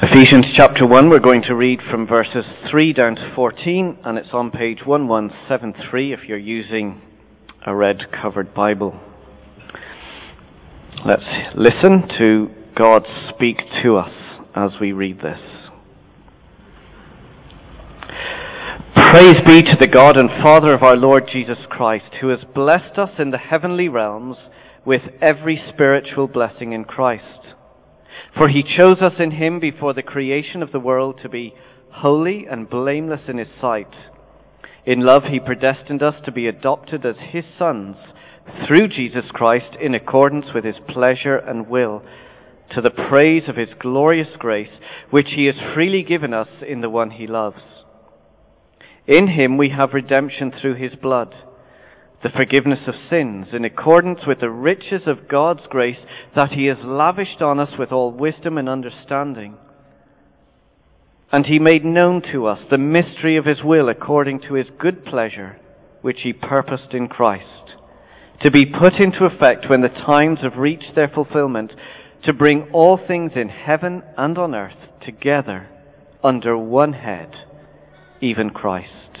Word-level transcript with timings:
Ephesians 0.00 0.46
chapter 0.54 0.86
1, 0.86 1.10
we're 1.10 1.18
going 1.18 1.42
to 1.42 1.56
read 1.56 1.80
from 1.90 2.06
verses 2.06 2.44
3 2.70 2.92
down 2.92 3.16
to 3.16 3.32
14, 3.34 3.98
and 4.04 4.16
it's 4.16 4.28
on 4.32 4.52
page 4.52 4.86
1173 4.86 6.12
if 6.12 6.20
you're 6.28 6.38
using 6.38 7.02
a 7.66 7.74
red 7.74 8.12
covered 8.12 8.54
Bible. 8.54 9.00
Let's 11.04 11.26
listen 11.56 12.06
to 12.16 12.48
God 12.76 13.06
speak 13.28 13.58
to 13.82 13.96
us 13.96 14.12
as 14.54 14.80
we 14.80 14.92
read 14.92 15.20
this. 15.20 15.40
Praise 18.94 19.42
be 19.44 19.62
to 19.62 19.76
the 19.80 19.90
God 19.92 20.16
and 20.16 20.30
Father 20.44 20.72
of 20.74 20.84
our 20.84 20.96
Lord 20.96 21.28
Jesus 21.30 21.58
Christ, 21.68 22.14
who 22.20 22.28
has 22.28 22.44
blessed 22.54 22.98
us 22.98 23.18
in 23.18 23.32
the 23.32 23.38
heavenly 23.38 23.88
realms 23.88 24.36
with 24.86 25.02
every 25.20 25.60
spiritual 25.68 26.28
blessing 26.28 26.72
in 26.72 26.84
Christ. 26.84 27.54
For 28.36 28.48
he 28.48 28.62
chose 28.62 29.00
us 29.00 29.14
in 29.18 29.32
him 29.32 29.60
before 29.60 29.94
the 29.94 30.02
creation 30.02 30.62
of 30.62 30.72
the 30.72 30.80
world 30.80 31.20
to 31.22 31.28
be 31.28 31.54
holy 31.90 32.46
and 32.46 32.68
blameless 32.68 33.22
in 33.28 33.38
his 33.38 33.48
sight. 33.60 33.94
In 34.84 35.00
love, 35.00 35.24
he 35.24 35.40
predestined 35.40 36.02
us 36.02 36.14
to 36.24 36.32
be 36.32 36.46
adopted 36.46 37.04
as 37.04 37.16
his 37.30 37.44
sons 37.58 37.96
through 38.66 38.88
Jesus 38.88 39.26
Christ 39.30 39.76
in 39.80 39.94
accordance 39.94 40.46
with 40.54 40.64
his 40.64 40.78
pleasure 40.88 41.36
and 41.36 41.68
will, 41.68 42.02
to 42.74 42.80
the 42.80 42.90
praise 42.90 43.48
of 43.48 43.56
his 43.56 43.70
glorious 43.78 44.36
grace, 44.38 44.80
which 45.10 45.28
he 45.34 45.46
has 45.46 45.56
freely 45.74 46.02
given 46.02 46.32
us 46.32 46.48
in 46.66 46.80
the 46.80 46.90
one 46.90 47.10
he 47.10 47.26
loves. 47.26 47.62
In 49.06 49.28
him 49.28 49.56
we 49.56 49.70
have 49.70 49.94
redemption 49.94 50.52
through 50.52 50.74
his 50.74 50.94
blood 50.94 51.34
the 52.22 52.30
forgiveness 52.30 52.80
of 52.88 52.94
sins 53.08 53.48
in 53.52 53.64
accordance 53.64 54.20
with 54.26 54.40
the 54.40 54.50
riches 54.50 55.02
of 55.06 55.28
God's 55.28 55.62
grace 55.68 55.98
that 56.34 56.50
He 56.50 56.66
has 56.66 56.78
lavished 56.82 57.40
on 57.40 57.60
us 57.60 57.78
with 57.78 57.92
all 57.92 58.10
wisdom 58.10 58.58
and 58.58 58.68
understanding. 58.68 59.56
And 61.30 61.46
He 61.46 61.58
made 61.58 61.84
known 61.84 62.22
to 62.32 62.46
us 62.46 62.58
the 62.70 62.78
mystery 62.78 63.36
of 63.36 63.44
His 63.44 63.62
will 63.62 63.88
according 63.88 64.40
to 64.42 64.54
His 64.54 64.66
good 64.78 65.04
pleasure, 65.04 65.60
which 66.02 66.22
He 66.22 66.32
purposed 66.32 66.92
in 66.92 67.06
Christ, 67.06 67.76
to 68.42 68.50
be 68.50 68.66
put 68.66 68.94
into 68.94 69.24
effect 69.24 69.68
when 69.68 69.82
the 69.82 69.88
times 69.88 70.40
have 70.42 70.56
reached 70.56 70.94
their 70.94 71.08
fulfillment, 71.08 71.72
to 72.24 72.32
bring 72.32 72.68
all 72.72 72.98
things 72.98 73.32
in 73.36 73.48
heaven 73.48 74.02
and 74.16 74.36
on 74.38 74.54
earth 74.54 74.78
together 75.04 75.68
under 76.24 76.58
one 76.58 76.94
head, 76.94 77.32
even 78.20 78.50
Christ. 78.50 79.20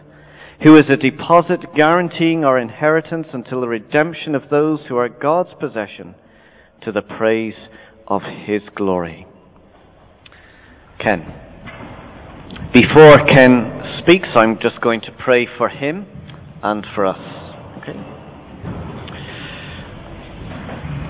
who 0.63 0.75
is 0.75 0.89
a 0.89 0.95
deposit 0.95 1.73
guaranteeing 1.75 2.43
our 2.43 2.59
inheritance 2.59 3.27
until 3.33 3.61
the 3.61 3.67
redemption 3.67 4.35
of 4.35 4.49
those 4.49 4.81
who 4.87 4.97
are 4.97 5.09
God's 5.09 5.53
possession 5.59 6.15
to 6.81 6.91
the 6.91 7.01
praise 7.01 7.67
of 8.07 8.21
His 8.21 8.61
glory. 8.75 9.25
Ken. 10.99 11.33
Before 12.73 13.17
Ken 13.25 13.81
speaks, 13.99 14.27
I'm 14.35 14.59
just 14.61 14.81
going 14.81 15.01
to 15.01 15.11
pray 15.11 15.47
for 15.57 15.67
him 15.67 16.05
and 16.61 16.85
for 16.93 17.05
us. 17.05 17.19
Okay? 17.81 17.99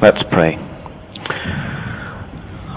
Let's 0.01 0.23
pray. 0.31 0.56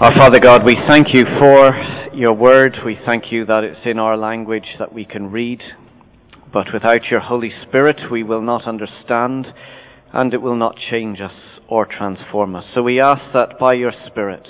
Our 0.01 0.13
Father 0.17 0.39
God, 0.39 0.65
we 0.65 0.75
thank 0.87 1.13
you 1.13 1.23
for 1.39 1.71
your 2.13 2.33
word. 2.33 2.77
We 2.85 2.99
thank 3.05 3.31
you 3.31 3.45
that 3.45 3.63
it's 3.63 3.79
in 3.85 3.97
our 3.97 4.17
language 4.17 4.75
that 4.77 4.91
we 4.91 5.05
can 5.05 5.31
read. 5.31 5.61
But 6.55 6.71
without 6.73 7.11
your 7.11 7.19
Holy 7.19 7.51
Spirit, 7.63 8.09
we 8.09 8.23
will 8.23 8.41
not 8.41 8.65
understand 8.65 9.53
and 10.13 10.33
it 10.33 10.41
will 10.41 10.55
not 10.55 10.77
change 10.77 11.19
us 11.19 11.33
or 11.67 11.85
transform 11.85 12.55
us. 12.55 12.63
So 12.73 12.81
we 12.81 12.97
ask 12.97 13.33
that 13.33 13.59
by 13.59 13.73
your 13.73 13.91
Spirit, 14.07 14.47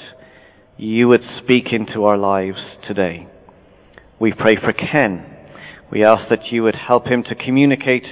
you 0.77 1.07
would 1.07 1.23
speak 1.39 1.73
into 1.73 2.03
our 2.03 2.15
lives 2.15 2.77
today. 2.87 3.27
We 4.19 4.33
pray 4.33 4.53
for 4.55 4.71
Ken. 4.71 5.25
We 5.91 6.03
ask 6.03 6.29
that 6.29 6.51
you 6.51 6.61
would 6.61 6.75
help 6.75 7.07
him 7.07 7.23
to 7.23 7.33
communicate 7.33 8.05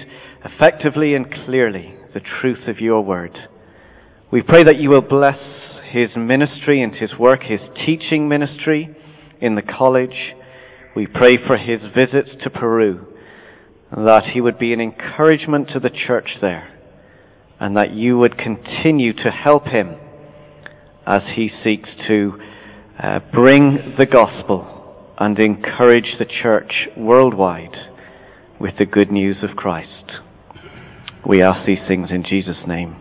effectively 0.44 1.14
and 1.14 1.32
clearly 1.32 1.94
the 2.16 2.22
truth 2.42 2.68
of 2.68 2.80
your 2.80 3.02
word. 3.02 3.48
We 4.32 4.42
pray 4.42 4.64
that 4.64 4.80
you 4.80 4.90
will 4.90 5.02
bless 5.02 5.38
his 5.92 6.16
ministry 6.16 6.82
and 6.82 6.96
his 6.96 7.14
work, 7.20 7.44
his 7.44 7.62
teaching 7.86 8.28
ministry 8.28 8.98
in 9.40 9.54
the 9.54 9.62
college. 9.62 10.34
We 10.96 11.06
pray 11.06 11.38
for 11.38 11.58
his 11.58 11.82
visits 11.96 12.32
to 12.42 12.50
Peru 12.50 13.13
that 13.96 14.32
he 14.34 14.42
would 14.42 14.58
be 14.58 14.74
an 14.74 14.82
encouragement 14.82 15.70
to 15.70 15.80
the 15.80 15.90
church 15.90 16.38
there, 16.42 16.70
and 17.60 17.78
that 17.78 17.94
you 17.94 18.18
would 18.18 18.38
continue 18.38 19.14
to 19.14 19.30
help 19.30 19.68
him 19.68 19.96
as 21.06 21.22
he 21.36 21.50
seeks 21.64 21.90
to 22.08 22.40
uh, 23.02 23.20
bring 23.32 23.96
the 24.00 24.06
gospel 24.06 25.14
and 25.20 25.38
encourage 25.38 26.16
the 26.18 26.26
church 26.26 26.88
worldwide 26.98 27.92
with 28.60 28.78
the 28.78 28.86
good 28.86 29.12
news 29.12 29.38
of 29.44 29.56
Christ. 29.56 30.14
We 31.28 31.42
ask 31.42 31.66
these 31.66 31.86
things 31.88 32.10
in 32.10 32.24
Jesus' 32.24 32.66
name. 32.68 32.96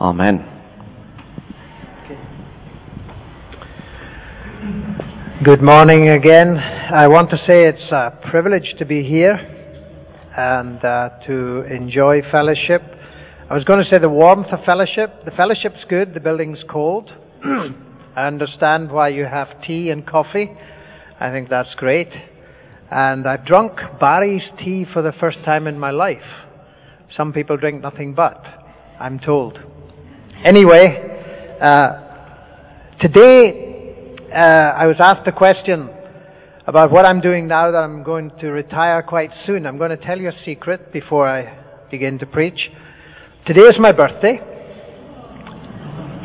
Amen. 0.00 0.50
Good 5.44 5.62
morning 5.62 6.08
again. 6.08 6.56
I 6.56 7.06
want 7.06 7.30
to 7.30 7.36
say 7.36 7.64
it's 7.64 7.92
a 7.92 8.18
privilege 8.30 8.74
to 8.78 8.84
be 8.84 9.04
here 9.04 9.53
and 10.36 10.84
uh, 10.84 11.10
to 11.26 11.62
enjoy 11.62 12.22
fellowship. 12.30 12.82
I 13.48 13.54
was 13.54 13.64
going 13.64 13.82
to 13.84 13.88
say 13.88 13.98
the 13.98 14.08
warmth 14.08 14.48
of 14.52 14.64
fellowship. 14.64 15.24
The 15.24 15.30
fellowship's 15.30 15.84
good, 15.88 16.14
the 16.14 16.20
building's 16.20 16.64
cold. 16.68 17.12
I 17.44 18.26
understand 18.26 18.90
why 18.90 19.08
you 19.08 19.24
have 19.24 19.62
tea 19.62 19.90
and 19.90 20.06
coffee. 20.06 20.50
I 21.20 21.30
think 21.30 21.48
that's 21.48 21.74
great. 21.76 22.08
And 22.90 23.26
I've 23.26 23.44
drunk 23.44 23.72
Barry's 24.00 24.42
tea 24.58 24.86
for 24.92 25.02
the 25.02 25.12
first 25.20 25.38
time 25.44 25.66
in 25.66 25.78
my 25.78 25.90
life. 25.90 26.22
Some 27.16 27.32
people 27.32 27.56
drink 27.56 27.80
nothing 27.82 28.14
but, 28.14 28.42
I'm 28.98 29.18
told. 29.18 29.58
Anyway, 30.44 31.58
uh, 31.60 32.96
today 33.00 34.16
uh, 34.34 34.36
I 34.36 34.86
was 34.86 34.96
asked 34.98 35.26
a 35.28 35.32
question 35.32 35.90
about 36.66 36.90
what 36.90 37.04
I'm 37.04 37.20
doing 37.20 37.46
now 37.46 37.70
that 37.70 37.76
I'm 37.76 38.02
going 38.02 38.30
to 38.40 38.48
retire 38.50 39.02
quite 39.02 39.30
soon. 39.44 39.66
I'm 39.66 39.76
going 39.76 39.90
to 39.90 39.98
tell 39.98 40.18
you 40.18 40.28
a 40.28 40.44
secret 40.44 40.92
before 40.92 41.28
I 41.28 41.58
begin 41.90 42.18
to 42.20 42.26
preach. 42.26 42.70
Today 43.46 43.62
is 43.62 43.76
my 43.78 43.92
birthday. 43.92 44.40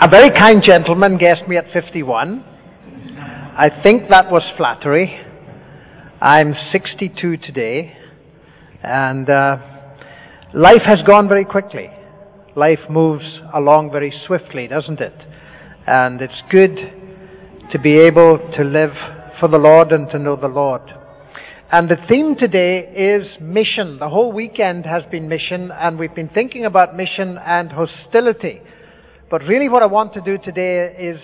A 0.01 0.07
very 0.09 0.29
kind 0.29 0.63
gentleman 0.65 1.17
guessed 1.17 1.45
me 1.49 1.57
at 1.57 1.65
51. 1.73 2.45
I 3.57 3.81
think 3.83 4.09
that 4.11 4.31
was 4.31 4.43
flattery. 4.55 5.19
I'm 6.21 6.53
62 6.71 7.35
today, 7.37 7.97
and 8.81 9.29
uh, 9.29 9.57
life 10.53 10.83
has 10.85 10.99
gone 11.05 11.27
very 11.27 11.43
quickly. 11.43 11.89
Life 12.55 12.79
moves 12.89 13.25
along 13.53 13.91
very 13.91 14.13
swiftly, 14.25 14.67
doesn't 14.67 15.01
it? 15.01 15.15
And 15.85 16.21
it's 16.21 16.41
good 16.49 16.77
to 17.73 17.79
be 17.79 17.99
able 17.99 18.37
to 18.55 18.63
live 18.63 18.93
for 19.39 19.47
the 19.47 19.57
Lord 19.57 19.91
and 19.91 20.09
to 20.09 20.19
know 20.19 20.35
the 20.35 20.47
Lord. 20.47 20.81
And 21.71 21.87
the 21.87 21.97
theme 22.07 22.35
today 22.35 22.79
is 22.79 23.39
mission. 23.39 23.99
The 23.99 24.09
whole 24.09 24.31
weekend 24.31 24.85
has 24.85 25.03
been 25.11 25.29
mission, 25.29 25.71
and 25.71 25.99
we've 25.99 26.15
been 26.15 26.29
thinking 26.29 26.65
about 26.65 26.95
mission 26.95 27.37
and 27.37 27.71
hostility. 27.71 28.61
But 29.29 29.43
really, 29.43 29.69
what 29.69 29.83
I 29.83 29.85
want 29.85 30.13
to 30.15 30.21
do 30.21 30.39
today 30.39 30.95
is 30.99 31.19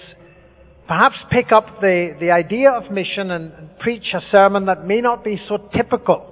perhaps 0.88 1.16
pick 1.32 1.52
up 1.52 1.82
the, 1.82 2.16
the 2.20 2.30
idea 2.30 2.70
of 2.70 2.92
mission 2.92 3.32
and 3.32 3.78
preach 3.80 4.14
a 4.14 4.22
sermon 4.32 4.68
that 4.68 4.86
may 4.86 5.02
not 5.02 5.24
be 5.24 5.42
so 5.48 5.58
typical. 5.74 6.32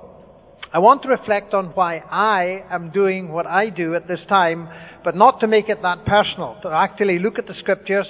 I 0.72 0.80
want 0.80 1.02
to 1.04 1.10
reflect 1.10 1.54
on 1.56 1.68
why 1.68 1.98
I 1.98 2.66
am 2.70 2.92
doing 2.92 3.32
what 3.32 3.48
I 3.48 3.70
do 3.70 3.96
at 3.96 4.08
this 4.08 4.22
time, 4.30 4.70
but 5.04 5.16
not 5.16 5.40
to 5.40 5.48
make 5.48 5.70
it 5.70 5.82
that 5.82 6.06
personal, 6.06 6.58
to 6.62 6.70
actually 6.70 7.18
look 7.18 7.40
at 7.40 7.48
the 7.48 7.56
scriptures 7.56 8.08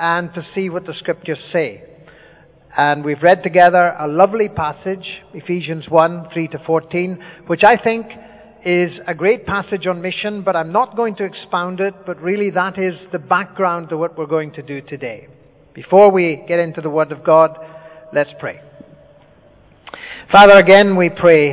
and 0.00 0.34
to 0.34 0.44
see 0.54 0.68
what 0.68 0.84
the 0.84 0.94
scriptures 0.94 1.38
say. 1.52 1.93
And 2.76 3.04
we've 3.04 3.22
read 3.22 3.44
together 3.44 3.94
a 4.00 4.08
lovely 4.08 4.48
passage, 4.48 5.06
Ephesians 5.32 5.88
1, 5.88 6.30
3 6.32 6.48
to 6.48 6.58
14, 6.58 7.24
which 7.46 7.62
I 7.62 7.76
think 7.76 8.06
is 8.64 8.98
a 9.06 9.14
great 9.14 9.46
passage 9.46 9.86
on 9.86 10.02
mission, 10.02 10.42
but 10.42 10.56
I'm 10.56 10.72
not 10.72 10.96
going 10.96 11.14
to 11.16 11.24
expound 11.24 11.78
it, 11.78 11.94
but 12.04 12.20
really 12.20 12.50
that 12.50 12.76
is 12.76 12.94
the 13.12 13.18
background 13.18 13.90
to 13.90 13.96
what 13.96 14.18
we're 14.18 14.26
going 14.26 14.52
to 14.54 14.62
do 14.62 14.80
today. 14.80 15.28
Before 15.72 16.10
we 16.10 16.42
get 16.48 16.58
into 16.58 16.80
the 16.80 16.90
Word 16.90 17.12
of 17.12 17.22
God, 17.22 17.56
let's 18.12 18.30
pray. 18.40 18.60
Father, 20.32 20.56
again 20.56 20.96
we 20.96 21.10
pray. 21.10 21.52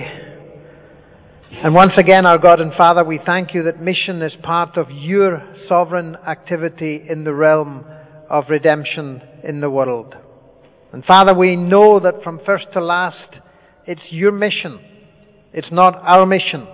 And 1.51 1.75
once 1.75 1.93
again, 1.97 2.25
our 2.25 2.39
God 2.39 2.61
and 2.61 2.73
Father, 2.73 3.03
we 3.03 3.19
thank 3.23 3.53
you 3.53 3.63
that 3.63 3.79
mission 3.79 4.23
is 4.23 4.33
part 4.41 4.77
of 4.77 4.89
your 4.89 5.55
sovereign 5.67 6.15
activity 6.25 7.05
in 7.07 7.25
the 7.25 7.33
realm 7.33 7.85
of 8.27 8.45
redemption 8.49 9.21
in 9.43 9.59
the 9.59 9.69
world. 9.69 10.15
And 10.93 11.05
Father, 11.05 11.33
we 11.33 11.55
know 11.55 11.99
that 11.99 12.23
from 12.23 12.41
first 12.45 12.65
to 12.73 12.81
last, 12.81 13.39
it's 13.85 14.01
your 14.09 14.31
mission. 14.31 14.79
It's 15.53 15.71
not 15.71 15.95
our 15.95 16.25
mission. 16.25 16.67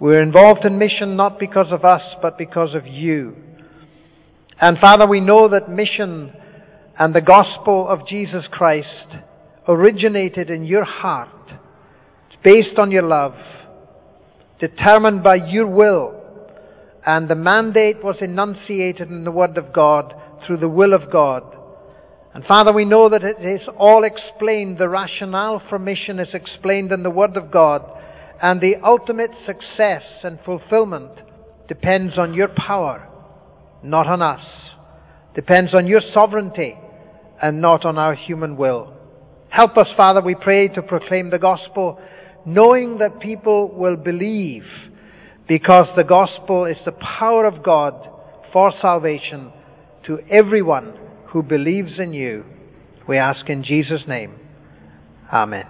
We're 0.00 0.22
involved 0.22 0.64
in 0.64 0.78
mission 0.78 1.16
not 1.16 1.38
because 1.38 1.70
of 1.70 1.84
us, 1.84 2.02
but 2.20 2.36
because 2.36 2.74
of 2.74 2.86
you. 2.86 3.36
And 4.60 4.78
Father, 4.78 5.06
we 5.06 5.20
know 5.20 5.48
that 5.48 5.68
mission 5.68 6.32
and 6.98 7.14
the 7.14 7.20
gospel 7.20 7.86
of 7.88 8.06
Jesus 8.06 8.44
Christ 8.50 9.06
originated 9.68 10.50
in 10.50 10.64
your 10.64 10.84
heart. 10.84 11.28
It's 11.48 12.42
based 12.42 12.78
on 12.78 12.90
your 12.90 13.04
love, 13.04 13.34
determined 14.58 15.22
by 15.22 15.36
your 15.36 15.66
will, 15.66 16.20
and 17.06 17.28
the 17.28 17.34
mandate 17.34 18.02
was 18.02 18.16
enunciated 18.20 19.08
in 19.08 19.24
the 19.24 19.30
Word 19.30 19.56
of 19.56 19.72
God 19.72 20.14
through 20.44 20.58
the 20.58 20.68
will 20.68 20.92
of 20.92 21.10
God. 21.10 21.56
And 22.34 22.44
Father, 22.46 22.72
we 22.72 22.86
know 22.86 23.10
that 23.10 23.24
it 23.24 23.44
is 23.44 23.68
all 23.76 24.04
explained. 24.04 24.78
The 24.78 24.88
rationale 24.88 25.62
for 25.68 25.78
mission 25.78 26.18
is 26.18 26.32
explained 26.32 26.90
in 26.90 27.02
the 27.02 27.10
Word 27.10 27.36
of 27.36 27.50
God. 27.50 27.82
And 28.40 28.60
the 28.60 28.76
ultimate 28.82 29.32
success 29.44 30.02
and 30.24 30.38
fulfillment 30.44 31.12
depends 31.68 32.16
on 32.18 32.32
your 32.32 32.48
power, 32.48 33.06
not 33.82 34.06
on 34.06 34.22
us. 34.22 34.44
Depends 35.34 35.74
on 35.74 35.86
your 35.86 36.00
sovereignty 36.14 36.76
and 37.40 37.60
not 37.60 37.84
on 37.84 37.98
our 37.98 38.14
human 38.14 38.56
will. 38.56 38.94
Help 39.50 39.76
us, 39.76 39.88
Father, 39.96 40.22
we 40.22 40.34
pray, 40.34 40.68
to 40.68 40.82
proclaim 40.82 41.28
the 41.28 41.38
gospel, 41.38 42.00
knowing 42.46 42.98
that 42.98 43.20
people 43.20 43.68
will 43.68 43.96
believe 43.96 44.64
because 45.46 45.86
the 45.96 46.04
gospel 46.04 46.64
is 46.64 46.78
the 46.86 46.92
power 46.92 47.44
of 47.44 47.62
God 47.62 48.08
for 48.52 48.72
salvation 48.80 49.52
to 50.06 50.18
everyone 50.30 50.94
who 51.32 51.42
believes 51.42 51.98
in 51.98 52.12
you. 52.12 52.44
We 53.08 53.18
ask 53.18 53.48
in 53.48 53.64
Jesus' 53.64 54.02
name. 54.06 54.34
Amen. 55.32 55.64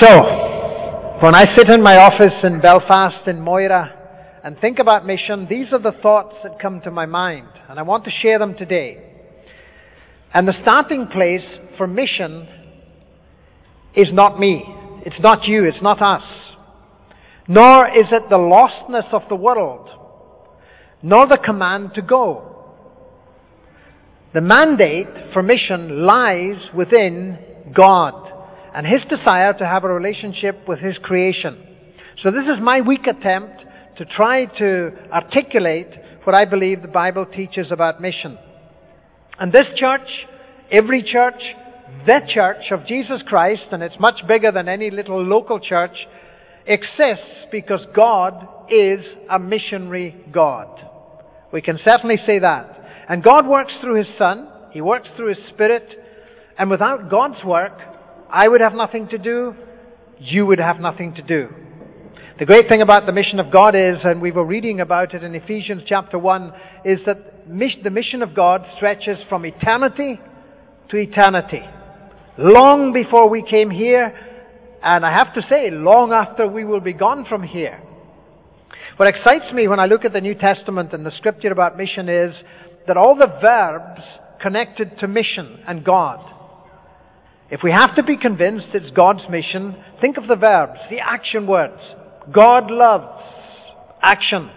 So, 0.00 1.18
when 1.22 1.34
I 1.34 1.46
sit 1.56 1.70
in 1.70 1.82
my 1.82 1.96
office 1.96 2.34
in 2.44 2.60
Belfast, 2.60 3.26
in 3.26 3.40
Moira, 3.40 3.96
and 4.44 4.58
think 4.58 4.78
about 4.78 5.06
mission, 5.06 5.46
these 5.48 5.72
are 5.72 5.78
the 5.78 5.96
thoughts 6.02 6.36
that 6.42 6.60
come 6.60 6.80
to 6.82 6.90
my 6.90 7.06
mind, 7.06 7.48
and 7.68 7.78
I 7.78 7.82
want 7.82 8.04
to 8.04 8.10
share 8.10 8.38
them 8.38 8.54
today. 8.54 9.02
And 10.32 10.46
the 10.46 10.54
starting 10.62 11.08
place 11.08 11.44
for 11.76 11.86
mission 11.86 12.46
is 13.96 14.08
not 14.12 14.38
me. 14.38 14.64
It's 15.04 15.20
not 15.20 15.46
you. 15.46 15.64
It's 15.64 15.82
not 15.82 16.00
us. 16.00 16.22
Nor 17.48 17.88
is 17.88 18.06
it 18.12 18.28
the 18.30 18.36
lostness 18.36 19.12
of 19.12 19.22
the 19.28 19.34
world. 19.34 19.88
Nor 21.02 21.26
the 21.26 21.38
command 21.38 21.94
to 21.94 22.02
go. 22.02 22.49
The 24.32 24.40
mandate 24.40 25.32
for 25.32 25.42
mission 25.42 26.06
lies 26.06 26.56
within 26.72 27.36
God 27.74 28.14
and 28.74 28.86
His 28.86 29.02
desire 29.08 29.52
to 29.54 29.66
have 29.66 29.82
a 29.82 29.88
relationship 29.88 30.68
with 30.68 30.78
His 30.78 30.96
creation. 30.98 31.66
So 32.22 32.30
this 32.30 32.44
is 32.44 32.62
my 32.62 32.80
weak 32.80 33.08
attempt 33.08 33.64
to 33.98 34.04
try 34.04 34.44
to 34.44 34.92
articulate 35.12 35.88
what 36.22 36.36
I 36.36 36.44
believe 36.44 36.80
the 36.80 36.88
Bible 36.88 37.26
teaches 37.26 37.72
about 37.72 38.00
mission. 38.00 38.38
And 39.38 39.52
this 39.52 39.66
church, 39.76 40.08
every 40.70 41.02
church, 41.02 41.42
the 42.06 42.20
church 42.32 42.70
of 42.70 42.86
Jesus 42.86 43.22
Christ, 43.26 43.64
and 43.72 43.82
it's 43.82 43.98
much 43.98 44.20
bigger 44.28 44.52
than 44.52 44.68
any 44.68 44.90
little 44.90 45.20
local 45.24 45.58
church, 45.58 45.96
exists 46.66 47.46
because 47.50 47.80
God 47.96 48.46
is 48.70 49.00
a 49.28 49.40
missionary 49.40 50.24
God. 50.32 50.68
We 51.52 51.62
can 51.62 51.80
certainly 51.84 52.18
say 52.24 52.38
that. 52.38 52.79
And 53.10 53.24
God 53.24 53.44
works 53.44 53.72
through 53.80 53.96
His 53.96 54.06
Son, 54.16 54.48
He 54.70 54.80
works 54.80 55.08
through 55.16 55.34
His 55.34 55.48
Spirit, 55.48 55.82
and 56.56 56.70
without 56.70 57.10
God's 57.10 57.44
work, 57.44 57.76
I 58.30 58.46
would 58.46 58.60
have 58.60 58.72
nothing 58.72 59.08
to 59.08 59.18
do, 59.18 59.52
you 60.20 60.46
would 60.46 60.60
have 60.60 60.78
nothing 60.78 61.14
to 61.14 61.22
do. 61.22 61.48
The 62.38 62.46
great 62.46 62.68
thing 62.68 62.82
about 62.82 63.06
the 63.06 63.12
mission 63.12 63.40
of 63.40 63.50
God 63.50 63.74
is, 63.74 63.98
and 64.04 64.22
we 64.22 64.30
were 64.30 64.44
reading 64.44 64.80
about 64.80 65.12
it 65.12 65.24
in 65.24 65.34
Ephesians 65.34 65.82
chapter 65.86 66.20
1, 66.20 66.52
is 66.84 67.00
that 67.04 67.48
the 67.48 67.90
mission 67.90 68.22
of 68.22 68.32
God 68.32 68.64
stretches 68.76 69.18
from 69.28 69.44
eternity 69.44 70.20
to 70.90 70.96
eternity. 70.96 71.62
Long 72.38 72.92
before 72.92 73.28
we 73.28 73.42
came 73.42 73.70
here, 73.70 74.14
and 74.84 75.04
I 75.04 75.12
have 75.12 75.34
to 75.34 75.42
say, 75.50 75.68
long 75.72 76.12
after 76.12 76.46
we 76.46 76.64
will 76.64 76.80
be 76.80 76.92
gone 76.92 77.26
from 77.28 77.42
here. 77.42 77.82
What 78.98 79.08
excites 79.08 79.52
me 79.52 79.66
when 79.66 79.80
I 79.80 79.86
look 79.86 80.04
at 80.04 80.12
the 80.12 80.20
New 80.20 80.36
Testament 80.36 80.92
and 80.92 81.04
the 81.04 81.10
scripture 81.16 81.50
about 81.50 81.76
mission 81.76 82.08
is 82.08 82.34
that 82.86 82.96
all 82.96 83.14
the 83.14 83.26
verbs 83.40 84.02
connected 84.40 84.98
to 84.98 85.08
mission 85.08 85.60
and 85.66 85.84
God. 85.84 86.18
If 87.50 87.62
we 87.62 87.72
have 87.72 87.96
to 87.96 88.02
be 88.02 88.16
convinced 88.16 88.68
it's 88.74 88.90
God's 88.90 89.28
mission, 89.28 89.76
think 90.00 90.16
of 90.16 90.28
the 90.28 90.36
verbs, 90.36 90.78
the 90.88 91.00
action 91.00 91.46
words. 91.46 91.80
God 92.32 92.70
loves, 92.70 93.22
action. 94.02 94.50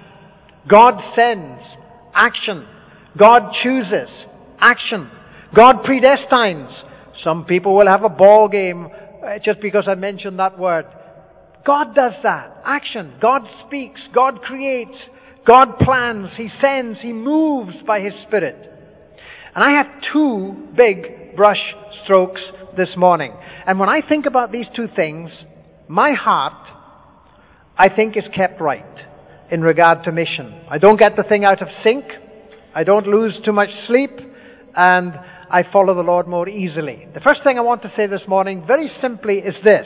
God 0.67 1.01
sends, 1.15 1.61
action. 2.13 2.67
God 3.17 3.53
chooses. 3.61 4.09
Action. 4.59 5.09
God 5.55 5.83
predestines. 5.83 6.71
Some 7.23 7.45
people 7.45 7.75
will 7.75 7.87
have 7.87 8.03
a 8.03 8.09
ball 8.09 8.47
game 8.47 8.87
uh, 9.23 9.39
just 9.43 9.59
because 9.61 9.85
I 9.87 9.95
mentioned 9.95 10.39
that 10.39 10.57
word. 10.57 10.85
God 11.65 11.95
does 11.95 12.13
that. 12.23 12.61
Action. 12.65 13.13
God 13.21 13.41
speaks. 13.65 14.01
God 14.13 14.41
creates. 14.41 14.97
God 15.45 15.77
plans. 15.79 16.29
He 16.37 16.49
sends. 16.61 16.99
He 17.01 17.13
moves 17.13 17.75
by 17.85 18.01
His 18.01 18.13
Spirit. 18.27 18.71
And 19.55 19.63
I 19.63 19.71
have 19.77 19.87
two 20.11 20.69
big 20.75 21.35
brush 21.35 21.61
strokes 22.03 22.41
this 22.75 22.89
morning. 22.97 23.33
And 23.65 23.79
when 23.79 23.89
I 23.89 24.01
think 24.07 24.25
about 24.25 24.51
these 24.51 24.65
two 24.75 24.87
things, 24.95 25.31
my 25.87 26.13
heart, 26.13 26.67
I 27.77 27.89
think, 27.89 28.17
is 28.17 28.23
kept 28.35 28.61
right 28.61 28.85
in 29.51 29.61
regard 29.61 30.03
to 30.05 30.11
mission. 30.11 30.61
I 30.69 30.77
don't 30.77 30.99
get 30.99 31.15
the 31.15 31.23
thing 31.23 31.45
out 31.45 31.61
of 31.61 31.67
sync. 31.83 32.05
I 32.73 32.83
don't 32.83 33.05
lose 33.05 33.33
too 33.45 33.51
much 33.51 33.69
sleep, 33.87 34.11
and 34.75 35.13
I 35.51 35.63
follow 35.71 35.93
the 35.93 36.01
Lord 36.01 36.27
more 36.27 36.49
easily. 36.49 37.07
The 37.13 37.19
first 37.19 37.43
thing 37.43 37.59
I 37.59 37.61
want 37.61 37.83
to 37.83 37.93
say 37.95 38.07
this 38.07 38.23
morning, 38.27 38.63
very 38.65 38.91
simply, 38.99 39.35
is 39.35 39.55
this. 39.63 39.85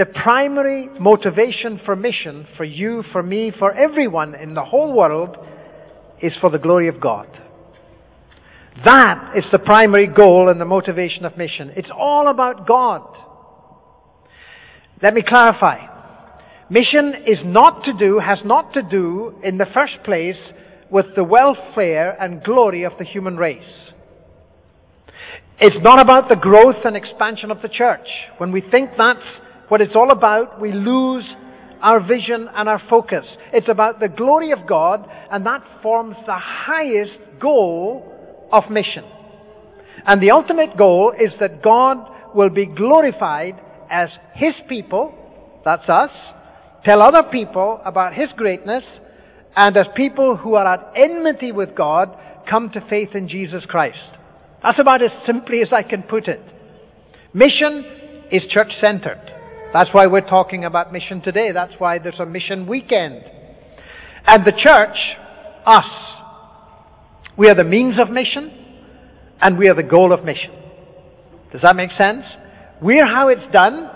The 0.00 0.06
primary 0.06 0.88
motivation 0.98 1.78
for 1.84 1.94
mission, 1.94 2.46
for 2.56 2.64
you, 2.64 3.04
for 3.12 3.22
me, 3.22 3.52
for 3.58 3.70
everyone 3.70 4.34
in 4.34 4.54
the 4.54 4.64
whole 4.64 4.94
world, 4.94 5.36
is 6.22 6.32
for 6.40 6.48
the 6.48 6.56
glory 6.56 6.88
of 6.88 7.02
God. 7.02 7.28
That 8.82 9.34
is 9.36 9.44
the 9.52 9.58
primary 9.58 10.06
goal 10.06 10.48
and 10.48 10.58
the 10.58 10.64
motivation 10.64 11.26
of 11.26 11.36
mission. 11.36 11.72
It's 11.76 11.90
all 11.94 12.28
about 12.28 12.66
God. 12.66 13.14
Let 15.02 15.12
me 15.12 15.20
clarify. 15.20 15.80
Mission 16.70 17.12
is 17.26 17.40
not 17.44 17.84
to 17.84 17.92
do, 17.92 18.20
has 18.20 18.38
not 18.42 18.72
to 18.72 18.82
do, 18.82 19.34
in 19.44 19.58
the 19.58 19.66
first 19.74 20.02
place, 20.02 20.38
with 20.90 21.14
the 21.14 21.24
welfare 21.24 22.16
and 22.18 22.42
glory 22.42 22.84
of 22.84 22.92
the 22.98 23.04
human 23.04 23.36
race. 23.36 23.90
It's 25.60 25.76
not 25.82 26.00
about 26.00 26.30
the 26.30 26.36
growth 26.36 26.86
and 26.86 26.96
expansion 26.96 27.50
of 27.50 27.60
the 27.60 27.68
church. 27.68 28.08
When 28.38 28.50
we 28.50 28.62
think 28.62 28.92
that's 28.96 29.20
what 29.70 29.80
it's 29.80 29.94
all 29.94 30.10
about, 30.10 30.60
we 30.60 30.72
lose 30.72 31.24
our 31.80 32.04
vision 32.04 32.48
and 32.54 32.68
our 32.68 32.82
focus. 32.90 33.24
It's 33.52 33.68
about 33.68 34.00
the 34.00 34.08
glory 34.08 34.50
of 34.50 34.66
God, 34.66 35.08
and 35.30 35.46
that 35.46 35.62
forms 35.80 36.16
the 36.26 36.36
highest 36.36 37.18
goal 37.40 38.12
of 38.52 38.68
mission. 38.68 39.04
And 40.04 40.20
the 40.20 40.32
ultimate 40.32 40.76
goal 40.76 41.12
is 41.18 41.32
that 41.38 41.62
God 41.62 41.98
will 42.34 42.50
be 42.50 42.66
glorified 42.66 43.60
as 43.88 44.08
His 44.34 44.54
people, 44.68 45.14
that's 45.64 45.88
us, 45.88 46.10
tell 46.84 47.00
other 47.00 47.22
people 47.30 47.80
about 47.84 48.14
His 48.14 48.30
greatness, 48.36 48.82
and 49.54 49.76
as 49.76 49.86
people 49.94 50.36
who 50.36 50.54
are 50.54 50.66
at 50.66 50.92
enmity 50.96 51.52
with 51.52 51.76
God 51.76 52.16
come 52.48 52.70
to 52.70 52.80
faith 52.90 53.10
in 53.14 53.28
Jesus 53.28 53.64
Christ. 53.66 53.98
That's 54.64 54.80
about 54.80 55.00
as 55.00 55.10
simply 55.26 55.62
as 55.62 55.68
I 55.72 55.84
can 55.84 56.02
put 56.02 56.26
it. 56.26 56.40
Mission 57.32 57.84
is 58.32 58.42
church 58.50 58.72
centered. 58.80 59.39
That's 59.72 59.90
why 59.92 60.06
we're 60.06 60.28
talking 60.28 60.64
about 60.64 60.92
mission 60.92 61.20
today. 61.22 61.52
That's 61.52 61.72
why 61.78 61.98
there's 61.98 62.18
a 62.18 62.26
mission 62.26 62.66
weekend. 62.66 63.22
And 64.26 64.44
the 64.44 64.52
church, 64.52 64.96
us, 65.64 65.84
we 67.36 67.48
are 67.48 67.54
the 67.54 67.64
means 67.64 67.98
of 68.00 68.10
mission 68.10 68.50
and 69.40 69.56
we 69.56 69.68
are 69.68 69.74
the 69.74 69.84
goal 69.84 70.12
of 70.12 70.24
mission. 70.24 70.50
Does 71.52 71.62
that 71.62 71.76
make 71.76 71.92
sense? 71.92 72.24
We're 72.82 73.06
how 73.06 73.28
it's 73.28 73.52
done 73.52 73.88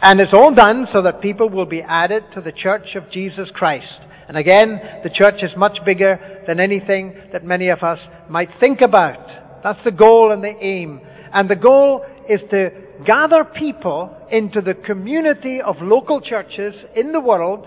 and 0.00 0.20
it's 0.20 0.32
all 0.32 0.54
done 0.54 0.86
so 0.92 1.02
that 1.02 1.20
people 1.20 1.48
will 1.48 1.66
be 1.66 1.82
added 1.82 2.24
to 2.34 2.40
the 2.40 2.52
church 2.52 2.94
of 2.94 3.10
Jesus 3.10 3.48
Christ. 3.52 4.00
And 4.28 4.36
again, 4.36 4.80
the 5.02 5.10
church 5.10 5.42
is 5.42 5.50
much 5.56 5.78
bigger 5.84 6.44
than 6.46 6.60
anything 6.60 7.16
that 7.32 7.44
many 7.44 7.68
of 7.68 7.82
us 7.82 7.98
might 8.28 8.50
think 8.60 8.80
about. 8.80 9.62
That's 9.62 9.82
the 9.84 9.90
goal 9.90 10.32
and 10.32 10.42
the 10.42 10.54
aim. 10.60 11.00
And 11.32 11.48
the 11.48 11.56
goal 11.56 12.04
is 12.28 12.40
to 12.50 12.85
gather 13.04 13.44
people 13.44 14.16
into 14.30 14.60
the 14.60 14.74
community 14.74 15.60
of 15.60 15.76
local 15.80 16.20
churches 16.20 16.74
in 16.94 17.12
the 17.12 17.20
world. 17.20 17.66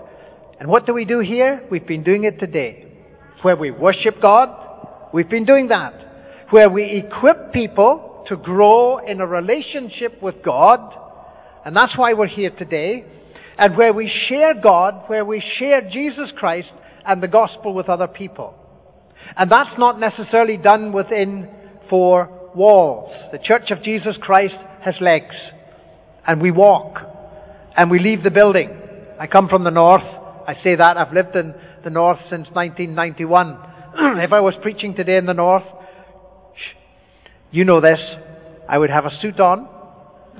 And 0.58 0.68
what 0.68 0.86
do 0.86 0.94
we 0.94 1.04
do 1.04 1.20
here? 1.20 1.62
We've 1.70 1.86
been 1.86 2.02
doing 2.02 2.24
it 2.24 2.38
today. 2.38 2.86
Where 3.42 3.56
we 3.56 3.70
worship 3.70 4.20
God, 4.20 5.08
we've 5.14 5.30
been 5.30 5.44
doing 5.44 5.68
that. 5.68 5.94
Where 6.50 6.68
we 6.68 6.84
equip 6.84 7.52
people 7.52 8.24
to 8.28 8.36
grow 8.36 8.98
in 8.98 9.20
a 9.20 9.26
relationship 9.26 10.22
with 10.22 10.42
God, 10.44 10.94
and 11.64 11.74
that's 11.74 11.96
why 11.96 12.12
we're 12.14 12.26
here 12.26 12.50
today. 12.50 13.04
And 13.58 13.76
where 13.76 13.92
we 13.92 14.10
share 14.28 14.54
God, 14.54 15.04
where 15.08 15.24
we 15.24 15.42
share 15.58 15.82
Jesus 15.90 16.30
Christ 16.36 16.72
and 17.06 17.22
the 17.22 17.28
gospel 17.28 17.74
with 17.74 17.90
other 17.90 18.08
people. 18.08 18.54
And 19.36 19.50
that's 19.50 19.78
not 19.78 20.00
necessarily 20.00 20.56
done 20.56 20.92
within 20.92 21.48
four 21.90 22.50
walls. 22.54 23.12
The 23.32 23.38
Church 23.38 23.70
of 23.70 23.82
Jesus 23.82 24.16
Christ 24.20 24.54
has 24.82 24.94
legs. 25.00 25.34
And 26.26 26.40
we 26.40 26.50
walk. 26.50 27.00
And 27.76 27.90
we 27.90 27.98
leave 27.98 28.22
the 28.22 28.30
building. 28.30 28.70
I 29.18 29.26
come 29.26 29.48
from 29.48 29.64
the 29.64 29.70
north. 29.70 30.04
I 30.46 30.54
say 30.62 30.76
that. 30.76 30.96
I've 30.96 31.12
lived 31.12 31.36
in 31.36 31.54
the 31.84 31.90
north 31.90 32.18
since 32.30 32.48
1991. 32.52 33.58
if 34.18 34.32
I 34.32 34.40
was 34.40 34.54
preaching 34.62 34.94
today 34.94 35.16
in 35.16 35.26
the 35.26 35.34
north, 35.34 35.64
you 37.50 37.64
know 37.64 37.80
this, 37.80 37.98
I 38.68 38.78
would 38.78 38.90
have 38.90 39.06
a 39.06 39.20
suit 39.20 39.40
on. 39.40 39.68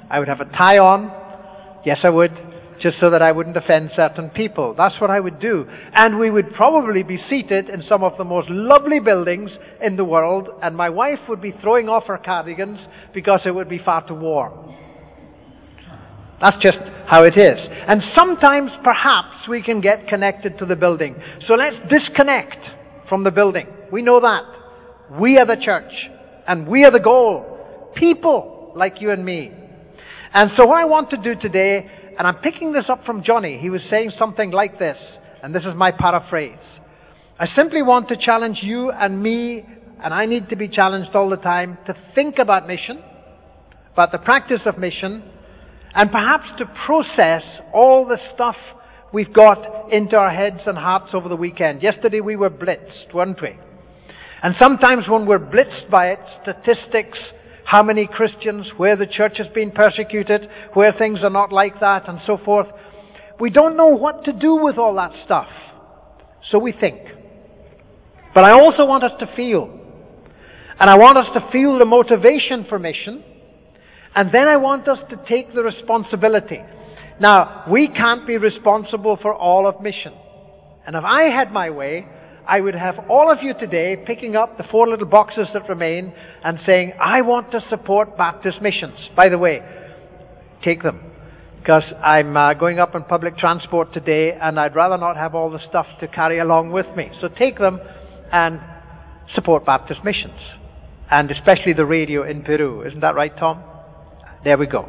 I 0.08 0.18
would 0.18 0.28
have 0.28 0.40
a 0.40 0.44
tie 0.44 0.78
on. 0.78 1.10
Yes, 1.84 1.98
I 2.04 2.10
would. 2.10 2.30
Just 2.80 2.98
so 2.98 3.10
that 3.10 3.20
I 3.20 3.30
wouldn't 3.30 3.56
offend 3.56 3.90
certain 3.94 4.30
people. 4.30 4.74
That's 4.74 4.98
what 5.00 5.10
I 5.10 5.20
would 5.20 5.38
do. 5.38 5.66
And 5.94 6.18
we 6.18 6.30
would 6.30 6.54
probably 6.54 7.02
be 7.02 7.18
seated 7.28 7.68
in 7.68 7.82
some 7.86 8.02
of 8.02 8.16
the 8.16 8.24
most 8.24 8.48
lovely 8.48 9.00
buildings 9.00 9.50
in 9.82 9.96
the 9.96 10.04
world, 10.04 10.48
and 10.62 10.74
my 10.74 10.88
wife 10.88 11.18
would 11.28 11.42
be 11.42 11.52
throwing 11.60 11.90
off 11.90 12.04
her 12.06 12.16
cardigans 12.16 12.78
because 13.12 13.40
it 13.44 13.50
would 13.50 13.68
be 13.68 13.78
far 13.78 14.06
too 14.08 14.14
warm. 14.14 14.74
That's 16.40 16.56
just 16.62 16.78
how 17.06 17.24
it 17.24 17.36
is. 17.36 17.58
And 17.86 18.02
sometimes, 18.18 18.70
perhaps, 18.82 19.46
we 19.46 19.62
can 19.62 19.82
get 19.82 20.08
connected 20.08 20.58
to 20.58 20.64
the 20.64 20.76
building. 20.76 21.16
So 21.46 21.54
let's 21.54 21.76
disconnect 21.90 22.56
from 23.10 23.24
the 23.24 23.30
building. 23.30 23.66
We 23.92 24.00
know 24.00 24.20
that. 24.20 24.44
We 25.20 25.36
are 25.36 25.44
the 25.44 25.62
church, 25.62 25.92
and 26.48 26.66
we 26.66 26.84
are 26.84 26.90
the 26.90 27.00
goal. 27.00 27.90
People 27.94 28.72
like 28.74 29.02
you 29.02 29.10
and 29.10 29.22
me. 29.22 29.52
And 30.32 30.52
so 30.56 30.64
what 30.64 30.78
I 30.78 30.84
want 30.84 31.10
to 31.10 31.16
do 31.16 31.34
today, 31.38 31.90
and 32.20 32.26
I'm 32.26 32.42
picking 32.42 32.74
this 32.74 32.84
up 32.90 33.06
from 33.06 33.22
Johnny, 33.22 33.56
he 33.58 33.70
was 33.70 33.80
saying 33.88 34.12
something 34.18 34.50
like 34.50 34.78
this, 34.78 34.98
and 35.42 35.54
this 35.54 35.64
is 35.64 35.74
my 35.74 35.90
paraphrase. 35.90 36.58
I 37.38 37.46
simply 37.56 37.80
want 37.80 38.08
to 38.08 38.16
challenge 38.18 38.58
you 38.60 38.90
and 38.90 39.22
me, 39.22 39.64
and 40.04 40.12
I 40.12 40.26
need 40.26 40.50
to 40.50 40.56
be 40.56 40.68
challenged 40.68 41.16
all 41.16 41.30
the 41.30 41.38
time, 41.38 41.78
to 41.86 41.94
think 42.14 42.38
about 42.38 42.66
mission, 42.66 43.02
about 43.94 44.12
the 44.12 44.18
practice 44.18 44.60
of 44.66 44.76
mission, 44.76 45.22
and 45.94 46.12
perhaps 46.12 46.44
to 46.58 46.66
process 46.84 47.42
all 47.72 48.06
the 48.06 48.18
stuff 48.34 48.56
we've 49.14 49.32
got 49.32 49.90
into 49.90 50.14
our 50.16 50.30
heads 50.30 50.60
and 50.66 50.76
hearts 50.76 51.12
over 51.14 51.30
the 51.30 51.36
weekend. 51.36 51.82
Yesterday 51.82 52.20
we 52.20 52.36
were 52.36 52.50
blitzed, 52.50 53.14
weren't 53.14 53.40
we? 53.40 53.56
And 54.42 54.54
sometimes 54.60 55.08
when 55.08 55.24
we're 55.24 55.38
blitzed 55.38 55.88
by 55.88 56.08
it, 56.08 56.20
statistics, 56.42 57.18
how 57.70 57.84
many 57.84 58.04
Christians, 58.04 58.66
where 58.78 58.96
the 58.96 59.06
church 59.06 59.34
has 59.38 59.46
been 59.54 59.70
persecuted, 59.70 60.48
where 60.74 60.92
things 60.92 61.20
are 61.22 61.30
not 61.30 61.52
like 61.52 61.78
that, 61.78 62.08
and 62.08 62.18
so 62.26 62.36
forth. 62.36 62.66
We 63.38 63.50
don't 63.50 63.76
know 63.76 63.86
what 63.86 64.24
to 64.24 64.32
do 64.32 64.56
with 64.56 64.76
all 64.76 64.96
that 64.96 65.12
stuff. 65.24 65.46
So 66.50 66.58
we 66.58 66.72
think. 66.72 66.98
But 68.34 68.42
I 68.42 68.50
also 68.54 68.84
want 68.86 69.04
us 69.04 69.12
to 69.20 69.32
feel. 69.36 69.70
And 70.80 70.90
I 70.90 70.96
want 70.98 71.16
us 71.16 71.28
to 71.34 71.48
feel 71.52 71.78
the 71.78 71.84
motivation 71.84 72.66
for 72.68 72.80
mission. 72.80 73.22
And 74.16 74.30
then 74.34 74.48
I 74.48 74.56
want 74.56 74.88
us 74.88 74.98
to 75.10 75.24
take 75.28 75.54
the 75.54 75.62
responsibility. 75.62 76.58
Now, 77.20 77.66
we 77.70 77.86
can't 77.86 78.26
be 78.26 78.36
responsible 78.36 79.16
for 79.22 79.32
all 79.32 79.68
of 79.68 79.80
mission. 79.80 80.12
And 80.84 80.96
if 80.96 81.04
I 81.04 81.24
had 81.24 81.52
my 81.52 81.70
way, 81.70 82.04
I 82.50 82.60
would 82.60 82.74
have 82.74 83.08
all 83.08 83.30
of 83.30 83.44
you 83.44 83.54
today 83.54 83.96
picking 84.04 84.34
up 84.34 84.58
the 84.58 84.64
four 84.64 84.88
little 84.88 85.06
boxes 85.06 85.46
that 85.54 85.68
remain 85.68 86.12
and 86.42 86.58
saying, 86.66 86.94
I 87.00 87.22
want 87.22 87.52
to 87.52 87.60
support 87.70 88.16
Baptist 88.16 88.60
missions. 88.60 88.98
By 89.14 89.28
the 89.28 89.38
way, 89.38 89.62
take 90.64 90.82
them. 90.82 91.00
Because 91.60 91.84
I'm 92.02 92.36
uh, 92.36 92.54
going 92.54 92.80
up 92.80 92.96
in 92.96 93.04
public 93.04 93.38
transport 93.38 93.92
today 93.92 94.32
and 94.32 94.58
I'd 94.58 94.74
rather 94.74 94.98
not 94.98 95.16
have 95.16 95.36
all 95.36 95.48
the 95.48 95.60
stuff 95.68 95.86
to 96.00 96.08
carry 96.08 96.40
along 96.40 96.72
with 96.72 96.86
me. 96.96 97.12
So 97.20 97.28
take 97.28 97.56
them 97.56 97.78
and 98.32 98.58
support 99.32 99.64
Baptist 99.64 100.02
missions. 100.02 100.40
And 101.08 101.30
especially 101.30 101.74
the 101.74 101.86
radio 101.86 102.28
in 102.28 102.42
Peru. 102.42 102.82
Isn't 102.82 103.00
that 103.00 103.14
right, 103.14 103.36
Tom? 103.38 103.62
There 104.42 104.58
we 104.58 104.66
go. 104.66 104.88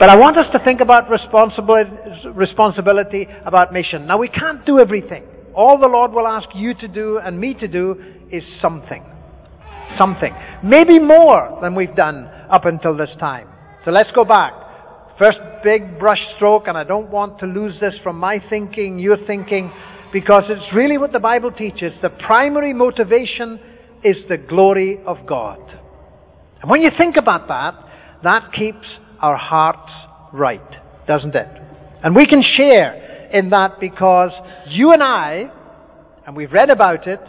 But 0.00 0.08
I 0.08 0.16
want 0.16 0.36
us 0.36 0.46
to 0.50 0.58
think 0.64 0.80
about 0.80 1.08
responsibility, 1.08 2.28
responsibility 2.34 3.28
about 3.46 3.72
mission. 3.72 4.08
Now 4.08 4.18
we 4.18 4.26
can't 4.26 4.66
do 4.66 4.80
everything. 4.80 5.22
All 5.54 5.78
the 5.78 5.88
Lord 5.88 6.12
will 6.12 6.26
ask 6.26 6.48
you 6.54 6.74
to 6.74 6.88
do 6.88 7.18
and 7.18 7.38
me 7.38 7.54
to 7.54 7.68
do 7.68 8.02
is 8.30 8.42
something. 8.60 9.04
Something. 9.98 10.34
Maybe 10.64 10.98
more 10.98 11.58
than 11.60 11.74
we've 11.74 11.94
done 11.94 12.26
up 12.50 12.64
until 12.64 12.96
this 12.96 13.10
time. 13.20 13.48
So 13.84 13.90
let's 13.90 14.10
go 14.12 14.24
back. 14.24 14.52
First 15.18 15.38
big 15.62 15.98
brush 15.98 16.20
stroke, 16.36 16.66
and 16.66 16.76
I 16.76 16.84
don't 16.84 17.10
want 17.10 17.38
to 17.40 17.46
lose 17.46 17.78
this 17.80 17.94
from 18.02 18.18
my 18.18 18.42
thinking, 18.48 18.98
your 18.98 19.18
thinking, 19.26 19.70
because 20.12 20.44
it's 20.48 20.74
really 20.74 20.98
what 20.98 21.12
the 21.12 21.18
Bible 21.18 21.52
teaches. 21.52 21.92
The 22.00 22.08
primary 22.08 22.72
motivation 22.72 23.60
is 24.02 24.16
the 24.28 24.36
glory 24.36 25.00
of 25.06 25.18
God. 25.26 25.60
And 26.60 26.70
when 26.70 26.80
you 26.80 26.90
think 26.98 27.16
about 27.16 27.48
that, 27.48 27.74
that 28.22 28.52
keeps 28.52 28.86
our 29.20 29.36
hearts 29.36 29.92
right, 30.32 30.60
doesn't 31.06 31.34
it? 31.34 31.48
And 32.02 32.16
we 32.16 32.26
can 32.26 32.42
share 32.58 33.11
in 33.32 33.50
that 33.50 33.80
because 33.80 34.30
you 34.68 34.92
and 34.92 35.02
I, 35.02 35.50
and 36.26 36.36
we've 36.36 36.52
read 36.52 36.70
about 36.70 37.06
it, 37.06 37.20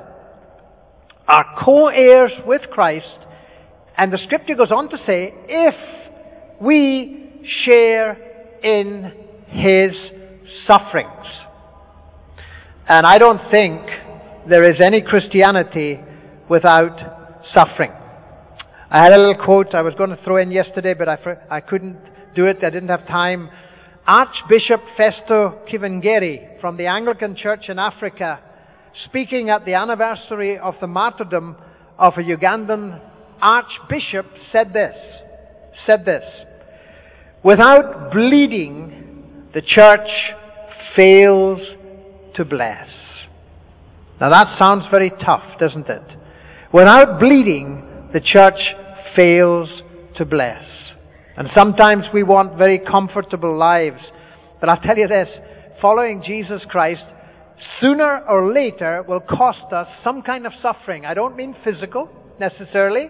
are 1.28 1.46
co-heirs 1.64 2.32
with 2.46 2.62
Christ, 2.72 3.20
and 3.98 4.12
the 4.12 4.18
scripture 4.18 4.56
goes 4.56 4.72
on 4.72 4.90
to 4.90 4.98
say, 5.06 5.34
if 5.48 5.76
we 6.62 7.42
share 7.66 8.14
in 8.64 9.12
his 9.48 9.92
sufferings. 10.68 11.10
And 12.88 13.06
I 13.06 13.18
don't 13.18 13.50
think 13.50 13.82
there 14.50 14.70
is 14.70 14.78
any 14.84 15.02
Christianity 15.02 16.00
without 16.50 17.42
suffering. 17.54 17.92
I 18.90 19.04
had 19.04 19.14
a 19.14 19.18
little 19.18 19.44
quote 19.44 19.74
I 19.74 19.82
was 19.82 19.94
going 19.96 20.10
to 20.10 20.20
throw 20.24 20.38
in 20.38 20.52
yesterday, 20.52 20.94
but 20.94 21.08
I, 21.08 21.18
I 21.50 21.62
couldn't 21.62 21.98
do 22.36 22.46
it. 22.46 22.58
I 22.64 22.70
didn't 22.70 22.90
have 22.90 23.08
time. 23.08 23.50
Archbishop 24.06 24.82
Festo 25.00 25.66
Kivengere 25.70 26.60
from 26.60 26.76
the 26.76 26.88
Anglican 26.88 27.38
Church 27.38 27.70
in 27.70 27.80
Africa, 27.80 28.40
speaking 29.06 29.50
at 29.50 29.64
the 29.64 29.76
anniversary 29.76 30.58
of 30.58 30.76
the 30.82 30.88
martyrdom 30.88 31.56
of 31.98 32.14
a 32.18 32.22
Ugandan 32.22 33.00
archbishop, 33.42 34.26
said 34.52 34.74
this, 34.74 34.96
said 35.86 36.04
this, 36.04 36.24
without 37.44 38.12
bleeding, 38.12 39.50
the 39.54 39.62
church 39.62 40.10
fails 40.98 41.62
to 42.36 42.44
bless. 42.44 42.90
Now 44.20 44.30
that 44.32 44.58
sounds 44.60 44.84
very 44.92 45.12
tough, 45.12 45.60
doesn't 45.60 45.88
it? 45.88 46.04
Without 46.74 47.22
bleeding, 47.22 48.10
the 48.12 48.20
church 48.20 48.60
fails 49.16 49.70
to 50.18 50.26
bless. 50.26 50.66
And 51.36 51.50
sometimes 51.56 52.06
we 52.14 52.24
want 52.24 52.58
very 52.58 52.80
comfortable 52.80 53.58
lives. 53.58 54.02
But 54.60 54.70
I'll 54.70 54.82
tell 54.82 54.98
you 54.98 55.08
this, 55.08 55.30
following 55.82 56.24
Jesus 56.26 56.62
Christ 56.70 57.04
sooner 57.80 58.24
or 58.28 58.52
later 58.52 59.04
will 59.08 59.20
cost 59.20 59.72
us 59.74 59.88
some 60.04 60.22
kind 60.22 60.46
of 60.46 60.54
suffering. 60.62 61.06
I 61.06 61.14
don't 61.14 61.36
mean 61.36 61.56
physical 61.64 62.10
necessarily. 62.40 63.10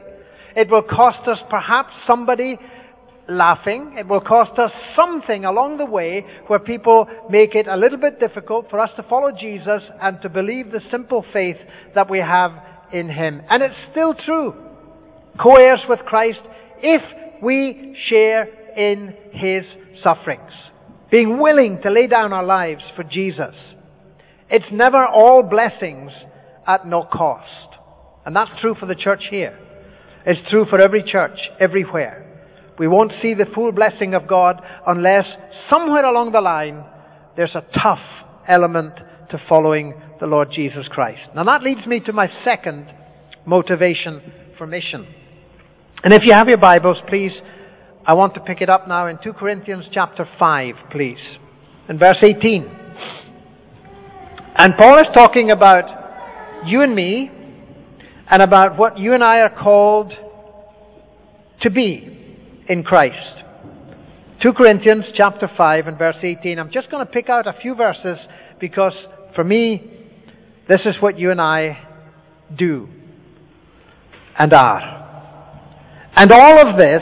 It 0.56 0.70
will 0.70 0.84
cost 0.84 1.28
us 1.28 1.40
perhaps 1.50 1.94
somebody 2.08 2.58
laughing. 3.28 3.96
It 3.98 4.08
will 4.08 4.22
cost 4.22 4.58
us 4.60 4.72
something 4.96 5.46
along 5.46 5.78
the 5.78 5.86
way 5.86 6.26
where 6.48 6.60
people 6.60 7.08
make 7.30 7.56
it 7.56 7.68
a 7.68 7.78
little 7.78 7.98
bit 7.98 8.20
difficult 8.20 8.70
for 8.70 8.80
us 8.80 8.92
to 8.98 9.04
follow 9.04 9.32
Jesus 9.32 9.82
and 10.02 10.22
to 10.22 10.30
believe 10.30 10.72
the 10.72 10.82
simple 10.92 11.26
faith 11.34 11.58
that 11.96 12.10
we 12.10 12.20
have 12.20 12.52
in 12.92 13.10
Him. 13.10 13.42
And 13.50 13.64
it's 13.64 13.76
still 13.92 14.14
true. 14.14 14.54
Co-heirs 15.42 15.82
with 15.90 16.00
Christ 16.02 16.42
if 16.80 17.02
we 17.44 17.96
share 18.10 18.48
in 18.76 19.16
his 19.32 19.64
sufferings, 20.04 20.52
being 21.12 21.40
willing 21.40 21.82
to 21.84 21.92
lay 21.92 22.08
down 22.08 22.34
our 22.34 22.44
lives 22.44 22.84
for 22.96 23.04
Jesus. 23.04 23.56
It's 24.50 24.72
never 24.72 25.06
all 25.06 25.44
blessings 25.44 26.12
at 26.68 26.88
no 26.88 27.04
cost. 27.04 27.76
And 28.26 28.36
that's 28.36 28.52
true 28.62 28.76
for 28.80 28.86
the 28.86 28.96
church 28.96 29.26
here. 29.30 29.58
It's 30.26 30.50
true 30.50 30.66
for 30.70 30.80
every 30.80 31.04
church, 31.04 31.38
everywhere. 31.60 32.26
We 32.80 32.88
won't 32.88 33.12
see 33.22 33.34
the 33.34 33.46
full 33.54 33.72
blessing 33.72 34.14
of 34.14 34.28
God 34.28 34.62
unless 34.88 35.26
somewhere 35.70 36.06
along 36.06 36.32
the 36.32 36.42
line 36.42 36.84
there's 37.36 37.56
a 37.56 37.66
tough 37.82 38.00
element 38.48 38.94
to 39.30 39.42
following 39.50 39.94
the 40.20 40.28
Lord 40.28 40.50
Jesus 40.52 40.88
Christ. 40.88 41.30
Now 41.36 41.44
that 41.44 41.64
leads 41.64 41.86
me 41.86 42.00
to 42.02 42.14
my 42.14 42.30
second 42.44 42.92
motivation 43.46 44.22
for 44.58 44.66
mission. 44.66 45.08
And 46.04 46.14
if 46.14 46.24
you 46.26 46.34
have 46.34 46.50
your 46.50 46.58
Bibles, 46.58 46.98
please, 47.08 47.32
I 48.06 48.14
want 48.14 48.34
to 48.34 48.42
pick 48.42 48.60
it 48.60 48.70
up 48.70 48.90
now 48.90 49.08
in 49.08 49.20
2 49.24 49.32
Corinthians 49.34 49.86
chapter 49.90 50.28
5, 50.38 50.76
please, 50.92 51.18
in 51.88 51.98
verse 51.98 52.18
18. 52.22 52.70
And 54.58 54.74
Paul 54.78 54.98
is 54.98 55.08
talking 55.14 55.50
about 55.50 56.66
you 56.66 56.82
and 56.82 56.94
me 56.94 57.32
and 58.30 58.42
about 58.42 58.78
what 58.78 59.00
you 59.00 59.14
and 59.14 59.24
I 59.24 59.40
are 59.40 59.64
called 59.64 60.12
to 61.62 61.70
be 61.70 62.54
in 62.68 62.84
Christ. 62.84 63.42
2 64.42 64.52
Corinthians 64.52 65.06
chapter 65.16 65.50
5 65.56 65.88
and 65.88 65.98
verse 65.98 66.18
18. 66.22 66.60
I'm 66.60 66.70
just 66.70 66.92
going 66.92 67.06
to 67.06 67.10
pick 67.10 67.30
out 67.30 67.48
a 67.48 67.54
few 67.62 67.76
verses 67.76 68.18
because 68.60 68.94
for 69.36 69.46
me, 69.46 69.90
this 70.68 70.82
is 70.84 70.96
what 71.00 71.18
you 71.18 71.32
and 71.32 71.40
I 71.40 71.78
do 72.54 72.90
and 74.38 74.52
are. 74.52 75.03
And 76.16 76.32
all 76.32 76.68
of 76.68 76.78
this 76.78 77.02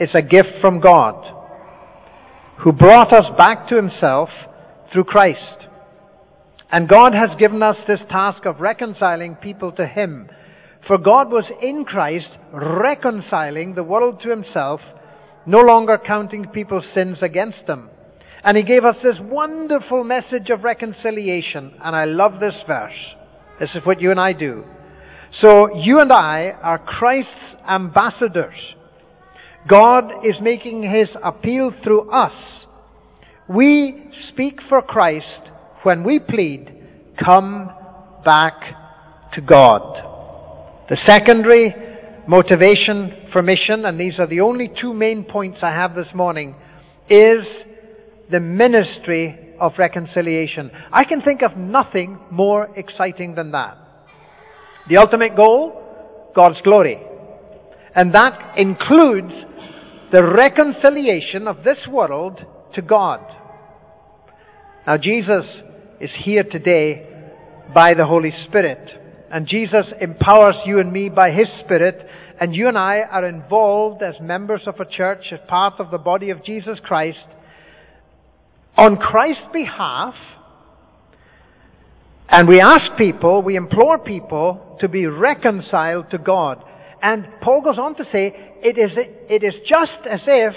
is 0.00 0.10
a 0.14 0.22
gift 0.22 0.60
from 0.60 0.80
God, 0.80 1.32
who 2.58 2.72
brought 2.72 3.12
us 3.12 3.26
back 3.36 3.68
to 3.68 3.76
himself 3.76 4.30
through 4.92 5.04
Christ. 5.04 5.68
And 6.70 6.88
God 6.88 7.14
has 7.14 7.30
given 7.38 7.62
us 7.62 7.76
this 7.86 8.00
task 8.10 8.46
of 8.46 8.60
reconciling 8.60 9.36
people 9.36 9.72
to 9.72 9.86
him. 9.86 10.30
For 10.86 10.98
God 10.98 11.30
was 11.30 11.44
in 11.60 11.84
Christ 11.84 12.28
reconciling 12.52 13.74
the 13.74 13.82
world 13.82 14.20
to 14.22 14.30
himself, 14.30 14.80
no 15.44 15.60
longer 15.60 15.98
counting 15.98 16.46
people's 16.48 16.86
sins 16.94 17.18
against 17.22 17.66
them. 17.66 17.90
And 18.42 18.56
he 18.56 18.62
gave 18.62 18.84
us 18.84 18.96
this 19.02 19.16
wonderful 19.20 20.02
message 20.02 20.50
of 20.50 20.64
reconciliation. 20.64 21.74
And 21.82 21.94
I 21.94 22.04
love 22.04 22.40
this 22.40 22.54
verse. 22.66 22.92
This 23.60 23.70
is 23.74 23.84
what 23.84 24.00
you 24.00 24.10
and 24.10 24.20
I 24.20 24.32
do. 24.32 24.64
So 25.40 25.74
you 25.74 26.00
and 26.00 26.12
I 26.12 26.52
are 26.62 26.78
Christ's 26.78 27.30
ambassadors. 27.68 28.54
God 29.68 30.24
is 30.24 30.36
making 30.40 30.82
his 30.82 31.08
appeal 31.22 31.72
through 31.82 32.10
us. 32.10 32.32
We 33.48 34.10
speak 34.32 34.60
for 34.68 34.80
Christ 34.80 35.50
when 35.82 36.04
we 36.04 36.20
plead, 36.20 36.72
come 37.22 37.70
back 38.24 38.54
to 39.34 39.40
God. 39.40 40.86
The 40.88 40.96
secondary 41.06 41.74
motivation 42.26 43.28
for 43.32 43.42
mission, 43.42 43.84
and 43.84 44.00
these 44.00 44.18
are 44.18 44.26
the 44.26 44.40
only 44.40 44.70
two 44.80 44.94
main 44.94 45.24
points 45.24 45.58
I 45.62 45.70
have 45.70 45.94
this 45.94 46.14
morning, 46.14 46.54
is 47.10 47.44
the 48.30 48.40
ministry 48.40 49.54
of 49.60 49.72
reconciliation. 49.78 50.70
I 50.92 51.04
can 51.04 51.22
think 51.22 51.42
of 51.42 51.56
nothing 51.56 52.18
more 52.30 52.68
exciting 52.76 53.34
than 53.34 53.52
that. 53.52 53.78
The 54.88 54.98
ultimate 54.98 55.36
goal? 55.36 55.82
God's 56.34 56.60
glory. 56.62 56.98
And 57.94 58.14
that 58.14 58.58
includes 58.58 59.32
the 60.12 60.22
reconciliation 60.24 61.48
of 61.48 61.64
this 61.64 61.78
world 61.88 62.40
to 62.74 62.82
God. 62.82 63.20
Now, 64.86 64.96
Jesus 64.98 65.44
is 66.00 66.10
here 66.22 66.44
today 66.44 67.08
by 67.74 67.94
the 67.94 68.06
Holy 68.06 68.32
Spirit. 68.46 68.88
And 69.32 69.48
Jesus 69.48 69.86
empowers 70.00 70.56
you 70.64 70.78
and 70.78 70.92
me 70.92 71.08
by 71.08 71.30
His 71.30 71.48
Spirit. 71.64 72.06
And 72.38 72.54
you 72.54 72.68
and 72.68 72.78
I 72.78 73.00
are 73.00 73.26
involved 73.26 74.02
as 74.02 74.14
members 74.20 74.62
of 74.66 74.78
a 74.78 74.84
church, 74.84 75.24
as 75.32 75.40
part 75.48 75.80
of 75.80 75.90
the 75.90 75.98
body 75.98 76.30
of 76.30 76.44
Jesus 76.44 76.78
Christ, 76.84 77.26
on 78.76 78.98
Christ's 78.98 79.46
behalf, 79.52 80.14
and 82.28 82.48
we 82.48 82.60
ask 82.60 82.96
people, 82.98 83.42
we 83.42 83.56
implore 83.56 83.98
people 83.98 84.76
to 84.80 84.88
be 84.88 85.06
reconciled 85.06 86.10
to 86.10 86.18
God. 86.18 86.62
And 87.00 87.26
Paul 87.40 87.62
goes 87.62 87.78
on 87.78 87.94
to 87.96 88.04
say, 88.10 88.34
it 88.62 88.78
is, 88.78 88.90
it 88.96 89.44
is 89.44 89.54
just 89.68 90.06
as 90.10 90.20
if 90.26 90.54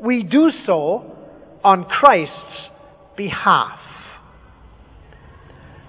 we 0.00 0.24
do 0.24 0.50
so 0.66 1.16
on 1.62 1.84
Christ's 1.84 2.34
behalf. 3.16 3.78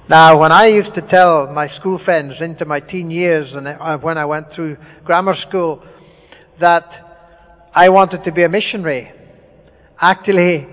Now, 0.09 0.39
when 0.39 0.51
I 0.51 0.65
used 0.67 0.95
to 0.95 1.01
tell 1.01 1.47
my 1.47 1.69
school 1.79 1.99
friends 2.03 2.35
into 2.39 2.65
my 2.65 2.79
teen 2.79 3.11
years 3.11 3.53
and 3.53 3.67
uh, 3.67 3.97
when 3.99 4.17
I 4.17 4.25
went 4.25 4.47
through 4.55 4.77
grammar 5.05 5.35
school 5.47 5.83
that 6.59 6.85
I 7.73 7.89
wanted 7.89 8.23
to 8.23 8.31
be 8.31 8.43
a 8.43 8.49
missionary, 8.49 9.11
actually, 9.99 10.67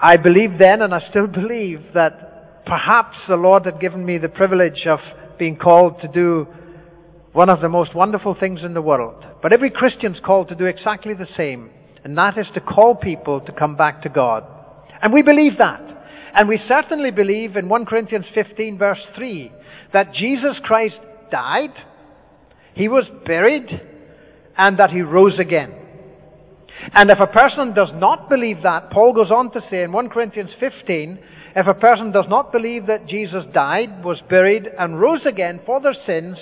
I 0.00 0.16
believed 0.16 0.58
then, 0.58 0.80
and 0.80 0.94
I 0.94 1.06
still 1.10 1.26
believe, 1.42 1.80
that 1.94 2.33
perhaps 2.66 3.16
the 3.28 3.36
Lord 3.36 3.66
had 3.66 3.80
given 3.80 4.04
me 4.04 4.18
the 4.18 4.28
privilege 4.28 4.86
of 4.86 5.00
being 5.38 5.56
called 5.56 6.00
to 6.00 6.08
do 6.08 6.46
one 7.32 7.50
of 7.50 7.60
the 7.60 7.68
most 7.68 7.94
wonderful 7.94 8.36
things 8.38 8.60
in 8.62 8.74
the 8.74 8.82
world. 8.82 9.24
But 9.42 9.52
every 9.52 9.70
Christian's 9.70 10.20
called 10.24 10.48
to 10.48 10.54
do 10.54 10.66
exactly 10.66 11.14
the 11.14 11.28
same, 11.36 11.70
and 12.04 12.16
that 12.16 12.38
is 12.38 12.46
to 12.54 12.60
call 12.60 12.94
people 12.94 13.40
to 13.40 13.52
come 13.52 13.76
back 13.76 14.02
to 14.02 14.08
God. 14.08 14.44
And 15.02 15.12
we 15.12 15.22
believe 15.22 15.58
that. 15.58 15.82
And 16.34 16.48
we 16.48 16.60
certainly 16.66 17.10
believe 17.10 17.56
in 17.56 17.68
1 17.68 17.86
Corinthians 17.86 18.26
15 18.34 18.78
verse 18.78 18.98
3 19.14 19.52
that 19.92 20.12
Jesus 20.12 20.56
Christ 20.62 20.96
died, 21.30 21.72
He 22.74 22.88
was 22.88 23.04
buried, 23.24 23.68
and 24.56 24.78
that 24.78 24.90
He 24.90 25.02
rose 25.02 25.38
again. 25.38 25.72
And 26.92 27.10
if 27.10 27.20
a 27.20 27.26
person 27.26 27.74
does 27.74 27.90
not 27.94 28.28
believe 28.28 28.62
that, 28.62 28.90
Paul 28.90 29.12
goes 29.12 29.30
on 29.30 29.50
to 29.52 29.60
say 29.70 29.82
in 29.82 29.92
1 29.92 30.08
Corinthians 30.08 30.50
15, 30.58 31.18
if 31.56 31.66
a 31.66 31.74
person 31.74 32.10
does 32.10 32.26
not 32.28 32.52
believe 32.52 32.86
that 32.86 33.06
Jesus 33.06 33.44
died, 33.52 34.04
was 34.04 34.20
buried, 34.28 34.68
and 34.78 35.00
rose 35.00 35.24
again 35.24 35.60
for 35.64 35.80
their 35.80 35.94
sins, 36.06 36.36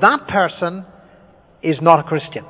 that 0.00 0.28
person 0.28 0.84
is 1.62 1.78
not 1.80 2.00
a 2.00 2.04
Christian. 2.04 2.44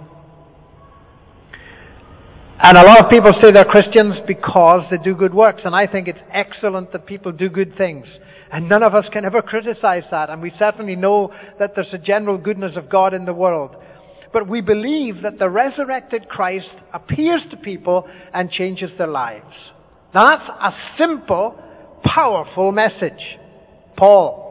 And 2.60 2.76
a 2.76 2.84
lot 2.84 3.04
of 3.04 3.10
people 3.10 3.32
say 3.40 3.52
they're 3.52 3.64
Christians 3.64 4.16
because 4.26 4.84
they 4.90 4.98
do 4.98 5.14
good 5.14 5.32
works, 5.32 5.62
and 5.64 5.74
I 5.74 5.86
think 5.86 6.08
it's 6.08 6.18
excellent 6.32 6.92
that 6.92 7.06
people 7.06 7.32
do 7.32 7.48
good 7.48 7.76
things. 7.76 8.06
And 8.52 8.68
none 8.68 8.82
of 8.82 8.94
us 8.94 9.04
can 9.12 9.24
ever 9.24 9.42
criticize 9.42 10.04
that, 10.10 10.28
and 10.28 10.42
we 10.42 10.52
certainly 10.58 10.96
know 10.96 11.32
that 11.58 11.74
there's 11.74 11.92
a 11.92 11.98
general 11.98 12.36
goodness 12.36 12.76
of 12.76 12.90
God 12.90 13.14
in 13.14 13.24
the 13.24 13.32
world 13.32 13.76
but 14.32 14.48
we 14.48 14.60
believe 14.60 15.22
that 15.22 15.38
the 15.38 15.48
resurrected 15.48 16.28
Christ 16.28 16.70
appears 16.92 17.42
to 17.50 17.56
people 17.56 18.06
and 18.32 18.50
changes 18.50 18.90
their 18.98 19.08
lives. 19.08 19.54
Now 20.14 20.24
that's 20.26 20.48
a 20.48 20.72
simple, 20.98 21.58
powerful 22.14 22.72
message. 22.72 23.38
Paul, 23.96 24.46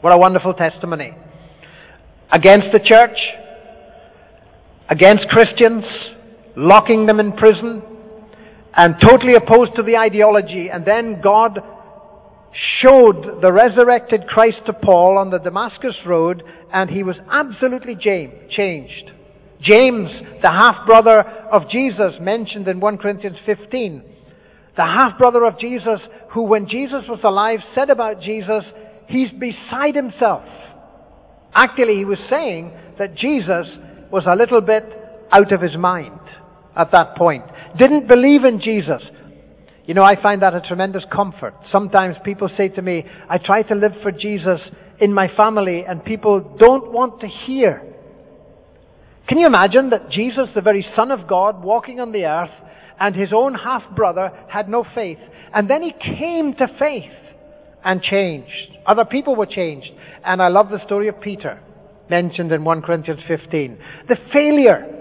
what 0.00 0.12
a 0.14 0.18
wonderful 0.18 0.54
testimony. 0.54 1.14
Against 2.32 2.68
the 2.72 2.78
church, 2.78 3.16
against 4.88 5.28
Christians, 5.28 5.84
locking 6.56 7.06
them 7.06 7.20
in 7.20 7.32
prison, 7.32 7.82
and 8.74 8.94
totally 9.02 9.34
opposed 9.34 9.74
to 9.76 9.82
the 9.82 9.96
ideology, 9.96 10.68
and 10.70 10.84
then 10.84 11.20
God 11.20 11.58
showed 12.80 13.40
the 13.42 13.52
resurrected 13.52 14.26
Christ 14.26 14.58
to 14.66 14.72
Paul 14.72 15.18
on 15.18 15.30
the 15.30 15.38
Damascus 15.38 15.96
Road, 16.06 16.42
and 16.72 16.90
he 16.90 17.02
was 17.02 17.16
absolutely 17.30 17.96
changed. 17.96 19.10
James, 19.60 20.08
the 20.42 20.50
half 20.50 20.86
brother 20.86 21.20
of 21.20 21.68
Jesus, 21.68 22.14
mentioned 22.20 22.66
in 22.66 22.80
1 22.80 22.98
Corinthians 22.98 23.36
15, 23.44 24.02
the 24.80 24.86
half 24.86 25.18
brother 25.18 25.44
of 25.44 25.58
Jesus, 25.58 26.00
who 26.30 26.44
when 26.44 26.66
Jesus 26.66 27.04
was 27.06 27.20
alive 27.22 27.58
said 27.74 27.90
about 27.90 28.22
Jesus, 28.22 28.64
he's 29.08 29.30
beside 29.32 29.94
himself. 29.94 30.42
Actually, 31.54 31.96
he 31.96 32.06
was 32.06 32.18
saying 32.30 32.72
that 32.98 33.14
Jesus 33.14 33.66
was 34.10 34.24
a 34.26 34.34
little 34.34 34.62
bit 34.62 34.84
out 35.30 35.52
of 35.52 35.60
his 35.60 35.76
mind 35.76 36.18
at 36.74 36.92
that 36.92 37.14
point. 37.14 37.44
Didn't 37.76 38.08
believe 38.08 38.44
in 38.44 38.58
Jesus. 38.58 39.02
You 39.84 39.92
know, 39.92 40.02
I 40.02 40.20
find 40.22 40.40
that 40.40 40.54
a 40.54 40.62
tremendous 40.62 41.04
comfort. 41.12 41.52
Sometimes 41.70 42.16
people 42.24 42.48
say 42.56 42.68
to 42.70 42.80
me, 42.80 43.04
I 43.28 43.36
try 43.36 43.62
to 43.64 43.74
live 43.74 43.92
for 44.02 44.10
Jesus 44.10 44.60
in 44.98 45.12
my 45.12 45.28
family, 45.36 45.84
and 45.86 46.02
people 46.02 46.56
don't 46.58 46.90
want 46.90 47.20
to 47.20 47.26
hear. 47.26 47.82
Can 49.28 49.36
you 49.36 49.46
imagine 49.46 49.90
that 49.90 50.08
Jesus, 50.08 50.48
the 50.54 50.62
very 50.62 50.86
Son 50.96 51.10
of 51.10 51.28
God, 51.28 51.62
walking 51.62 52.00
on 52.00 52.12
the 52.12 52.24
earth, 52.24 52.69
and 53.00 53.16
his 53.16 53.32
own 53.32 53.54
half 53.54 53.82
brother 53.96 54.30
had 54.48 54.68
no 54.68 54.84
faith, 54.94 55.18
and 55.52 55.68
then 55.68 55.82
he 55.82 55.92
came 55.92 56.54
to 56.54 56.68
faith 56.78 57.10
and 57.84 58.02
changed. 58.02 58.76
Other 58.86 59.04
people 59.04 59.34
were 59.34 59.46
changed. 59.46 59.90
And 60.24 60.42
I 60.42 60.48
love 60.48 60.68
the 60.68 60.84
story 60.84 61.08
of 61.08 61.20
Peter, 61.20 61.60
mentioned 62.10 62.52
in 62.52 62.62
1 62.62 62.82
Corinthians 62.82 63.20
15. 63.26 63.78
The 64.08 64.16
failure 64.32 65.00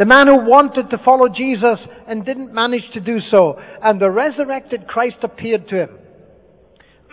the 0.00 0.06
man 0.06 0.28
who 0.28 0.48
wanted 0.48 0.88
to 0.88 0.98
follow 1.04 1.28
Jesus 1.28 1.78
and 2.08 2.24
didn't 2.24 2.54
manage 2.54 2.90
to 2.94 3.00
do 3.00 3.20
so. 3.30 3.60
And 3.82 4.00
the 4.00 4.10
resurrected 4.10 4.88
Christ 4.88 5.18
appeared 5.22 5.68
to 5.68 5.76
him. 5.76 5.90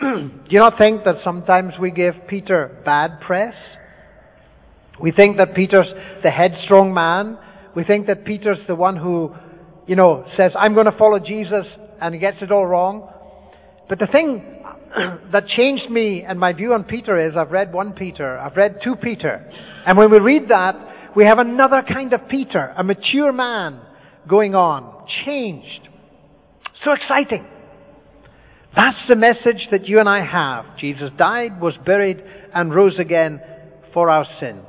do 0.00 0.48
you 0.48 0.58
not 0.58 0.78
think 0.78 1.04
that 1.04 1.16
sometimes 1.22 1.74
we 1.78 1.90
give 1.90 2.14
Peter 2.26 2.80
bad 2.86 3.20
press? 3.20 3.54
We 4.98 5.12
think 5.12 5.36
that 5.36 5.54
Peter's 5.54 5.88
the 6.22 6.30
headstrong 6.30 6.94
man. 6.94 7.36
We 7.76 7.84
think 7.84 8.06
that 8.06 8.24
Peter's 8.24 8.66
the 8.66 8.74
one 8.74 8.96
who, 8.96 9.34
you 9.88 9.96
know, 9.96 10.24
says, 10.36 10.52
I'm 10.56 10.74
going 10.74 10.86
to 10.86 10.96
follow 10.96 11.18
Jesus 11.18 11.64
and 12.00 12.14
he 12.14 12.20
gets 12.20 12.36
it 12.42 12.52
all 12.52 12.64
wrong. 12.64 13.10
But 13.88 13.98
the 13.98 14.06
thing 14.06 14.62
that 15.32 15.48
changed 15.48 15.90
me 15.90 16.22
and 16.22 16.38
my 16.38 16.52
view 16.52 16.74
on 16.74 16.84
Peter 16.84 17.18
is 17.26 17.36
I've 17.36 17.50
read 17.50 17.72
1 17.72 17.94
Peter, 17.94 18.38
I've 18.38 18.56
read 18.56 18.80
2 18.84 18.96
Peter. 18.96 19.50
And 19.86 19.96
when 19.96 20.10
we 20.10 20.20
read 20.20 20.50
that, 20.50 20.76
we 21.16 21.24
have 21.24 21.38
another 21.38 21.82
kind 21.82 22.12
of 22.12 22.28
Peter, 22.28 22.74
a 22.76 22.84
mature 22.84 23.32
man 23.32 23.80
going 24.28 24.54
on, 24.54 25.06
changed. 25.24 25.88
So 26.84 26.92
exciting. 26.92 27.46
That's 28.76 28.98
the 29.08 29.16
message 29.16 29.68
that 29.70 29.88
you 29.88 29.98
and 29.98 30.08
I 30.08 30.22
have. 30.22 30.76
Jesus 30.78 31.10
died, 31.16 31.60
was 31.60 31.74
buried, 31.86 32.22
and 32.54 32.74
rose 32.74 32.98
again 32.98 33.40
for 33.94 34.10
our 34.10 34.26
sins. 34.38 34.66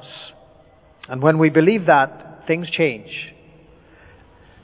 And 1.09 1.21
when 1.21 1.37
we 1.37 1.49
believe 1.49 1.87
that, 1.87 2.45
things 2.47 2.69
change. 2.69 3.09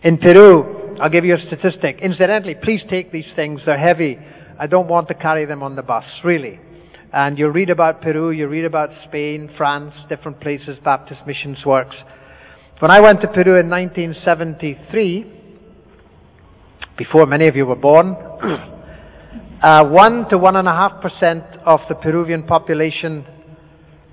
In 0.06 0.20
Peru, 0.20 1.00
I'll 1.02 1.10
give 1.10 1.26
you 1.26 1.34
a 1.34 1.40
statistic. 1.48 1.98
Incidentally, 2.00 2.54
please 2.54 2.84
take 2.88 3.12
these 3.12 3.26
things. 3.36 3.62
They're 3.66 3.76
heavy. 3.76 4.20
I 4.60 4.68
don't 4.68 4.88
want 4.88 5.08
to 5.08 5.16
carry 5.16 5.46
them 5.46 5.64
on 5.64 5.76
the 5.76 5.82
bus, 5.82 6.04
really. 6.24 6.60
And 7.12 7.40
you 7.40 7.50
read 7.50 7.72
about 7.72 8.04
Peru, 8.04 8.30
you 8.30 8.48
read 8.48 8.66
about 8.66 8.92
Spain, 9.08 9.50
France, 9.58 9.96
different 10.08 10.40
places 10.42 10.78
Baptist 10.84 11.22
missions 11.26 11.66
works. 11.66 11.96
When 12.78 12.92
I 12.92 13.00
went 13.00 13.22
to 13.22 13.28
Peru 13.28 13.60
in 13.60 13.68
1973, 13.68 15.26
before 17.00 17.26
many 17.26 17.48
of 17.48 17.56
you 17.56 17.66
were 17.66 17.76
born, 17.76 18.16
uh, 19.64 19.86
one 19.86 20.30
to 20.30 20.38
one 20.38 20.56
and 20.56 20.68
a 20.68 20.72
half 20.72 21.02
percent 21.02 21.46
of 21.66 21.80
the 21.90 21.96
Peruvian 21.96 22.44
population 22.44 23.26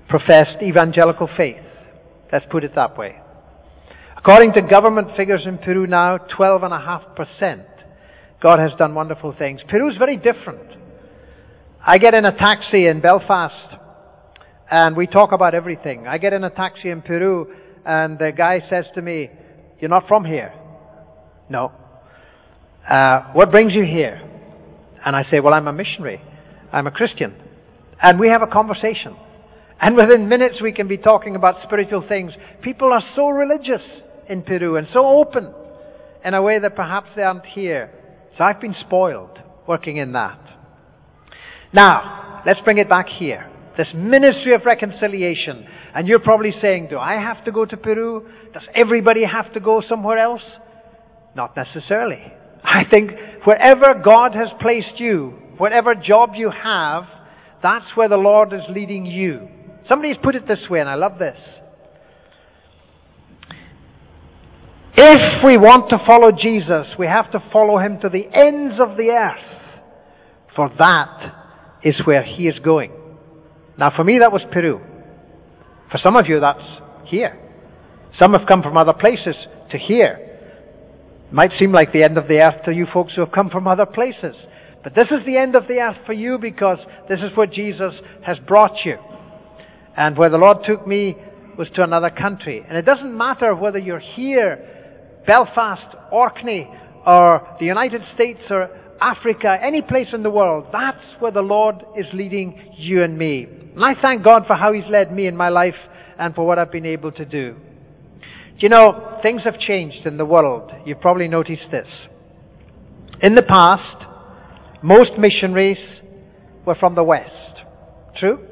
professed 0.09 0.63
evangelical 0.63 1.29
faith. 1.37 1.57
Let's 2.31 2.47
put 2.49 2.63
it 2.63 2.73
that 2.73 2.97
way. 2.97 3.22
According 4.25 4.53
to 4.53 4.61
government 4.61 5.17
figures 5.17 5.41
in 5.45 5.57
Peru 5.57 5.85
now, 5.85 6.17
12.5%. 6.17 7.65
God 8.41 8.57
has 8.57 8.71
done 8.77 8.95
wonderful 8.95 9.35
things. 9.37 9.59
Peru 9.67 9.91
is 9.91 9.97
very 9.97 10.15
different. 10.15 10.77
I 11.85 11.97
get 11.97 12.13
in 12.13 12.23
a 12.23 12.31
taxi 12.31 12.87
in 12.87 13.01
Belfast 13.01 13.75
and 14.71 14.95
we 14.95 15.07
talk 15.07 15.33
about 15.33 15.53
everything. 15.53 16.07
I 16.07 16.19
get 16.19 16.31
in 16.31 16.45
a 16.45 16.49
taxi 16.49 16.89
in 16.89 17.01
Peru 17.01 17.53
and 17.85 18.17
the 18.17 18.31
guy 18.31 18.61
says 18.69 18.85
to 18.95 19.01
me, 19.01 19.29
You're 19.81 19.89
not 19.89 20.07
from 20.07 20.23
here? 20.23 20.53
No. 21.49 21.73
Uh, 22.89 23.23
what 23.33 23.51
brings 23.51 23.73
you 23.73 23.83
here? 23.83 24.21
And 25.05 25.17
I 25.17 25.23
say, 25.29 25.41
Well, 25.41 25.53
I'm 25.53 25.67
a 25.67 25.73
missionary. 25.73 26.21
I'm 26.71 26.87
a 26.87 26.91
Christian. 26.91 27.33
And 28.01 28.17
we 28.21 28.29
have 28.29 28.41
a 28.41 28.47
conversation. 28.47 29.17
And 29.81 29.97
within 29.97 30.29
minutes 30.29 30.61
we 30.61 30.71
can 30.71 30.87
be 30.87 30.97
talking 30.97 31.35
about 31.35 31.55
spiritual 31.63 32.07
things. 32.07 32.31
People 32.61 32.93
are 32.93 33.03
so 33.17 33.27
religious 33.27 33.81
in 34.29 34.43
Peru 34.43 34.77
and 34.77 34.87
so 34.93 35.05
open 35.05 35.53
in 36.23 36.33
a 36.33 36.41
way 36.41 36.59
that 36.59 36.75
perhaps 36.75 37.09
they 37.15 37.23
aren't 37.23 37.45
here. 37.45 37.91
So 38.37 38.43
I've 38.43 38.61
been 38.61 38.75
spoiled 38.79 39.37
working 39.67 39.97
in 39.97 40.13
that. 40.13 40.39
Now, 41.71 42.41
let's 42.45 42.59
bring 42.61 42.77
it 42.77 42.89
back 42.89 43.07
here. 43.07 43.49
This 43.77 43.87
ministry 43.93 44.53
of 44.53 44.65
reconciliation. 44.65 45.65
And 45.95 46.07
you're 46.07 46.19
probably 46.19 46.53
saying, 46.61 46.87
do 46.89 46.97
I 46.97 47.13
have 47.13 47.43
to 47.45 47.51
go 47.51 47.65
to 47.65 47.77
Peru? 47.77 48.29
Does 48.53 48.63
everybody 48.73 49.23
have 49.25 49.53
to 49.53 49.59
go 49.59 49.81
somewhere 49.87 50.17
else? 50.17 50.41
Not 51.35 51.55
necessarily. 51.55 52.21
I 52.63 52.83
think 52.89 53.11
wherever 53.45 54.01
God 54.03 54.33
has 54.35 54.49
placed 54.61 54.99
you, 54.99 55.33
whatever 55.57 55.95
job 55.95 56.31
you 56.35 56.51
have, 56.51 57.03
that's 57.61 57.85
where 57.95 58.09
the 58.09 58.17
Lord 58.17 58.53
is 58.53 58.61
leading 58.69 59.05
you. 59.05 59.47
Somebody's 59.89 60.17
put 60.21 60.35
it 60.35 60.47
this 60.47 60.69
way, 60.69 60.79
and 60.79 60.89
I 60.89 60.95
love 60.95 61.19
this. 61.19 61.37
If 64.95 65.43
we 65.43 65.57
want 65.57 65.89
to 65.89 65.97
follow 66.05 66.31
Jesus, 66.31 66.87
we 66.99 67.07
have 67.07 67.31
to 67.31 67.43
follow 67.51 67.79
him 67.79 67.99
to 68.01 68.09
the 68.09 68.27
ends 68.31 68.79
of 68.79 68.95
the 68.95 69.09
earth. 69.09 69.71
For 70.55 70.71
that 70.77 71.33
is 71.83 71.99
where 72.05 72.23
he 72.23 72.47
is 72.47 72.59
going. 72.59 72.91
Now, 73.77 73.91
for 73.95 74.03
me, 74.03 74.19
that 74.19 74.31
was 74.31 74.43
Peru. 74.51 74.79
For 75.91 75.97
some 75.97 76.15
of 76.15 76.27
you, 76.27 76.39
that's 76.39 76.63
here. 77.05 77.39
Some 78.19 78.33
have 78.33 78.47
come 78.47 78.61
from 78.61 78.77
other 78.77 78.93
places 78.93 79.35
to 79.71 79.77
here. 79.79 80.19
It 81.27 81.33
might 81.33 81.51
seem 81.57 81.71
like 81.71 81.91
the 81.91 82.03
end 82.03 82.19
of 82.19 82.27
the 82.27 82.43
earth 82.43 82.63
to 82.65 82.71
you 82.71 82.85
folks 82.93 83.15
who 83.15 83.21
have 83.21 83.31
come 83.31 83.49
from 83.49 83.67
other 83.67 83.87
places. 83.87 84.35
But 84.83 84.93
this 84.93 85.07
is 85.09 85.25
the 85.25 85.37
end 85.37 85.55
of 85.55 85.67
the 85.67 85.79
earth 85.79 85.97
for 86.05 86.13
you 86.13 86.37
because 86.37 86.77
this 87.09 87.19
is 87.19 87.35
where 87.35 87.47
Jesus 87.47 87.93
has 88.23 88.37
brought 88.39 88.85
you. 88.85 88.97
And 89.97 90.17
where 90.17 90.29
the 90.29 90.37
Lord 90.37 90.57
took 90.67 90.85
me 90.85 91.15
was 91.57 91.69
to 91.75 91.83
another 91.83 92.11
country. 92.11 92.63
And 92.67 92.77
it 92.77 92.85
doesn't 92.85 93.17
matter 93.17 93.55
whether 93.55 93.79
you're 93.79 93.99
here 93.99 94.82
Belfast, 95.25 95.95
Orkney, 96.11 96.67
or 97.05 97.55
the 97.59 97.65
United 97.65 98.01
States, 98.13 98.39
or 98.49 98.69
Africa, 99.01 99.57
any 99.61 99.81
place 99.81 100.07
in 100.13 100.23
the 100.23 100.29
world, 100.29 100.67
that's 100.71 101.03
where 101.19 101.31
the 101.31 101.41
Lord 101.41 101.83
is 101.97 102.05
leading 102.13 102.73
you 102.77 103.03
and 103.03 103.17
me. 103.17 103.43
And 103.75 103.83
I 103.83 103.93
thank 104.01 104.23
God 104.23 104.45
for 104.47 104.55
how 104.55 104.71
He's 104.71 104.89
led 104.89 105.11
me 105.11 105.27
in 105.27 105.35
my 105.35 105.49
life 105.49 105.75
and 106.17 106.33
for 106.33 106.45
what 106.45 106.59
I've 106.59 106.71
been 106.71 106.85
able 106.85 107.11
to 107.13 107.25
do. 107.25 107.55
You 108.57 108.69
know, 108.69 109.19
things 109.21 109.43
have 109.43 109.59
changed 109.59 110.05
in 110.05 110.17
the 110.17 110.25
world. 110.25 110.71
You've 110.85 111.01
probably 111.01 111.27
noticed 111.27 111.71
this. 111.71 111.87
In 113.21 113.35
the 113.35 113.41
past, 113.41 114.05
most 114.81 115.11
missionaries 115.17 115.77
were 116.65 116.75
from 116.75 116.95
the 116.95 117.03
West. 117.03 117.61
True? 118.17 118.47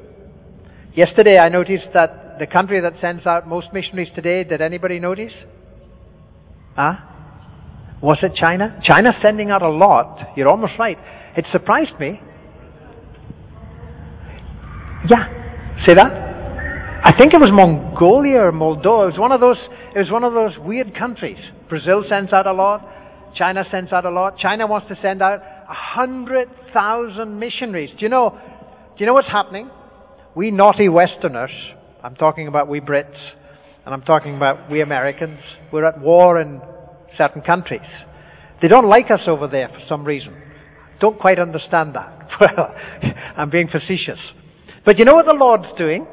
Yesterday 0.94 1.38
I 1.38 1.48
noticed 1.48 1.86
that 1.94 2.38
the 2.38 2.46
country 2.46 2.80
that 2.80 2.94
sends 3.00 3.26
out 3.26 3.46
most 3.46 3.68
missionaries 3.72 4.10
today, 4.14 4.44
did 4.44 4.60
anybody 4.60 4.98
notice? 4.98 5.32
Huh? 6.76 6.94
Was 8.02 8.18
it 8.22 8.34
China? 8.34 8.80
China's 8.82 9.14
sending 9.22 9.50
out 9.50 9.62
a 9.62 9.68
lot. 9.68 10.36
You're 10.36 10.48
almost 10.48 10.72
right. 10.78 10.98
It 11.36 11.46
surprised 11.52 11.98
me. 12.00 12.20
Yeah. 15.08 15.84
Say 15.86 15.94
that? 15.94 16.32
I 17.04 17.12
think 17.18 17.34
it 17.34 17.40
was 17.40 17.50
Mongolia 17.52 18.38
or 18.38 18.52
Moldova. 18.52 19.08
It 19.08 19.12
was 19.12 19.18
one 19.18 19.32
of 19.32 19.40
those, 19.40 19.58
it 19.94 19.98
was 19.98 20.10
one 20.10 20.24
of 20.24 20.32
those 20.32 20.56
weird 20.58 20.96
countries. 20.96 21.38
Brazil 21.68 22.04
sends 22.08 22.32
out 22.32 22.46
a 22.46 22.52
lot. 22.52 22.88
China 23.34 23.64
sends 23.70 23.92
out 23.92 24.04
a 24.04 24.10
lot. 24.10 24.38
China 24.38 24.66
wants 24.66 24.88
to 24.88 24.96
send 25.02 25.22
out 25.22 25.40
a 25.40 25.74
hundred 25.74 26.48
thousand 26.72 27.38
missionaries. 27.38 27.90
Do 27.90 28.04
you 28.04 28.08
know, 28.08 28.38
do 28.96 28.96
you 28.98 29.06
know 29.06 29.14
what's 29.14 29.28
happening? 29.28 29.70
We 30.34 30.50
naughty 30.50 30.88
Westerners, 30.88 31.50
I'm 32.02 32.14
talking 32.14 32.46
about 32.46 32.68
we 32.68 32.80
Brits, 32.80 33.18
and 33.84 33.94
I'm 33.94 34.02
talking 34.02 34.36
about 34.36 34.70
we 34.70 34.80
Americans, 34.80 35.40
we're 35.72 35.84
at 35.84 36.00
war 36.00 36.40
in 36.40 36.60
certain 37.16 37.42
countries. 37.42 37.80
They 38.60 38.68
don't 38.68 38.88
like 38.88 39.10
us 39.10 39.22
over 39.26 39.48
there 39.48 39.68
for 39.68 39.80
some 39.88 40.04
reason. 40.04 40.34
Don't 41.00 41.18
quite 41.18 41.38
understand 41.38 41.94
that. 41.94 42.18
Well, 42.40 42.74
I'm 43.36 43.50
being 43.50 43.68
facetious. 43.68 44.18
But 44.86 44.98
you 44.98 45.04
know 45.04 45.14
what 45.14 45.26
the 45.26 45.36
Lord's 45.38 45.68
doing? 45.76 46.06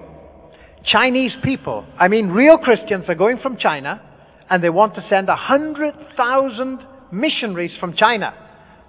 Chinese 0.86 1.32
people, 1.44 1.86
I 1.98 2.08
mean 2.08 2.28
real 2.28 2.58
Christians, 2.58 3.06
are 3.08 3.16
going 3.16 3.40
from 3.40 3.58
China 3.58 4.02
and 4.50 4.64
they 4.64 4.70
want 4.70 4.96
to 4.96 5.06
send 5.10 5.30
hundred 5.30 5.96
thousand 6.18 6.80
missionaries 7.12 7.72
from 7.80 7.96
China. 7.96 8.34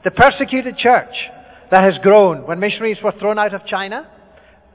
The 0.04 0.10
persecuted 0.10 0.76
church 0.76 1.14
that 1.70 1.82
has 1.82 1.94
grown. 2.02 2.46
When 2.46 2.58
missionaries 2.58 2.98
were 3.02 3.12
thrown 3.18 3.38
out 3.38 3.54
of 3.54 3.66
China, 3.66 4.08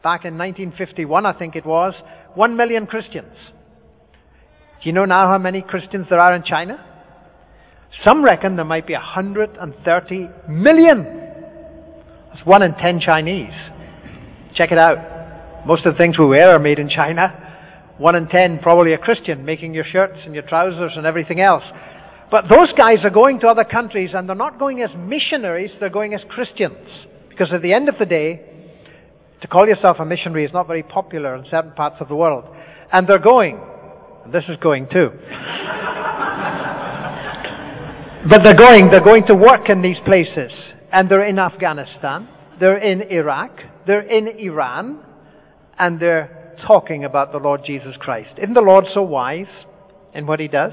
back 0.04 0.26
in 0.26 0.38
1951, 0.38 1.26
I 1.26 1.34
think 1.34 1.56
it 1.56 1.66
was, 1.66 1.94
one 2.36 2.56
million 2.56 2.86
Christians. 2.86 3.34
Do 4.86 4.90
you 4.90 4.94
know 4.94 5.06
now 5.06 5.28
how 5.28 5.40
many 5.40 5.64
Christians 5.64 6.06
there 6.12 6.20
are 6.20 6.36
in 6.36 6.44
China? 6.44 6.78
Some 8.04 8.24
reckon 8.24 8.56
there 8.56 8.66
might 8.66 8.86
be 8.86 8.94
130 8.94 10.30
million. 10.48 11.04
That's 12.30 12.46
one 12.46 12.62
in 12.62 12.76
ten 12.76 13.00
Chinese. 13.00 13.56
Check 14.54 14.72
it 14.72 14.78
out. 14.78 15.66
Most 15.66 15.88
of 15.88 15.96
the 15.96 15.98
things 15.98 16.20
we 16.20 16.28
wear 16.28 16.54
are 16.54 16.60
made 16.60 16.78
in 16.78 16.88
China. 16.88 17.96
One 17.98 18.16
in 18.16 18.28
ten 18.28 18.60
probably 18.60 18.94
a 18.94 19.00
Christian 19.00 19.44
making 19.44 19.74
your 19.74 19.86
shirts 19.86 20.20
and 20.24 20.36
your 20.36 20.44
trousers 20.44 20.92
and 20.96 21.08
everything 21.08 21.42
else. 21.42 21.64
But 22.30 22.44
those 22.48 22.72
guys 22.78 23.00
are 23.04 23.10
going 23.10 23.40
to 23.40 23.48
other 23.48 23.64
countries 23.64 24.12
and 24.14 24.30
they're 24.30 24.36
not 24.36 24.60
going 24.60 24.84
as 24.84 24.92
missionaries, 24.96 25.72
they're 25.80 25.90
going 25.90 26.14
as 26.14 26.22
Christians. 26.30 26.88
Because 27.30 27.52
at 27.52 27.64
the 27.64 27.74
end 27.74 27.90
of 27.90 27.96
the 27.98 28.06
day, 28.06 28.40
to 29.42 29.48
call 29.48 29.68
yourself 29.68 29.98
a 30.00 30.06
missionary 30.06 30.46
is 30.46 30.54
not 30.54 30.68
very 30.68 30.84
popular 30.84 31.36
in 31.36 31.44
certain 31.50 31.72
parts 31.72 31.96
of 32.02 32.08
the 32.08 32.16
world. 32.16 32.46
And 32.94 33.08
they're 33.08 33.18
going 33.18 33.60
this 34.32 34.44
is 34.48 34.58
going 34.58 34.88
too. 34.92 35.10
but 38.30 38.44
they're 38.44 38.54
going, 38.54 38.90
they're 38.92 39.04
going 39.04 39.26
to 39.28 39.36
work 39.36 39.70
in 39.70 39.82
these 39.82 39.98
places. 40.06 40.52
And 40.92 41.10
they're 41.10 41.26
in 41.26 41.40
Afghanistan, 41.40 42.30
they're 42.60 42.78
in 42.78 43.02
Iraq, 43.02 43.60
they're 43.86 44.02
in 44.02 44.28
Iran, 44.40 45.04
and 45.78 46.00
they're 46.00 46.56
talking 46.66 47.04
about 47.04 47.32
the 47.32 47.38
Lord 47.38 47.62
Jesus 47.66 47.96
Christ. 48.00 48.32
Isn't 48.38 48.54
the 48.54 48.62
Lord 48.62 48.86
so 48.94 49.02
wise 49.02 49.48
in 50.14 50.26
what 50.26 50.40
he 50.40 50.48
does? 50.48 50.72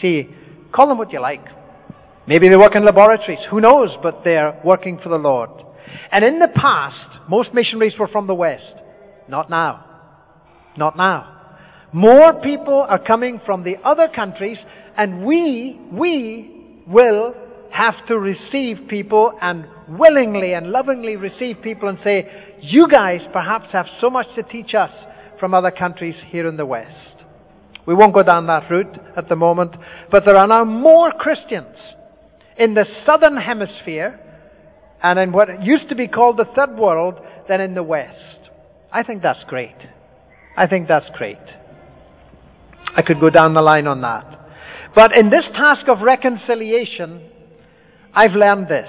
See, 0.00 0.28
call 0.72 0.88
them 0.88 0.98
what 0.98 1.12
you 1.12 1.20
like. 1.20 1.44
Maybe 2.26 2.48
they 2.48 2.56
work 2.56 2.76
in 2.76 2.84
laboratories, 2.84 3.40
who 3.50 3.60
knows, 3.60 3.90
but 4.02 4.22
they're 4.22 4.60
working 4.64 5.00
for 5.02 5.08
the 5.08 5.16
Lord. 5.16 5.50
And 6.12 6.24
in 6.24 6.38
the 6.38 6.48
past, 6.54 7.28
most 7.28 7.52
missionaries 7.52 7.94
were 7.98 8.08
from 8.08 8.26
the 8.26 8.34
West. 8.34 8.74
Not 9.28 9.50
now. 9.50 9.84
Not 10.76 10.96
now. 10.96 11.39
More 11.92 12.34
people 12.40 12.86
are 12.88 12.98
coming 12.98 13.40
from 13.44 13.64
the 13.64 13.76
other 13.84 14.08
countries, 14.08 14.58
and 14.96 15.24
we, 15.24 15.80
we 15.92 16.82
will 16.86 17.34
have 17.72 17.94
to 18.06 18.18
receive 18.18 18.88
people 18.88 19.32
and 19.40 19.66
willingly 19.88 20.54
and 20.54 20.70
lovingly 20.70 21.16
receive 21.16 21.62
people 21.62 21.88
and 21.88 21.98
say, 22.04 22.28
you 22.60 22.88
guys 22.88 23.20
perhaps 23.32 23.68
have 23.72 23.86
so 24.00 24.10
much 24.10 24.26
to 24.34 24.42
teach 24.42 24.74
us 24.74 24.92
from 25.38 25.54
other 25.54 25.70
countries 25.70 26.16
here 26.28 26.48
in 26.48 26.56
the 26.56 26.66
West. 26.66 27.16
We 27.86 27.94
won't 27.94 28.14
go 28.14 28.22
down 28.22 28.46
that 28.46 28.70
route 28.70 28.98
at 29.16 29.28
the 29.28 29.36
moment, 29.36 29.74
but 30.10 30.24
there 30.24 30.36
are 30.36 30.46
now 30.46 30.64
more 30.64 31.10
Christians 31.12 31.76
in 32.56 32.74
the 32.74 32.84
southern 33.06 33.36
hemisphere 33.36 34.20
and 35.02 35.18
in 35.18 35.32
what 35.32 35.64
used 35.64 35.88
to 35.88 35.94
be 35.94 36.06
called 36.06 36.36
the 36.36 36.44
third 36.54 36.76
world 36.76 37.14
than 37.48 37.60
in 37.60 37.74
the 37.74 37.82
West. 37.82 38.50
I 38.92 39.02
think 39.02 39.22
that's 39.22 39.42
great. 39.44 39.76
I 40.56 40.66
think 40.66 40.88
that's 40.88 41.08
great. 41.16 41.38
I 42.96 43.02
could 43.02 43.20
go 43.20 43.30
down 43.30 43.54
the 43.54 43.62
line 43.62 43.86
on 43.86 44.00
that. 44.02 44.38
But 44.94 45.16
in 45.16 45.30
this 45.30 45.44
task 45.54 45.88
of 45.88 46.00
reconciliation, 46.00 47.28
I've 48.14 48.32
learned 48.32 48.68
this. 48.68 48.88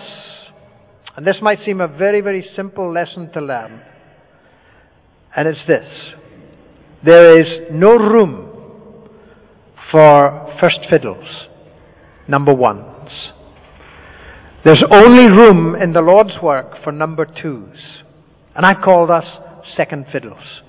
And 1.15 1.27
this 1.27 1.37
might 1.41 1.59
seem 1.65 1.81
a 1.81 1.87
very, 1.87 2.21
very 2.21 2.47
simple 2.55 2.91
lesson 2.91 3.31
to 3.33 3.41
learn. 3.41 3.81
And 5.35 5.47
it's 5.47 5.59
this. 5.67 5.87
There 7.03 7.41
is 7.41 7.71
no 7.71 7.91
room 7.91 9.09
for 9.91 10.57
first 10.61 10.79
fiddles, 10.89 11.27
number 12.27 12.53
ones. 12.53 13.09
There's 14.63 14.83
only 14.91 15.27
room 15.27 15.75
in 15.75 15.93
the 15.93 16.01
Lord's 16.01 16.41
work 16.41 16.83
for 16.83 16.91
number 16.91 17.25
twos. 17.25 17.77
And 18.55 18.65
I 18.65 18.73
called 18.73 19.09
us 19.09 19.25
second 19.75 20.05
fiddles. 20.11 20.61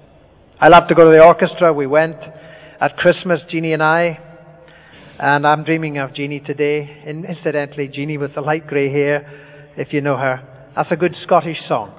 I 0.60 0.68
love 0.68 0.88
to 0.88 0.94
go 0.94 1.04
to 1.04 1.10
the 1.10 1.24
orchestra. 1.24 1.72
We 1.72 1.86
went 1.86 2.16
at 2.82 2.96
Christmas, 2.96 3.40
Jeannie 3.48 3.74
and 3.74 3.82
I, 3.82 4.18
and 5.16 5.46
I'm 5.46 5.62
dreaming 5.62 5.98
of 5.98 6.12
Jeannie 6.14 6.40
today. 6.40 7.04
And 7.06 7.24
incidentally, 7.24 7.86
Jeannie 7.86 8.18
with 8.18 8.34
the 8.34 8.40
light 8.40 8.66
grey 8.66 8.90
hair, 8.90 9.72
if 9.76 9.92
you 9.92 10.00
know 10.00 10.16
her. 10.16 10.72
That's 10.74 10.90
a 10.90 10.96
good 10.96 11.14
Scottish 11.22 11.58
song. 11.68 11.94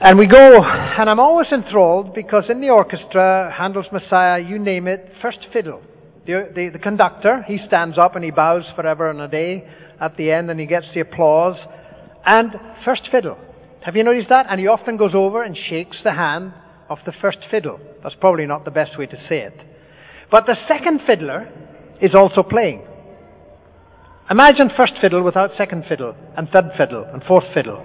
And 0.00 0.18
we 0.18 0.26
go, 0.26 0.60
and 0.60 1.08
I'm 1.08 1.20
always 1.20 1.46
enthralled 1.52 2.14
because 2.16 2.44
in 2.48 2.60
the 2.60 2.70
orchestra, 2.70 3.54
Handel's 3.56 3.86
Messiah, 3.92 4.40
you 4.40 4.58
name 4.58 4.88
it, 4.88 5.12
first 5.22 5.38
fiddle. 5.52 5.80
The, 6.26 6.50
the, 6.52 6.70
the, 6.70 6.78
conductor, 6.80 7.44
he 7.46 7.60
stands 7.64 7.96
up 7.96 8.16
and 8.16 8.24
he 8.24 8.32
bows 8.32 8.64
forever 8.74 9.08
and 9.08 9.20
a 9.20 9.28
day 9.28 9.68
at 10.00 10.16
the 10.16 10.32
end 10.32 10.50
and 10.50 10.58
he 10.58 10.66
gets 10.66 10.86
the 10.94 11.00
applause. 11.00 11.56
And 12.26 12.56
first 12.84 13.02
fiddle. 13.12 13.38
Have 13.82 13.94
you 13.94 14.02
noticed 14.02 14.30
that? 14.30 14.46
And 14.50 14.58
he 14.58 14.66
often 14.66 14.96
goes 14.96 15.14
over 15.14 15.44
and 15.44 15.56
shakes 15.56 15.98
the 16.02 16.12
hand 16.12 16.52
of 16.88 16.98
the 17.06 17.12
first 17.20 17.38
fiddle. 17.50 17.80
That's 18.02 18.14
probably 18.14 18.46
not 18.46 18.64
the 18.64 18.70
best 18.70 18.98
way 18.98 19.06
to 19.06 19.16
say 19.28 19.40
it. 19.40 19.58
But 20.30 20.46
the 20.46 20.56
second 20.68 21.02
fiddler 21.06 21.50
is 22.00 22.14
also 22.14 22.42
playing. 22.42 22.82
Imagine 24.30 24.70
first 24.76 24.94
fiddle 25.00 25.22
without 25.22 25.50
second 25.56 25.84
fiddle, 25.88 26.14
and 26.36 26.48
third 26.50 26.72
fiddle, 26.76 27.04
and 27.04 27.22
fourth 27.24 27.46
fiddle. 27.54 27.78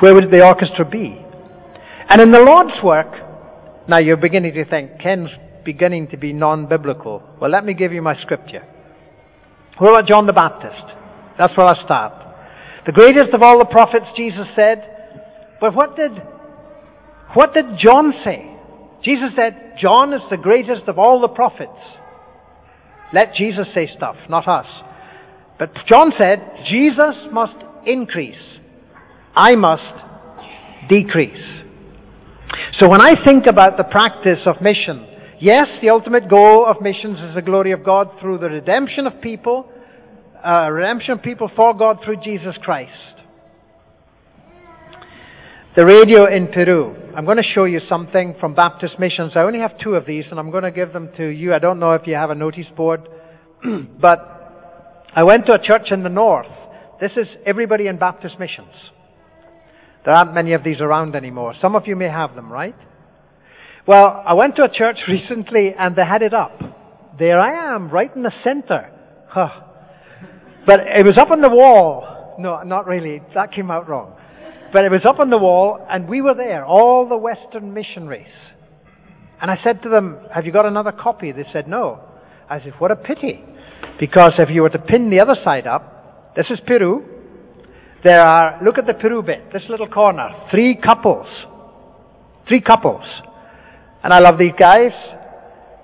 Where 0.00 0.14
would 0.14 0.30
the 0.30 0.44
orchestra 0.44 0.84
be? 0.84 1.20
And 2.08 2.20
in 2.20 2.30
the 2.30 2.40
Lord's 2.40 2.82
work, 2.84 3.12
now 3.88 3.98
you're 3.98 4.16
beginning 4.16 4.54
to 4.54 4.64
think, 4.64 5.00
Ken's 5.00 5.30
beginning 5.64 6.08
to 6.08 6.16
be 6.16 6.32
non 6.32 6.68
biblical. 6.68 7.22
Well, 7.40 7.50
let 7.50 7.64
me 7.64 7.74
give 7.74 7.92
you 7.92 8.00
my 8.00 8.20
scripture. 8.22 8.64
What 9.78 9.90
about 9.90 10.08
John 10.08 10.26
the 10.26 10.32
Baptist? 10.32 10.82
That's 11.38 11.56
where 11.56 11.66
I 11.66 11.84
start. 11.84 12.12
The 12.86 12.92
greatest 12.92 13.34
of 13.34 13.42
all 13.42 13.58
the 13.58 13.64
prophets, 13.64 14.06
Jesus 14.16 14.46
said. 14.54 15.58
But 15.60 15.74
what 15.74 15.96
did, 15.96 16.12
what 17.34 17.54
did 17.54 17.66
John 17.78 18.12
say? 18.24 18.56
Jesus 19.02 19.30
said, 19.36 19.76
John 19.80 20.12
is 20.12 20.22
the 20.30 20.36
greatest 20.36 20.88
of 20.88 20.98
all 20.98 21.20
the 21.20 21.28
prophets. 21.28 21.78
Let 23.12 23.34
Jesus 23.34 23.66
say 23.74 23.88
stuff, 23.94 24.16
not 24.28 24.48
us. 24.48 24.66
But 25.58 25.72
John 25.86 26.12
said, 26.18 26.42
Jesus 26.68 27.14
must 27.32 27.56
increase. 27.86 28.36
I 29.34 29.54
must 29.54 30.88
decrease. 30.88 31.62
So 32.78 32.88
when 32.88 33.00
I 33.00 33.22
think 33.24 33.46
about 33.46 33.76
the 33.76 33.84
practice 33.84 34.40
of 34.46 34.60
mission, 34.60 35.06
yes, 35.40 35.66
the 35.80 35.90
ultimate 35.90 36.28
goal 36.28 36.66
of 36.66 36.80
missions 36.80 37.18
is 37.20 37.34
the 37.34 37.42
glory 37.42 37.72
of 37.72 37.84
God 37.84 38.10
through 38.20 38.38
the 38.38 38.48
redemption 38.48 39.06
of 39.06 39.20
people, 39.20 39.70
uh, 40.44 40.68
redemption 40.70 41.12
of 41.12 41.22
people 41.22 41.50
for 41.54 41.74
God 41.74 42.00
through 42.04 42.16
Jesus 42.22 42.54
Christ. 42.62 43.15
The 45.76 45.84
radio 45.84 46.24
in 46.24 46.48
Peru. 46.48 46.96
I'm 47.14 47.26
going 47.26 47.36
to 47.36 47.42
show 47.42 47.66
you 47.66 47.80
something 47.86 48.34
from 48.40 48.54
Baptist 48.54 48.98
Missions. 48.98 49.32
I 49.36 49.40
only 49.40 49.58
have 49.58 49.78
two 49.78 49.94
of 49.94 50.06
these, 50.06 50.24
and 50.30 50.40
I'm 50.40 50.50
going 50.50 50.62
to 50.62 50.70
give 50.70 50.94
them 50.94 51.10
to 51.18 51.26
you. 51.26 51.52
I 51.52 51.58
don't 51.58 51.78
know 51.78 51.92
if 51.92 52.06
you 52.06 52.14
have 52.14 52.30
a 52.30 52.34
notice 52.34 52.64
board, 52.74 53.06
but 54.00 55.04
I 55.14 55.22
went 55.22 55.44
to 55.48 55.52
a 55.52 55.58
church 55.62 55.88
in 55.90 56.02
the 56.02 56.08
north. 56.08 56.46
This 56.98 57.12
is 57.18 57.26
everybody 57.44 57.88
in 57.88 57.98
Baptist 57.98 58.38
Missions. 58.38 58.72
There 60.06 60.14
aren't 60.14 60.32
many 60.32 60.54
of 60.54 60.64
these 60.64 60.80
around 60.80 61.14
anymore. 61.14 61.52
Some 61.60 61.76
of 61.76 61.86
you 61.86 61.94
may 61.94 62.08
have 62.08 62.34
them, 62.34 62.50
right? 62.50 62.76
Well, 63.86 64.22
I 64.26 64.32
went 64.32 64.56
to 64.56 64.62
a 64.62 64.72
church 64.72 65.00
recently, 65.08 65.74
and 65.78 65.94
they 65.94 66.06
had 66.06 66.22
it 66.22 66.32
up. 66.32 66.58
There 67.18 67.38
I 67.38 67.74
am, 67.74 67.90
right 67.90 68.16
in 68.16 68.22
the 68.22 68.32
center. 68.42 68.90
Huh. 69.28 69.50
But 70.66 70.80
it 70.80 71.04
was 71.04 71.18
up 71.18 71.30
on 71.30 71.42
the 71.42 71.50
wall. 71.50 72.36
No, 72.38 72.62
not 72.62 72.86
really. 72.86 73.20
That 73.34 73.52
came 73.52 73.70
out 73.70 73.90
wrong. 73.90 74.14
But 74.72 74.84
it 74.84 74.90
was 74.90 75.04
up 75.04 75.20
on 75.20 75.30
the 75.30 75.38
wall, 75.38 75.84
and 75.88 76.08
we 76.08 76.20
were 76.20 76.34
there, 76.34 76.64
all 76.64 77.08
the 77.08 77.16
Western 77.16 77.72
missionaries. 77.72 78.32
And 79.40 79.50
I 79.50 79.58
said 79.62 79.82
to 79.82 79.88
them, 79.88 80.18
Have 80.34 80.46
you 80.46 80.52
got 80.52 80.66
another 80.66 80.92
copy? 80.92 81.32
They 81.32 81.44
said, 81.52 81.68
No. 81.68 82.00
I 82.48 82.60
said, 82.60 82.74
What 82.78 82.90
a 82.90 82.96
pity. 82.96 83.42
Because 84.00 84.32
if 84.38 84.50
you 84.50 84.62
were 84.62 84.70
to 84.70 84.78
pin 84.78 85.10
the 85.10 85.20
other 85.20 85.36
side 85.44 85.66
up, 85.66 86.34
this 86.36 86.46
is 86.50 86.58
Peru. 86.66 87.04
There 88.04 88.20
are, 88.20 88.62
look 88.62 88.78
at 88.78 88.86
the 88.86 88.94
Peru 88.94 89.22
bit, 89.22 89.52
this 89.52 89.64
little 89.68 89.88
corner, 89.88 90.28
three 90.50 90.76
couples. 90.76 91.26
Three 92.46 92.60
couples. 92.60 93.04
And 94.02 94.12
I 94.12 94.20
love 94.20 94.38
these 94.38 94.52
guys, 94.58 94.92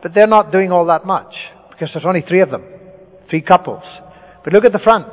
but 0.02 0.12
they're 0.14 0.26
not 0.26 0.52
doing 0.52 0.70
all 0.70 0.86
that 0.86 1.04
much 1.04 1.34
because 1.70 1.90
there's 1.92 2.06
only 2.06 2.22
three 2.22 2.40
of 2.40 2.50
them. 2.50 2.64
Three 3.28 3.40
couples. 3.40 3.82
But 4.44 4.52
look 4.52 4.64
at 4.64 4.72
the 4.72 4.78
front. 4.78 5.08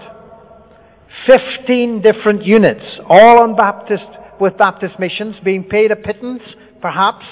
15 1.28 2.02
different 2.02 2.45
units, 2.45 2.84
all 3.08 3.41
on 3.41 3.56
Baptist, 3.56 4.06
with 4.39 4.58
Baptist 4.58 5.00
missions, 5.00 5.36
being 5.43 5.63
paid 5.63 5.91
a 5.91 5.95
pittance, 5.95 6.41
perhaps, 6.82 7.26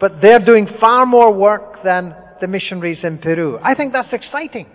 but 0.00 0.20
they're 0.22 0.44
doing 0.44 0.68
far 0.80 1.06
more 1.06 1.32
work 1.32 1.82
than 1.84 2.14
the 2.40 2.46
missionaries 2.46 2.98
in 3.02 3.18
Peru. 3.18 3.58
I 3.62 3.74
think 3.74 3.92
that's 3.92 4.12
exciting. 4.12 4.66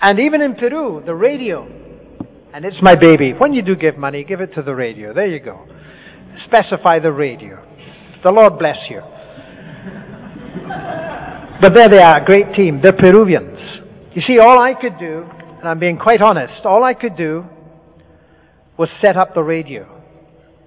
And 0.00 0.18
even 0.18 0.40
in 0.40 0.54
Peru, 0.54 1.02
the 1.04 1.14
radio, 1.14 1.68
and 2.52 2.64
it's 2.64 2.82
my 2.82 2.94
baby. 2.94 3.32
When 3.32 3.52
you 3.52 3.62
do 3.62 3.76
give 3.76 3.96
money, 3.96 4.24
give 4.24 4.40
it 4.40 4.54
to 4.54 4.62
the 4.62 4.74
radio. 4.74 5.14
There 5.14 5.26
you 5.26 5.40
go. 5.40 5.66
Specify 6.44 6.98
the 6.98 7.12
radio. 7.12 7.64
The 8.22 8.30
Lord 8.30 8.58
bless 8.58 8.78
you. 8.90 9.00
but 11.60 11.74
there 11.74 11.88
they 11.88 11.98
are, 11.98 12.22
a 12.22 12.24
great 12.24 12.54
team. 12.54 12.80
They're 12.82 12.92
Peruvians. 12.92 13.58
You 14.14 14.22
see, 14.22 14.38
all 14.38 14.60
I 14.60 14.74
could 14.74 14.98
do 14.98 15.26
and 15.62 15.70
I'm 15.70 15.78
being 15.78 15.96
quite 15.96 16.20
honest, 16.20 16.66
all 16.66 16.82
I 16.82 16.92
could 16.92 17.16
do 17.16 17.44
was 18.76 18.88
set 19.00 19.16
up 19.16 19.32
the 19.32 19.44
radio. 19.44 19.86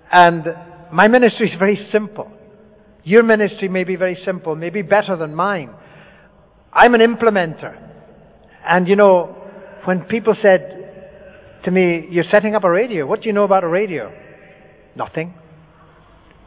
And 0.10 0.45
my 0.89 1.10
ministry 1.10 1.51
is 1.51 1.60
very 1.60 1.86
simple. 1.91 2.31
Your 3.03 3.21
ministry 3.21 3.67
may 3.67 3.84
be 3.84 3.97
very 3.97 4.17
simple, 4.23 4.55
maybe 4.55 4.84
better 4.84 5.17
than 5.17 5.36
mine. 5.36 5.71
I'm 6.71 6.93
an 6.93 7.01
implementer. 7.01 7.77
And 8.65 8.88
you 8.88 8.95
know, 8.95 9.36
when 9.84 10.05
people 10.05 10.34
said 10.41 11.60
to 11.65 11.71
me, 11.71 12.08
You're 12.10 12.23
setting 12.31 12.55
up 12.55 12.63
a 12.63 12.71
radio, 12.71 13.05
what 13.05 13.21
do 13.21 13.27
you 13.27 13.34
know 13.34 13.43
about 13.43 13.65
a 13.65 13.67
radio? 13.67 14.13
Nothing. 14.95 15.34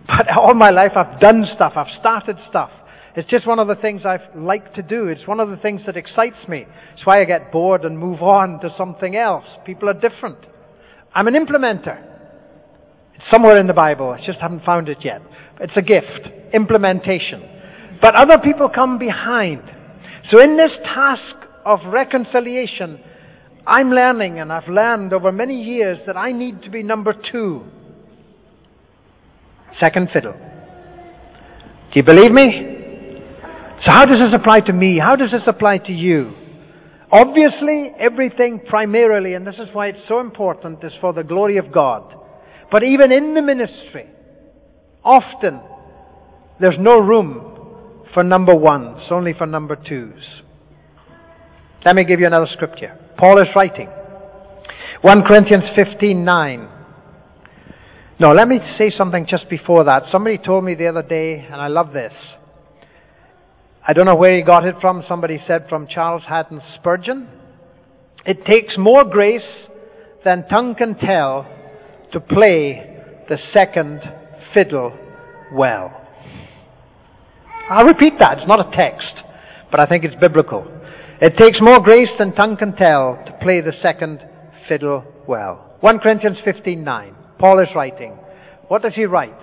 But 0.07 0.27
all 0.35 0.55
my 0.55 0.71
life 0.71 0.93
I've 0.97 1.21
done 1.21 1.45
stuff, 1.55 1.75
I've 1.77 2.01
started 2.01 2.39
stuff. 2.49 2.71
It's 3.19 3.29
just 3.29 3.49
one 3.49 3.59
of 3.59 3.67
the 3.67 3.75
things 3.75 4.03
I 4.05 4.21
like 4.37 4.75
to 4.75 4.83
do. 4.83 5.09
It's 5.09 5.27
one 5.27 5.41
of 5.41 5.51
the 5.51 5.57
things 5.57 5.81
that 5.87 5.97
excites 5.97 6.37
me. 6.47 6.67
It's 6.95 7.05
why 7.05 7.21
I 7.21 7.25
get 7.25 7.51
bored 7.51 7.85
and 7.85 7.99
move 7.99 8.23
on 8.23 8.61
to 8.61 8.73
something 8.79 9.17
else. 9.17 9.45
People 9.67 9.89
are 9.89 9.95
different. 9.95 10.39
I'm 11.13 11.27
an 11.27 11.35
implementer. 11.35 12.01
It's 13.17 13.25
somewhere 13.29 13.61
in 13.61 13.67
the 13.67 13.73
Bible. 13.73 14.11
I 14.11 14.25
just 14.25 14.39
haven't 14.39 14.65
found 14.65 14.89
it 14.89 14.99
yet. 15.03 15.21
It's 15.59 15.77
a 15.77 15.83
gift. 15.83 16.29
Implementation. 16.55 17.43
But 18.01 18.15
other 18.15 18.39
people 18.39 18.69
come 18.69 19.01
behind. 19.01 19.63
So 20.31 20.41
in 20.41 20.57
this 20.57 20.71
task 20.85 21.45
of 21.67 21.81
reconciliation, 21.87 23.01
I'm 23.67 23.91
learning, 23.91 24.39
and 24.39 24.53
I've 24.53 24.69
learned 24.69 25.13
over 25.13 25.33
many 25.33 25.61
years, 25.61 25.99
that 26.07 26.17
I 26.17 26.31
need 26.31 26.63
to 26.63 26.71
be 26.71 26.85
number 26.85 27.13
two. 27.33 27.65
Second 29.81 30.11
fiddle. 30.13 30.35
Do 30.35 31.95
you 31.95 32.05
believe 32.05 32.31
me? 32.31 32.78
So 33.85 33.93
how 33.93 34.05
does 34.05 34.19
this 34.19 34.35
apply 34.35 34.61
to 34.61 34.73
me? 34.73 34.99
How 34.99 35.15
does 35.15 35.31
this 35.31 35.43
apply 35.47 35.79
to 35.79 35.93
you? 35.93 36.35
Obviously, 37.11 37.93
everything 37.99 38.61
primarily, 38.69 39.35
and 39.35 39.47
this 39.47 39.55
is 39.55 39.69
why 39.73 39.87
it's 39.89 40.09
so 40.09 40.21
important, 40.21 40.83
is 40.85 40.93
for 41.01 41.13
the 41.13 41.23
glory 41.23 41.57
of 41.57 41.73
God. 41.73 42.15
But 42.71 42.83
even 42.83 43.13
in 43.13 43.35
the 43.35 43.41
ministry, 43.41 44.07
often 45.05 45.61
there's 46.61 46.79
no 46.79 46.99
room 46.99 48.05
for 48.13 48.25
number 48.25 48.55
ones, 48.55 49.01
only 49.11 49.33
for 49.33 49.47
number 49.47 49.77
twos. 49.77 50.23
Let 51.85 51.95
me 51.95 52.05
give 52.05 52.21
you 52.21 52.27
another 52.27 52.49
scripture. 52.53 52.99
Paul 53.17 53.39
is 53.39 53.49
writing. 53.55 53.89
1 55.03 55.23
Corinthians 55.23 55.65
15:9. 55.77 56.69
No, 58.19 58.33
let 58.33 58.49
me 58.49 58.59
say 58.77 58.91
something 58.91 59.27
just 59.27 59.49
before 59.49 59.85
that. 59.85 60.03
Somebody 60.11 60.39
told 60.39 60.65
me 60.65 60.75
the 60.75 60.89
other 60.89 61.03
day, 61.03 61.39
and 61.39 61.61
I 61.61 61.69
love 61.69 61.93
this. 61.93 62.13
I 63.89 63.95
don't 63.95 64.05
know 64.05 64.17
where 64.17 64.37
he 64.37 64.43
got 64.43 64.67
it 64.67 64.75
from. 64.83 65.03
Somebody 65.09 65.43
said 65.47 65.65
from 65.71 65.87
Charles 65.87 66.23
Haddon 66.29 66.61
Spurgeon. 66.75 67.27
It 68.27 68.45
takes 68.45 68.75
more 68.77 69.03
grace 69.03 69.41
than 70.27 70.47
tongue 70.47 70.75
can 70.75 70.95
tell 70.95 71.47
to 72.13 72.21
play 72.21 73.01
the 73.31 73.39
second 73.55 74.03
fiddle 74.53 74.93
well. 75.55 76.07
I'll 77.71 77.87
repeat 77.87 78.13
that. 78.21 78.37
It's 78.37 78.47
not 78.47 78.61
a 78.61 78.77
text, 78.77 79.11
but 79.71 79.81
I 79.81 79.87
think 79.87 80.05
it's 80.05 80.17
biblical. 80.21 80.71
It 81.23 81.39
takes 81.39 81.59
more 81.63 81.81
grace 81.81 82.11
than 82.19 82.35
tongue 82.35 82.59
can 82.59 82.77
tell 82.77 83.19
to 83.25 83.33
play 83.41 83.63
the 83.63 83.73
second 83.81 84.21
fiddle 84.69 85.03
well. 85.27 85.77
1 85.81 85.99
Corinthians 86.01 86.37
15:9. 86.45 87.15
Paul 87.39 87.61
is 87.61 87.75
writing. 87.75 88.19
What 88.69 88.83
does 88.83 88.95
he 88.95 89.07
write? 89.07 89.39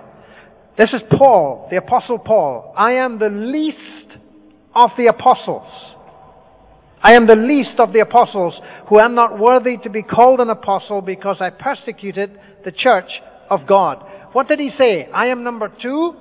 This 0.78 0.92
is 0.92 1.02
Paul, 1.18 1.66
the 1.68 1.78
apostle 1.78 2.18
Paul. 2.18 2.72
I 2.76 2.92
am 2.92 3.18
the 3.18 3.28
least 3.28 4.15
of 4.76 4.90
the 4.96 5.06
apostles. 5.06 5.68
I 7.02 7.14
am 7.14 7.26
the 7.26 7.36
least 7.36 7.78
of 7.78 7.92
the 7.92 8.00
apostles 8.00 8.54
who 8.88 9.00
am 9.00 9.14
not 9.14 9.38
worthy 9.38 9.76
to 9.78 9.90
be 9.90 10.02
called 10.02 10.40
an 10.40 10.50
apostle 10.50 11.00
because 11.00 11.36
I 11.40 11.50
persecuted 11.50 12.38
the 12.64 12.72
church 12.72 13.10
of 13.48 13.66
God. 13.66 14.04
What 14.32 14.48
did 14.48 14.58
he 14.58 14.70
say? 14.76 15.08
I 15.14 15.26
am 15.26 15.44
number 15.44 15.72
two? 15.80 16.14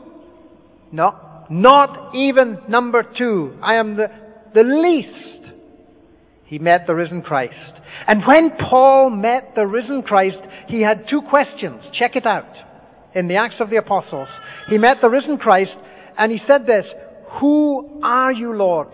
No, 0.91 1.15
not 1.49 2.15
even 2.15 2.59
number 2.69 3.03
two. 3.03 3.57
I 3.61 3.75
am 3.75 3.97
the, 3.97 4.07
the 4.53 4.63
least. 4.63 5.53
He 6.45 6.59
met 6.59 6.85
the 6.87 6.95
risen 6.95 7.21
Christ. 7.21 7.73
And 8.07 8.23
when 8.25 8.51
Paul 8.69 9.09
met 9.09 9.53
the 9.55 9.65
risen 9.65 10.03
Christ, 10.03 10.37
he 10.67 10.81
had 10.81 11.09
two 11.09 11.21
questions. 11.29 11.81
Check 11.97 12.15
it 12.15 12.25
out. 12.25 12.53
In 13.15 13.27
the 13.27 13.37
Acts 13.37 13.55
of 13.59 13.69
the 13.69 13.77
Apostles, 13.77 14.27
he 14.69 14.77
met 14.77 14.97
the 15.01 15.09
risen 15.09 15.37
Christ 15.37 15.75
and 16.17 16.31
he 16.31 16.39
said 16.45 16.65
this, 16.65 16.85
Who 17.39 18.01
are 18.03 18.31
you, 18.31 18.53
Lord? 18.53 18.87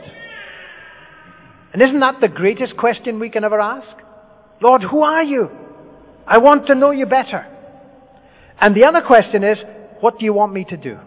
And 1.74 1.82
isn't 1.82 2.00
that 2.00 2.20
the 2.22 2.28
greatest 2.28 2.76
question 2.78 3.20
we 3.20 3.30
can 3.30 3.44
ever 3.44 3.60
ask? 3.60 3.98
Lord, 4.62 4.84
who 4.84 5.02
are 5.02 5.24
you? 5.24 5.50
I 6.28 6.38
want 6.38 6.68
to 6.68 6.76
know 6.76 6.92
you 6.92 7.06
better. 7.06 7.46
And 8.60 8.76
the 8.76 8.86
other 8.86 9.02
question 9.02 9.44
is, 9.44 9.58
what 10.02 10.20
do 10.20 10.26
you 10.26 10.34
want 10.34 10.54
me 10.54 10.66
to 10.66 10.78
do? 10.78 10.98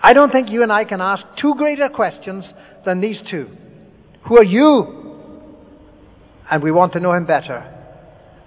I 0.00 0.12
don't 0.12 0.30
think 0.30 0.50
you 0.50 0.62
and 0.62 0.72
I 0.72 0.84
can 0.84 1.00
ask 1.00 1.22
two 1.40 1.54
greater 1.56 1.88
questions 1.88 2.44
than 2.84 3.00
these 3.00 3.16
two. 3.30 3.48
Who 4.28 4.38
are 4.38 4.44
you? 4.44 4.94
And 6.50 6.62
we 6.62 6.70
want 6.70 6.92
to 6.94 7.00
know 7.00 7.12
him 7.12 7.26
better. 7.26 7.77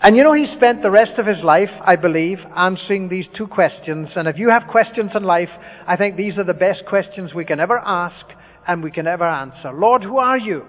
And 0.03 0.17
you 0.17 0.23
know, 0.23 0.33
he 0.33 0.47
spent 0.55 0.81
the 0.81 0.89
rest 0.89 1.19
of 1.19 1.27
his 1.27 1.43
life, 1.43 1.69
I 1.85 1.95
believe, 1.95 2.39
answering 2.57 3.07
these 3.07 3.27
two 3.37 3.45
questions. 3.45 4.09
And 4.15 4.27
if 4.27 4.37
you 4.37 4.49
have 4.49 4.63
questions 4.71 5.11
in 5.13 5.23
life, 5.23 5.49
I 5.87 5.95
think 5.95 6.15
these 6.15 6.39
are 6.39 6.43
the 6.43 6.55
best 6.55 6.85
questions 6.87 7.35
we 7.35 7.45
can 7.45 7.59
ever 7.59 7.77
ask 7.77 8.25
and 8.67 8.83
we 8.83 8.89
can 8.89 9.05
ever 9.05 9.27
answer. 9.27 9.71
Lord, 9.71 10.01
who 10.01 10.17
are 10.17 10.39
you? 10.39 10.65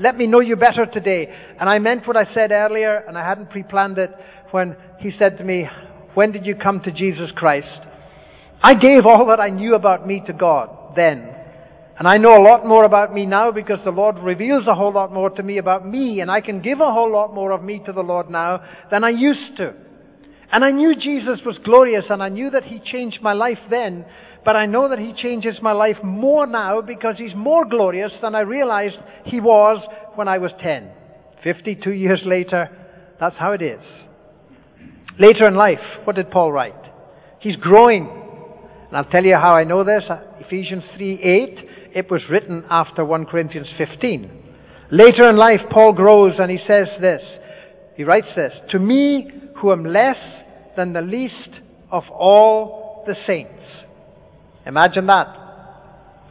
Let 0.00 0.16
me 0.16 0.26
know 0.26 0.40
you 0.40 0.56
better 0.56 0.86
today. 0.86 1.28
And 1.60 1.68
I 1.68 1.78
meant 1.78 2.06
what 2.06 2.16
I 2.16 2.32
said 2.34 2.50
earlier, 2.50 3.04
and 3.06 3.16
I 3.16 3.24
hadn't 3.24 3.50
pre 3.50 3.62
planned 3.62 3.98
it, 3.98 4.10
when 4.50 4.76
he 4.98 5.12
said 5.16 5.38
to 5.38 5.44
me, 5.44 5.68
When 6.14 6.32
did 6.32 6.44
you 6.44 6.56
come 6.56 6.80
to 6.80 6.90
Jesus 6.90 7.30
Christ? 7.36 7.80
I 8.60 8.74
gave 8.74 9.06
all 9.06 9.26
that 9.28 9.40
I 9.40 9.50
knew 9.50 9.76
about 9.76 10.04
me 10.04 10.20
to 10.26 10.32
God 10.32 10.94
then. 10.96 11.37
And 11.98 12.06
I 12.06 12.16
know 12.16 12.36
a 12.36 12.46
lot 12.46 12.64
more 12.64 12.84
about 12.84 13.12
me 13.12 13.26
now 13.26 13.50
because 13.50 13.80
the 13.84 13.90
Lord 13.90 14.18
reveals 14.18 14.68
a 14.68 14.74
whole 14.74 14.92
lot 14.92 15.12
more 15.12 15.30
to 15.30 15.42
me 15.42 15.58
about 15.58 15.84
me, 15.84 16.20
and 16.20 16.30
I 16.30 16.40
can 16.40 16.62
give 16.62 16.80
a 16.80 16.92
whole 16.92 17.10
lot 17.10 17.34
more 17.34 17.50
of 17.50 17.64
me 17.64 17.82
to 17.86 17.92
the 17.92 18.02
Lord 18.02 18.30
now 18.30 18.62
than 18.88 19.02
I 19.02 19.10
used 19.10 19.56
to. 19.56 19.74
And 20.52 20.64
I 20.64 20.70
knew 20.70 20.94
Jesus 20.94 21.40
was 21.44 21.58
glorious, 21.64 22.04
and 22.08 22.22
I 22.22 22.28
knew 22.28 22.50
that 22.50 22.62
He 22.62 22.78
changed 22.78 23.20
my 23.20 23.32
life 23.32 23.58
then, 23.68 24.06
but 24.44 24.54
I 24.54 24.66
know 24.66 24.88
that 24.88 25.00
He 25.00 25.12
changes 25.12 25.56
my 25.60 25.72
life 25.72 25.96
more 26.04 26.46
now 26.46 26.80
because 26.80 27.16
He's 27.18 27.34
more 27.34 27.64
glorious 27.64 28.12
than 28.22 28.36
I 28.36 28.40
realized 28.40 28.96
He 29.24 29.40
was 29.40 29.84
when 30.14 30.28
I 30.28 30.38
was 30.38 30.52
10. 30.62 30.92
52 31.42 31.90
years 31.90 32.20
later, 32.24 32.70
that's 33.18 33.36
how 33.36 33.50
it 33.52 33.62
is. 33.62 33.80
Later 35.18 35.48
in 35.48 35.56
life, 35.56 35.80
what 36.04 36.14
did 36.14 36.30
Paul 36.30 36.52
write? 36.52 36.74
He's 37.40 37.56
growing. 37.56 38.08
And 38.88 38.96
I'll 38.96 39.04
tell 39.04 39.24
you 39.24 39.34
how 39.34 39.56
I 39.56 39.64
know 39.64 39.82
this. 39.82 40.04
Ephesians 40.40 40.84
3 40.96 41.20
8. 41.22 41.67
It 41.98 42.12
was 42.12 42.22
written 42.30 42.62
after 42.70 43.04
1 43.04 43.26
Corinthians 43.26 43.66
15. 43.76 44.30
Later 44.92 45.28
in 45.28 45.36
life, 45.36 45.62
Paul 45.68 45.94
grows 45.94 46.34
and 46.38 46.48
he 46.48 46.58
says 46.64 46.86
this. 47.00 47.22
He 47.96 48.04
writes 48.04 48.28
this 48.36 48.52
To 48.70 48.78
me, 48.78 49.28
who 49.56 49.72
am 49.72 49.84
less 49.84 50.16
than 50.76 50.92
the 50.92 51.00
least 51.00 51.50
of 51.90 52.04
all 52.08 53.02
the 53.04 53.16
saints. 53.26 53.64
Imagine 54.64 55.08
that. 55.08 55.26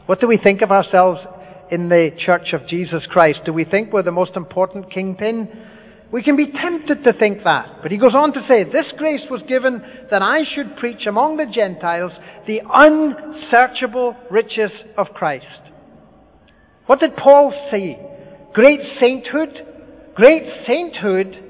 What 0.06 0.20
do 0.20 0.26
we 0.26 0.38
think 0.38 0.62
of 0.62 0.70
ourselves 0.70 1.20
in 1.70 1.90
the 1.90 2.12
church 2.24 2.54
of 2.54 2.66
Jesus 2.66 3.02
Christ? 3.10 3.40
Do 3.44 3.52
we 3.52 3.66
think 3.66 3.92
we're 3.92 4.02
the 4.02 4.10
most 4.10 4.36
important 4.36 4.90
kingpin? 4.90 5.50
We 6.10 6.22
can 6.22 6.36
be 6.36 6.50
tempted 6.50 7.04
to 7.04 7.12
think 7.12 7.44
that. 7.44 7.80
But 7.82 7.90
he 7.90 7.98
goes 7.98 8.14
on 8.14 8.32
to 8.32 8.44
say, 8.48 8.64
This 8.64 8.86
grace 8.96 9.22
was 9.30 9.42
given 9.46 9.82
that 10.10 10.22
I 10.22 10.40
should 10.54 10.76
preach 10.76 11.06
among 11.06 11.36
the 11.36 11.46
Gentiles 11.52 12.12
the 12.46 12.60
unsearchable 12.72 14.16
riches 14.30 14.70
of 14.96 15.08
Christ. 15.08 15.44
What 16.86 17.00
did 17.00 17.16
Paul 17.16 17.52
say? 17.70 17.98
Great 18.54 18.80
sainthood? 18.98 19.66
Great 20.14 20.44
sainthood 20.66 21.44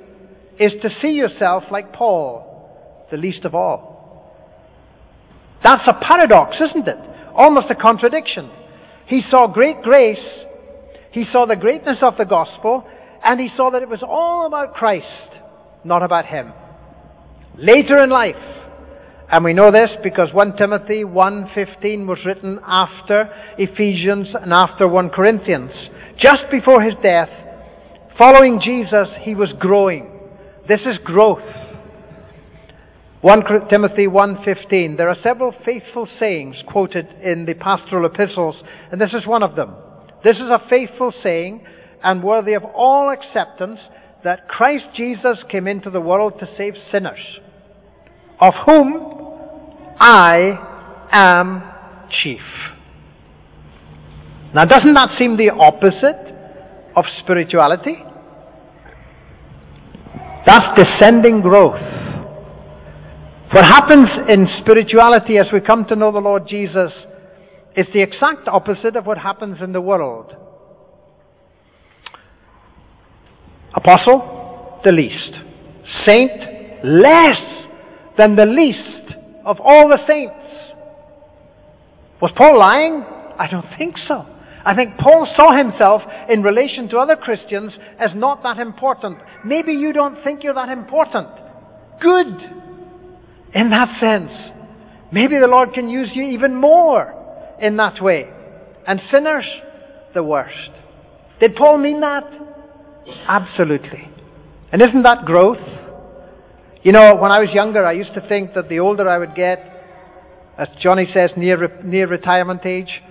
is 0.58 0.72
to 0.82 0.90
see 1.00 1.12
yourself 1.12 1.64
like 1.70 1.92
Paul, 1.92 3.06
the 3.12 3.16
least 3.16 3.44
of 3.44 3.54
all. 3.54 3.88
That's 5.62 5.86
a 5.86 5.94
paradox, 5.94 6.56
isn't 6.70 6.88
it? 6.88 6.98
Almost 7.34 7.70
a 7.70 7.76
contradiction. 7.76 8.50
He 9.06 9.22
saw 9.30 9.46
great 9.46 9.82
grace, 9.82 10.18
he 11.12 11.24
saw 11.32 11.46
the 11.46 11.56
greatness 11.56 11.98
of 12.02 12.16
the 12.18 12.24
gospel, 12.24 12.84
and 13.24 13.40
he 13.40 13.50
saw 13.56 13.70
that 13.70 13.82
it 13.82 13.88
was 13.88 14.02
all 14.06 14.46
about 14.46 14.74
Christ, 14.74 15.06
not 15.84 16.02
about 16.02 16.26
him. 16.26 16.52
Later 17.56 18.02
in 18.02 18.10
life, 18.10 18.36
and 19.30 19.44
we 19.44 19.52
know 19.52 19.70
this 19.70 19.90
because 20.02 20.32
1 20.32 20.56
Timothy 20.56 21.04
1:15 21.04 22.06
was 22.06 22.24
written 22.24 22.60
after 22.66 23.30
Ephesians 23.58 24.28
and 24.34 24.52
after 24.52 24.88
1 24.88 25.10
Corinthians. 25.10 25.72
Just 26.16 26.50
before 26.50 26.80
his 26.80 26.94
death, 27.02 27.28
following 28.16 28.60
Jesus, 28.60 29.08
he 29.20 29.34
was 29.34 29.52
growing. 29.58 30.10
This 30.66 30.80
is 30.86 30.98
growth. 31.04 31.42
1 33.20 33.68
Timothy 33.68 34.06
1:15 34.06 34.96
There 34.96 35.08
are 35.08 35.16
several 35.22 35.52
faithful 35.64 36.06
sayings 36.18 36.56
quoted 36.66 37.06
in 37.22 37.44
the 37.44 37.54
pastoral 37.54 38.06
epistles 38.06 38.56
and 38.90 39.00
this 39.00 39.12
is 39.12 39.26
one 39.26 39.42
of 39.42 39.56
them. 39.56 39.74
This 40.22 40.36
is 40.36 40.50
a 40.50 40.62
faithful 40.70 41.12
saying 41.22 41.66
and 42.02 42.22
worthy 42.22 42.54
of 42.54 42.64
all 42.64 43.10
acceptance 43.10 43.80
that 44.24 44.48
Christ 44.48 44.86
Jesus 44.96 45.38
came 45.50 45.66
into 45.66 45.90
the 45.90 46.00
world 46.00 46.34
to 46.40 46.48
save 46.56 46.74
sinners, 46.90 47.20
of 48.40 48.54
whom 48.66 49.36
I 50.00 51.08
am 51.10 51.62
chief. 52.22 52.40
Now, 54.54 54.64
doesn't 54.64 54.94
that 54.94 55.16
seem 55.18 55.36
the 55.36 55.50
opposite 55.50 56.34
of 56.96 57.04
spirituality? 57.22 57.96
That's 60.46 60.82
descending 60.82 61.42
growth. 61.42 61.80
What 63.52 63.64
happens 63.64 64.08
in 64.28 64.46
spirituality 64.60 65.38
as 65.38 65.46
we 65.52 65.60
come 65.60 65.84
to 65.86 65.96
know 65.96 66.12
the 66.12 66.18
Lord 66.18 66.48
Jesus 66.48 66.92
is 67.76 67.86
the 67.92 68.02
exact 68.02 68.48
opposite 68.48 68.96
of 68.96 69.06
what 69.06 69.18
happens 69.18 69.58
in 69.62 69.72
the 69.72 69.80
world. 69.80 70.34
Apostle, 73.74 74.80
the 74.84 74.92
least. 74.92 75.34
Saint, 76.06 76.84
less 76.84 77.40
than 78.16 78.36
the 78.36 78.46
least 78.46 79.14
of 79.44 79.58
all 79.60 79.88
the 79.88 79.98
saints. 80.06 80.34
Was 82.20 82.32
Paul 82.36 82.58
lying? 82.58 83.04
I 83.38 83.46
don't 83.50 83.66
think 83.78 83.96
so. 84.06 84.26
I 84.64 84.74
think 84.74 84.98
Paul 84.98 85.32
saw 85.38 85.56
himself 85.56 86.02
in 86.28 86.42
relation 86.42 86.88
to 86.90 86.98
other 86.98 87.16
Christians 87.16 87.72
as 87.98 88.10
not 88.14 88.42
that 88.42 88.58
important. 88.58 89.18
Maybe 89.44 89.72
you 89.72 89.92
don't 89.92 90.22
think 90.24 90.42
you're 90.42 90.54
that 90.54 90.68
important. 90.68 91.28
Good. 92.00 92.26
In 93.54 93.70
that 93.70 93.98
sense. 94.00 94.30
Maybe 95.12 95.38
the 95.40 95.48
Lord 95.48 95.72
can 95.72 95.88
use 95.88 96.10
you 96.12 96.24
even 96.24 96.54
more 96.54 97.56
in 97.60 97.76
that 97.76 98.02
way. 98.02 98.28
And 98.86 99.00
sinners, 99.10 99.46
the 100.14 100.22
worst. 100.22 100.70
Did 101.40 101.54
Paul 101.54 101.78
mean 101.78 102.00
that? 102.00 102.24
Absolutely. 103.26 104.08
And 104.72 104.82
isn't 104.82 105.02
that 105.02 105.24
growth? 105.24 105.58
You 106.82 106.92
know, 106.92 107.16
when 107.16 107.30
I 107.30 107.40
was 107.40 107.48
younger, 107.52 107.84
I 107.84 107.92
used 107.92 108.14
to 108.14 108.26
think 108.28 108.54
that 108.54 108.68
the 108.68 108.78
older 108.78 109.08
I 109.08 109.18
would 109.18 109.34
get, 109.34 109.58
as 110.56 110.68
Johnny 110.80 111.08
says, 111.12 111.30
near, 111.36 111.80
near 111.82 112.06
retirement 112.06 112.64
age, 112.64 113.02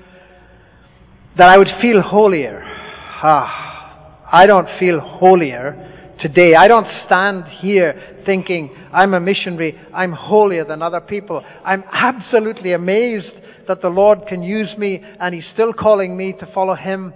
that 1.37 1.49
I 1.49 1.57
would 1.57 1.69
feel 1.81 2.01
holier. 2.01 2.63
Ah, 2.63 4.23
I 4.31 4.45
don't 4.45 4.67
feel 4.79 4.99
holier 4.99 6.15
today. 6.19 6.53
I 6.55 6.67
don't 6.67 6.87
stand 7.05 7.45
here 7.59 8.21
thinking 8.25 8.75
I'm 8.93 9.13
a 9.13 9.19
missionary, 9.19 9.79
I'm 9.93 10.11
holier 10.11 10.65
than 10.65 10.81
other 10.81 11.01
people. 11.01 11.43
I'm 11.65 11.83
absolutely 11.91 12.73
amazed 12.73 13.33
that 13.67 13.81
the 13.81 13.89
Lord 13.89 14.27
can 14.27 14.41
use 14.43 14.69
me 14.77 15.03
and 15.19 15.35
He's 15.35 15.43
still 15.53 15.73
calling 15.73 16.15
me 16.15 16.33
to 16.39 16.49
follow 16.53 16.75
Him. 16.75 17.13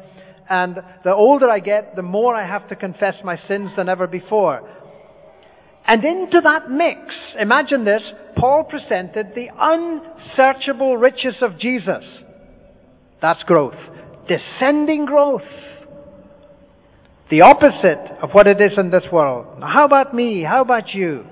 And 0.51 0.79
the 1.05 1.13
older 1.13 1.49
I 1.49 1.59
get, 1.59 1.95
the 1.95 2.01
more 2.01 2.35
I 2.35 2.45
have 2.45 2.67
to 2.67 2.75
confess 2.75 3.15
my 3.23 3.39
sins 3.47 3.71
than 3.77 3.87
ever 3.87 4.05
before. 4.05 4.69
And 5.87 6.03
into 6.03 6.41
that 6.41 6.69
mix, 6.69 6.99
imagine 7.39 7.85
this, 7.85 8.01
Paul 8.35 8.65
presented 8.65 9.27
the 9.33 9.47
unsearchable 9.57 10.97
riches 10.97 11.35
of 11.41 11.57
Jesus. 11.57 12.03
That's 13.21 13.41
growth. 13.43 13.77
Descending 14.27 15.05
growth. 15.05 15.41
The 17.29 17.43
opposite 17.43 18.17
of 18.21 18.31
what 18.31 18.45
it 18.45 18.59
is 18.59 18.77
in 18.77 18.91
this 18.91 19.05
world. 19.09 19.57
Now, 19.57 19.71
how 19.73 19.85
about 19.85 20.13
me? 20.13 20.43
How 20.43 20.61
about 20.61 20.93
you? 20.93 21.25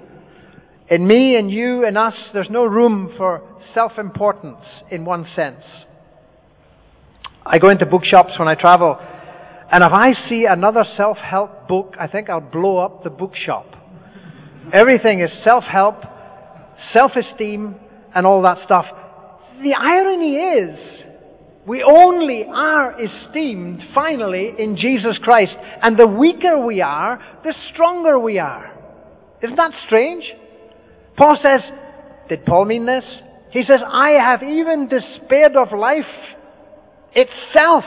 In 0.89 1.05
me 1.05 1.35
and 1.35 1.51
you 1.51 1.85
and 1.85 1.97
us, 1.97 2.15
there's 2.31 2.49
no 2.49 2.63
room 2.63 3.15
for 3.17 3.43
self-importance 3.73 4.65
in 4.89 5.03
one 5.03 5.27
sense. 5.35 5.65
I 7.45 7.57
go 7.57 7.69
into 7.69 7.85
bookshops 7.85 8.33
when 8.37 8.47
I 8.47 8.55
travel, 8.55 8.97
and 9.71 9.83
if 9.83 9.91
I 9.91 10.13
see 10.27 10.45
another 10.45 10.83
self-help 10.97 11.67
book, 11.67 11.95
I 11.99 12.07
think 12.07 12.29
I'll 12.29 12.41
blow 12.41 12.77
up 12.77 13.03
the 13.03 13.09
bookshop. 13.09 13.75
Everything 14.73 15.21
is 15.21 15.29
self-help, 15.43 16.03
self-esteem, 16.93 17.75
and 18.13 18.25
all 18.25 18.41
that 18.43 18.57
stuff. 18.65 18.85
The 19.61 19.73
irony 19.73 20.35
is, 20.35 20.79
we 21.67 21.83
only 21.83 22.45
are 22.45 22.95
esteemed 22.99 23.83
finally 23.93 24.53
in 24.57 24.75
Jesus 24.77 25.17
Christ. 25.21 25.53
And 25.81 25.97
the 25.97 26.07
weaker 26.07 26.65
we 26.65 26.81
are, 26.81 27.19
the 27.43 27.53
stronger 27.71 28.17
we 28.17 28.39
are. 28.39 28.71
Isn't 29.43 29.57
that 29.57 29.73
strange? 29.85 30.23
Paul 31.15 31.37
says, 31.45 31.61
did 32.27 32.45
Paul 32.45 32.65
mean 32.65 32.85
this? 32.85 33.03
He 33.51 33.63
says, 33.63 33.81
I 33.85 34.11
have 34.11 34.41
even 34.41 34.87
despaired 34.87 35.55
of 35.55 35.77
life 35.77 36.05
itself. 37.13 37.83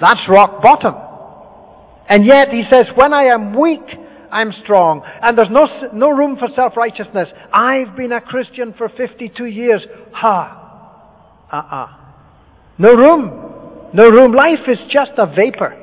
That's 0.00 0.20
rock 0.28 0.62
bottom. 0.62 0.94
And 2.08 2.26
yet 2.26 2.48
he 2.48 2.64
says, 2.70 2.86
when 2.96 3.12
I 3.12 3.24
am 3.24 3.58
weak, 3.58 3.84
I'm 4.32 4.52
strong. 4.62 5.02
And 5.22 5.36
there's 5.36 5.50
no, 5.50 5.66
no 5.92 6.10
room 6.10 6.36
for 6.38 6.48
self-righteousness. 6.54 7.28
I've 7.52 7.96
been 7.96 8.12
a 8.12 8.20
Christian 8.20 8.74
for 8.76 8.88
52 8.88 9.44
years. 9.44 9.82
Ha. 10.12 10.56
Uh-uh. 11.52 11.86
No 12.78 12.94
room. 12.94 13.90
No 13.92 14.08
room. 14.08 14.32
Life 14.32 14.68
is 14.68 14.78
just 14.90 15.12
a 15.18 15.26
vapor. 15.26 15.76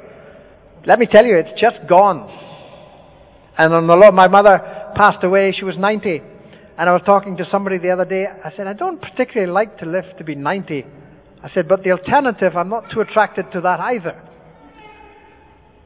Let 0.86 1.00
me 1.00 1.06
tell 1.06 1.26
you, 1.26 1.38
it's 1.38 1.60
just 1.60 1.88
gone. 1.88 2.30
And 3.58 3.74
on 3.74 3.88
the 3.88 3.96
Lord, 3.96 4.14
my 4.14 4.28
mother 4.28 4.60
passed 4.96 5.24
away. 5.24 5.54
She 5.58 5.66
was 5.66 5.78
90. 5.78 6.22
And 6.78 6.90
I 6.90 6.94
was 6.94 7.02
talking 7.06 7.38
to 7.38 7.48
somebody 7.52 7.78
the 7.78 7.92
other 7.92 8.06
day. 8.06 8.26
I 8.28 8.52
said, 8.56 8.68
I 8.68 8.74
don't 8.74 9.02
particularly 9.02 9.52
like 9.52 9.80
to 9.80 9.86
live 9.86 10.06
to 10.18 10.24
be 10.24 10.36
90. 10.36 10.86
I 11.44 11.50
said, 11.54 11.68
but 11.68 11.84
the 11.84 11.92
alternative, 11.92 12.56
I'm 12.56 12.70
not 12.70 12.92
too 12.92 13.02
attracted 13.02 13.52
to 13.54 13.62
that 13.62 13.80
either. 13.80 14.22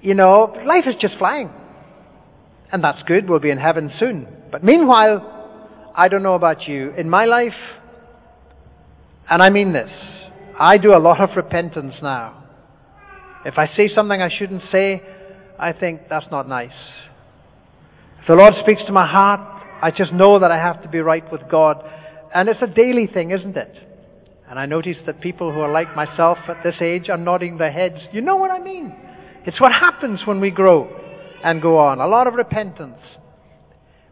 You 0.01 0.15
know, 0.15 0.55
life 0.65 0.85
is 0.87 0.95
just 0.99 1.17
flying. 1.17 1.49
And 2.71 2.83
that's 2.83 3.03
good. 3.03 3.29
We'll 3.29 3.39
be 3.39 3.49
in 3.49 3.57
heaven 3.57 3.91
soon. 3.99 4.27
But 4.51 4.63
meanwhile, 4.63 5.91
I 5.95 6.07
don't 6.07 6.23
know 6.23 6.35
about 6.35 6.67
you. 6.67 6.91
In 6.91 7.09
my 7.09 7.25
life, 7.25 7.53
and 9.29 9.41
I 9.41 9.49
mean 9.49 9.73
this, 9.73 9.91
I 10.59 10.77
do 10.77 10.95
a 10.95 10.99
lot 10.99 11.21
of 11.21 11.35
repentance 11.35 11.95
now. 12.01 12.43
If 13.45 13.57
I 13.57 13.67
say 13.75 13.89
something 13.93 14.21
I 14.21 14.29
shouldn't 14.29 14.63
say, 14.71 15.01
I 15.59 15.73
think 15.73 16.01
that's 16.09 16.27
not 16.31 16.47
nice. 16.47 16.69
If 18.21 18.27
the 18.27 18.35
Lord 18.35 18.53
speaks 18.63 18.83
to 18.85 18.91
my 18.91 19.07
heart, 19.07 19.41
I 19.81 19.91
just 19.91 20.13
know 20.13 20.39
that 20.39 20.51
I 20.51 20.57
have 20.57 20.81
to 20.83 20.89
be 20.89 20.99
right 20.99 21.29
with 21.31 21.41
God. 21.49 21.83
And 22.33 22.47
it's 22.47 22.61
a 22.61 22.67
daily 22.67 23.07
thing, 23.07 23.31
isn't 23.31 23.57
it? 23.57 23.90
And 24.51 24.59
I 24.59 24.65
notice 24.65 24.97
that 25.05 25.21
people 25.21 25.53
who 25.53 25.61
are 25.61 25.71
like 25.71 25.95
myself 25.95 26.37
at 26.49 26.61
this 26.61 26.75
age 26.81 27.07
are 27.07 27.17
nodding 27.17 27.57
their 27.57 27.71
heads. 27.71 27.95
You 28.11 28.19
know 28.19 28.35
what 28.35 28.51
I 28.51 28.59
mean? 28.59 28.93
It's 29.45 29.61
what 29.61 29.71
happens 29.71 30.19
when 30.25 30.41
we 30.41 30.51
grow 30.51 30.93
and 31.41 31.61
go 31.61 31.77
on. 31.77 32.01
A 32.01 32.07
lot 32.07 32.27
of 32.27 32.33
repentance. 32.33 32.99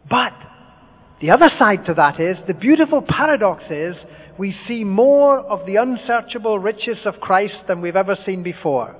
But 0.09 0.31
the 1.19 1.31
other 1.31 1.49
side 1.59 1.85
to 1.87 1.93
that 1.95 2.21
is, 2.21 2.37
the 2.47 2.53
beautiful 2.53 3.01
paradox 3.05 3.65
is, 3.69 3.97
we 4.37 4.55
see 4.65 4.85
more 4.85 5.39
of 5.39 5.65
the 5.65 5.75
unsearchable 5.75 6.57
riches 6.57 6.99
of 7.03 7.15
Christ 7.15 7.55
than 7.67 7.81
we've 7.81 7.97
ever 7.97 8.15
seen 8.25 8.41
before. 8.41 8.95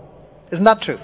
Isn't 0.52 0.66
that 0.66 0.82
true? 0.82 1.00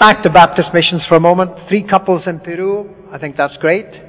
Back 0.00 0.24
to 0.24 0.30
Baptist 0.30 0.70
missions 0.74 1.02
for 1.08 1.14
a 1.14 1.20
moment. 1.20 1.52
Three 1.68 1.86
couples 1.86 2.22
in 2.26 2.40
Peru. 2.40 2.92
I 3.12 3.18
think 3.18 3.36
that's 3.36 3.56
great. 3.58 4.07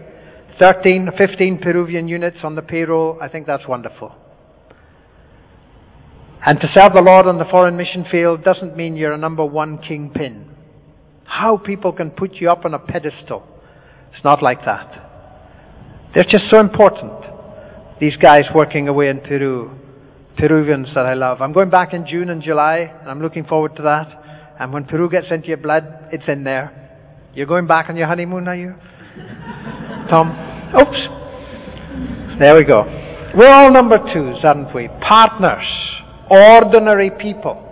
13, 0.60 1.12
15 1.18 1.60
Peruvian 1.60 2.08
units 2.10 2.38
on 2.44 2.56
the 2.56 2.62
payroll. 2.62 3.18
I 3.22 3.30
think 3.30 3.48
that's 3.48 3.66
wonderful. 3.68 4.14
And 6.46 6.60
to 6.60 6.68
serve 6.74 6.94
the 6.94 7.02
Lord 7.02 7.28
on 7.28 7.38
the 7.38 7.46
foreign 7.46 7.78
mission 7.78 8.06
field 8.10 8.44
doesn't 8.44 8.76
mean 8.76 8.96
you're 8.96 9.14
a 9.14 9.18
number 9.18 9.46
one 9.46 9.78
kingpin. 9.78 10.50
How 11.24 11.58
people 11.58 11.94
can 11.94 12.12
put 12.12 12.36
you 12.36 12.50
up 12.50 12.66
on 12.66 12.74
a 12.74 12.80
pedestal. 12.80 13.44
It's 14.14 14.24
not 14.24 14.42
like 14.44 14.66
that. 14.66 16.10
They're 16.14 16.24
just 16.24 16.50
so 16.50 16.60
important. 16.60 17.14
These 18.00 18.18
guys 18.18 18.44
working 18.54 18.88
away 18.88 19.10
in 19.10 19.20
Peru. 19.22 19.72
Peruvians 20.38 20.88
that 20.96 21.06
I 21.06 21.14
love. 21.14 21.42
I'm 21.42 21.54
going 21.54 21.70
back 21.70 21.94
in 21.94 22.08
June 22.08 22.30
and 22.30 22.42
July, 22.42 22.80
and 23.02 23.10
I'm 23.10 23.22
looking 23.22 23.44
forward 23.44 23.76
to 23.76 23.84
that. 23.84 24.56
And 24.60 24.74
when 24.74 24.86
Peru 24.86 25.10
gets 25.10 25.28
into 25.32 25.50
your 25.50 25.58
blood, 25.58 26.10
it's 26.12 26.28
in 26.28 26.44
there. 26.44 26.76
You're 27.34 27.46
going 27.46 27.68
back 27.68 27.90
on 27.90 27.98
your 27.98 28.08
honeymoon, 28.08 28.48
are 28.48 28.56
you? 28.56 28.74
Tom? 30.10 30.49
Oops. 30.76 32.40
There 32.40 32.56
we 32.56 32.64
go. 32.64 32.84
We're 33.36 33.50
all 33.50 33.72
number 33.72 33.98
twos, 34.14 34.44
aren't 34.44 34.74
we? 34.74 34.88
Partners. 35.08 35.66
Ordinary 36.30 37.12
people. 37.12 37.66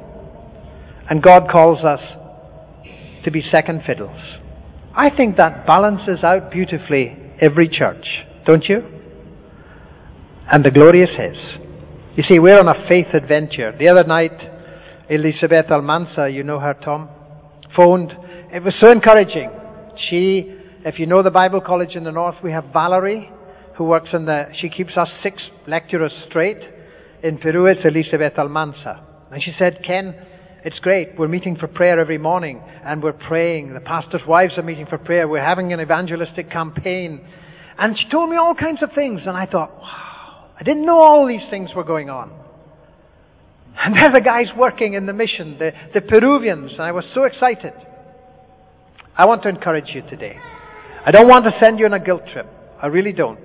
And 1.09 1.21
God 1.21 1.47
calls 1.51 1.83
us 1.83 2.01
to 3.23 3.31
be 3.31 3.43
second 3.51 3.83
fiddles. 3.85 4.19
I 4.95 5.09
think 5.15 5.37
that 5.37 5.67
balances 5.67 6.23
out 6.23 6.51
beautifully 6.51 7.15
every 7.39 7.69
church, 7.69 8.05
don't 8.45 8.65
you? 8.65 8.83
And 10.51 10.65
the 10.65 10.71
glory 10.71 11.01
is 11.01 11.09
His. 11.09 11.37
You 12.15 12.23
see, 12.23 12.39
we're 12.39 12.59
on 12.59 12.67
a 12.67 12.87
faith 12.87 13.13
adventure. 13.13 13.75
The 13.77 13.89
other 13.89 14.03
night, 14.03 14.31
Elizabeth 15.09 15.67
Almanza, 15.69 16.29
you 16.29 16.43
know 16.43 16.59
her, 16.59 16.73
Tom, 16.73 17.09
phoned. 17.75 18.11
It 18.51 18.63
was 18.63 18.73
so 18.79 18.89
encouraging. 18.89 19.51
She, 20.09 20.56
if 20.87 20.99
you 20.99 21.05
know 21.05 21.21
the 21.21 21.29
Bible 21.29 21.59
College 21.59 21.95
in 21.95 22.05
the 22.05 22.13
North, 22.13 22.35
we 22.41 22.53
have 22.53 22.65
Valerie, 22.71 23.29
who 23.75 23.83
works 23.83 24.09
in 24.13 24.23
the, 24.23 24.45
she 24.59 24.69
keeps 24.69 24.95
us 24.95 25.09
six 25.21 25.43
lecturers 25.67 26.13
straight. 26.29 26.59
In 27.21 27.37
Peru, 27.39 27.65
it's 27.65 27.81
Elisabeth 27.83 28.39
Almanza. 28.39 29.03
And 29.29 29.43
she 29.43 29.53
said, 29.59 29.81
Ken, 29.85 30.15
it's 30.63 30.79
great. 30.79 31.19
We're 31.19 31.27
meeting 31.27 31.57
for 31.57 31.67
prayer 31.67 31.99
every 31.99 32.17
morning, 32.17 32.61
and 32.85 33.03
we're 33.03 33.11
praying. 33.11 33.73
The 33.73 33.81
pastor's 33.81 34.21
wives 34.25 34.53
are 34.55 34.63
meeting 34.63 34.85
for 34.85 34.97
prayer. 34.97 35.27
We're 35.27 35.43
having 35.43 35.73
an 35.73 35.81
evangelistic 35.81 36.49
campaign. 36.49 37.27
And 37.77 37.97
she 37.97 38.09
told 38.09 38.29
me 38.29 38.37
all 38.37 38.55
kinds 38.55 38.81
of 38.81 38.91
things, 38.95 39.21
and 39.25 39.35
I 39.35 39.45
thought, 39.45 39.75
wow, 39.77 40.51
I 40.57 40.63
didn't 40.63 40.85
know 40.85 40.99
all 40.99 41.27
these 41.27 41.49
things 41.49 41.69
were 41.75 41.83
going 41.83 42.09
on. 42.09 42.31
And 43.77 43.93
they're 43.99 44.13
the 44.13 44.21
guys 44.21 44.47
working 44.57 44.93
in 44.93 45.05
the 45.05 45.13
mission, 45.13 45.57
the, 45.59 45.71
the 45.93 45.99
Peruvians, 45.99 46.71
and 46.71 46.81
I 46.81 46.93
was 46.93 47.03
so 47.13 47.23
excited. 47.23 47.73
I 49.17 49.25
want 49.25 49.43
to 49.43 49.49
encourage 49.49 49.89
you 49.93 50.01
today. 50.03 50.37
I 51.07 51.11
don't 51.11 51.29
want 51.29 51.45
to 51.45 51.57
send 51.63 51.79
you 51.79 51.85
on 51.85 51.93
a 51.93 52.01
guilt 52.01 52.23
trip. 52.33 52.47
I 52.81 52.87
really 52.87 53.13
don't. 53.13 53.39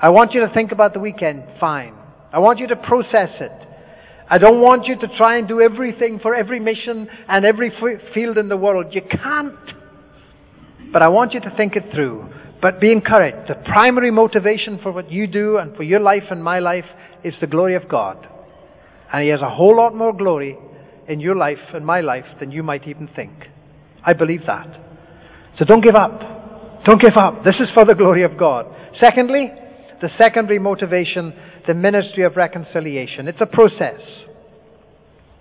I 0.00 0.08
want 0.08 0.34
you 0.34 0.40
to 0.40 0.52
think 0.52 0.72
about 0.72 0.92
the 0.92 0.98
weekend, 0.98 1.44
fine. 1.60 1.94
I 2.32 2.40
want 2.40 2.58
you 2.58 2.66
to 2.66 2.74
process 2.74 3.30
it. 3.38 3.52
I 4.28 4.38
don't 4.38 4.60
want 4.60 4.86
you 4.86 4.98
to 4.98 5.06
try 5.16 5.38
and 5.38 5.46
do 5.46 5.60
everything 5.60 6.18
for 6.18 6.34
every 6.34 6.58
mission 6.58 7.08
and 7.28 7.44
every 7.44 7.72
field 8.12 8.38
in 8.38 8.48
the 8.48 8.56
world. 8.56 8.86
You 8.90 9.02
can't. 9.02 9.54
But 10.92 11.02
I 11.02 11.08
want 11.10 11.32
you 11.32 11.38
to 11.38 11.54
think 11.56 11.76
it 11.76 11.92
through. 11.94 12.28
But 12.60 12.80
be 12.80 12.90
encouraged. 12.90 13.48
The 13.48 13.54
primary 13.54 14.10
motivation 14.10 14.80
for 14.82 14.90
what 14.90 15.12
you 15.12 15.28
do 15.28 15.58
and 15.58 15.76
for 15.76 15.84
your 15.84 16.00
life 16.00 16.24
and 16.28 16.42
my 16.42 16.58
life 16.58 16.86
is 17.22 17.34
the 17.40 17.46
glory 17.46 17.76
of 17.76 17.88
God. 17.88 18.26
And 19.12 19.22
He 19.22 19.28
has 19.28 19.42
a 19.42 19.48
whole 19.48 19.76
lot 19.76 19.94
more 19.94 20.12
glory 20.12 20.58
in 21.06 21.20
your 21.20 21.36
life 21.36 21.60
and 21.72 21.86
my 21.86 22.00
life 22.00 22.26
than 22.40 22.50
you 22.50 22.64
might 22.64 22.88
even 22.88 23.08
think. 23.14 23.46
I 24.04 24.12
believe 24.12 24.44
that. 24.48 24.76
So 25.56 25.64
don't 25.64 25.84
give 25.84 25.94
up. 25.94 26.29
Don't 26.84 27.00
give 27.00 27.16
up. 27.16 27.44
This 27.44 27.56
is 27.56 27.68
for 27.74 27.84
the 27.84 27.94
glory 27.94 28.22
of 28.22 28.38
God. 28.38 28.66
Secondly, 29.00 29.52
the 30.00 30.10
secondary 30.20 30.58
motivation, 30.58 31.34
the 31.66 31.74
ministry 31.74 32.24
of 32.24 32.36
reconciliation. 32.36 33.28
It's 33.28 33.40
a 33.40 33.46
process. 33.46 34.00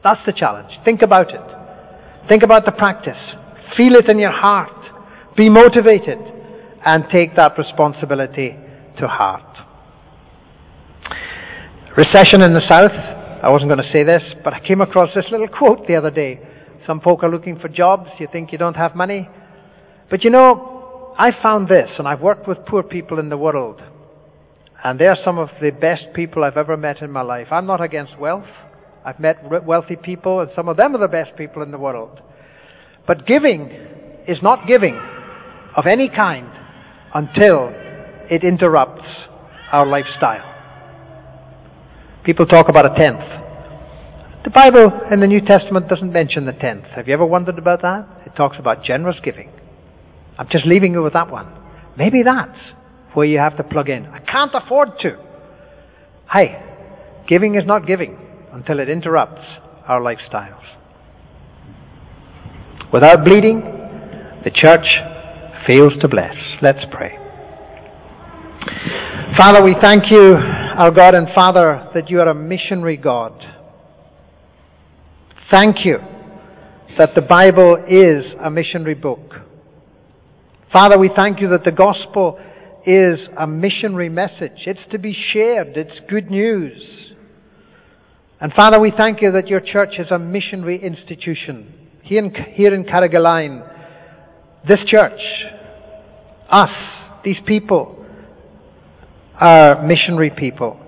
That's 0.03 0.19
the 0.25 0.33
challenge. 0.33 0.71
Think 0.83 1.01
about 1.01 1.33
it. 1.33 2.27
Think 2.29 2.43
about 2.43 2.65
the 2.65 2.71
practice. 2.71 3.17
Feel 3.77 3.95
it 3.95 4.09
in 4.09 4.19
your 4.19 4.31
heart. 4.31 5.35
Be 5.37 5.49
motivated 5.49 6.19
and 6.85 7.05
take 7.13 7.35
that 7.35 7.57
responsibility 7.57 8.55
to 8.99 9.07
heart. 9.07 9.43
Recession 11.97 12.41
in 12.41 12.53
the 12.53 12.61
South 12.69 13.17
I 13.41 13.47
wasn't 13.47 13.69
going 13.69 13.81
to 13.81 13.91
say 13.93 14.03
this, 14.03 14.21
but 14.43 14.53
I 14.53 14.59
came 14.59 14.81
across 14.81 15.15
this 15.15 15.23
little 15.31 15.47
quote 15.47 15.87
the 15.87 15.95
other 15.95 16.11
day. 16.11 16.41
Some 16.85 16.99
folk 16.99 17.23
are 17.23 17.29
looking 17.29 17.57
for 17.57 17.69
jobs. 17.69 18.09
You 18.19 18.27
think 18.29 18.51
you 18.51 18.57
don't 18.57 18.75
have 18.75 18.95
money. 18.95 19.29
But 20.09 20.25
you 20.25 20.29
know, 20.29 20.78
I 21.17 21.31
found 21.43 21.67
this, 21.67 21.89
and 21.97 22.07
I've 22.07 22.21
worked 22.21 22.47
with 22.47 22.65
poor 22.65 22.83
people 22.83 23.19
in 23.19 23.29
the 23.29 23.37
world. 23.37 23.81
And 24.83 24.99
they're 24.99 25.17
some 25.23 25.37
of 25.37 25.49
the 25.61 25.71
best 25.71 26.05
people 26.13 26.43
I've 26.43 26.57
ever 26.57 26.77
met 26.77 27.01
in 27.01 27.11
my 27.11 27.21
life. 27.21 27.47
I'm 27.51 27.65
not 27.65 27.81
against 27.81 28.17
wealth. 28.17 28.47
I've 29.03 29.19
met 29.19 29.65
wealthy 29.65 29.95
people, 29.95 30.39
and 30.39 30.49
some 30.55 30.69
of 30.69 30.77
them 30.77 30.95
are 30.95 30.99
the 30.99 31.07
best 31.07 31.35
people 31.35 31.63
in 31.63 31.71
the 31.71 31.77
world. 31.77 32.21
But 33.07 33.25
giving 33.25 33.69
is 34.27 34.41
not 34.41 34.67
giving 34.67 34.95
of 35.75 35.85
any 35.85 36.09
kind 36.09 36.47
until 37.13 37.69
it 38.29 38.43
interrupts 38.43 39.07
our 39.71 39.85
lifestyle. 39.85 40.45
People 42.23 42.45
talk 42.45 42.69
about 42.69 42.85
a 42.85 42.95
tenth. 42.95 43.19
The 44.43 44.51
Bible 44.51 45.01
in 45.11 45.19
the 45.19 45.27
New 45.27 45.41
Testament 45.41 45.89
doesn't 45.89 46.13
mention 46.13 46.45
the 46.45 46.53
tenth. 46.53 46.85
Have 46.95 47.07
you 47.07 47.13
ever 47.13 47.25
wondered 47.25 47.57
about 47.57 47.81
that? 47.81 48.07
It 48.25 48.35
talks 48.35 48.57
about 48.59 48.83
generous 48.83 49.17
giving. 49.23 49.49
I'm 50.39 50.47
just 50.49 50.65
leaving 50.65 50.93
you 50.93 51.03
with 51.03 51.13
that 51.13 51.29
one. 51.29 51.51
Maybe 51.97 52.23
that's 52.23 52.57
where 53.13 53.25
you 53.25 53.39
have 53.39 53.57
to 53.57 53.63
plug 53.63 53.89
in. 53.89 54.05
I 54.05 54.19
can't 54.19 54.51
afford 54.53 54.97
to. 55.01 55.17
Hey, 56.31 56.63
giving 57.27 57.55
is 57.55 57.65
not 57.65 57.85
giving 57.85 58.17
until 58.53 58.79
it 58.79 58.87
interrupts 58.87 59.45
our 59.85 59.99
lifestyles. 59.99 60.63
Without 62.93 63.25
bleeding, 63.25 63.59
the 64.45 64.51
church 64.53 64.87
fails 65.67 65.93
to 65.99 66.07
bless. 66.07 66.35
Let's 66.61 66.85
pray. 66.89 67.17
Father, 69.37 69.61
we 69.61 69.75
thank 69.81 70.09
you, 70.09 70.35
our 70.35 70.89
God 70.89 71.15
and 71.15 71.27
Father, 71.35 71.89
that 71.93 72.09
you 72.09 72.21
are 72.21 72.29
a 72.29 72.33
missionary 72.33 72.95
God. 72.95 73.33
Thank 75.51 75.85
you 75.85 75.97
that 76.97 77.13
the 77.13 77.21
Bible 77.21 77.75
is 77.89 78.33
a 78.41 78.49
missionary 78.49 78.93
book. 78.93 79.48
Father, 80.71 80.99
we 80.99 81.09
thank 81.15 81.41
you 81.41 81.49
that 81.49 81.63
the 81.63 81.71
gospel 81.71 82.39
is 82.85 83.19
a 83.35 83.47
missionary 83.47 84.07
message. 84.07 84.67
It's 84.67 84.79
to 84.91 84.99
be 84.99 85.17
shared. 85.33 85.75
It's 85.75 85.99
good 86.07 86.29
news. 86.29 86.79
And 88.39 88.53
Father, 88.53 88.79
we 88.79 88.93
thank 88.95 89.19
you 89.23 89.31
that 89.31 89.47
your 89.47 89.61
church 89.61 89.95
is 89.97 90.11
a 90.11 90.19
missionary 90.19 90.79
institution. 90.79 91.73
Here 92.03 92.23
in, 92.23 92.35
here 92.53 92.75
in 92.75 92.83
Carrigaline, 92.83 93.67
this 94.67 94.79
church, 94.85 95.19
us, 96.51 96.69
these 97.23 97.39
people, 97.47 98.05
are 99.39 99.83
missionary 99.83 100.29
people. 100.29 100.79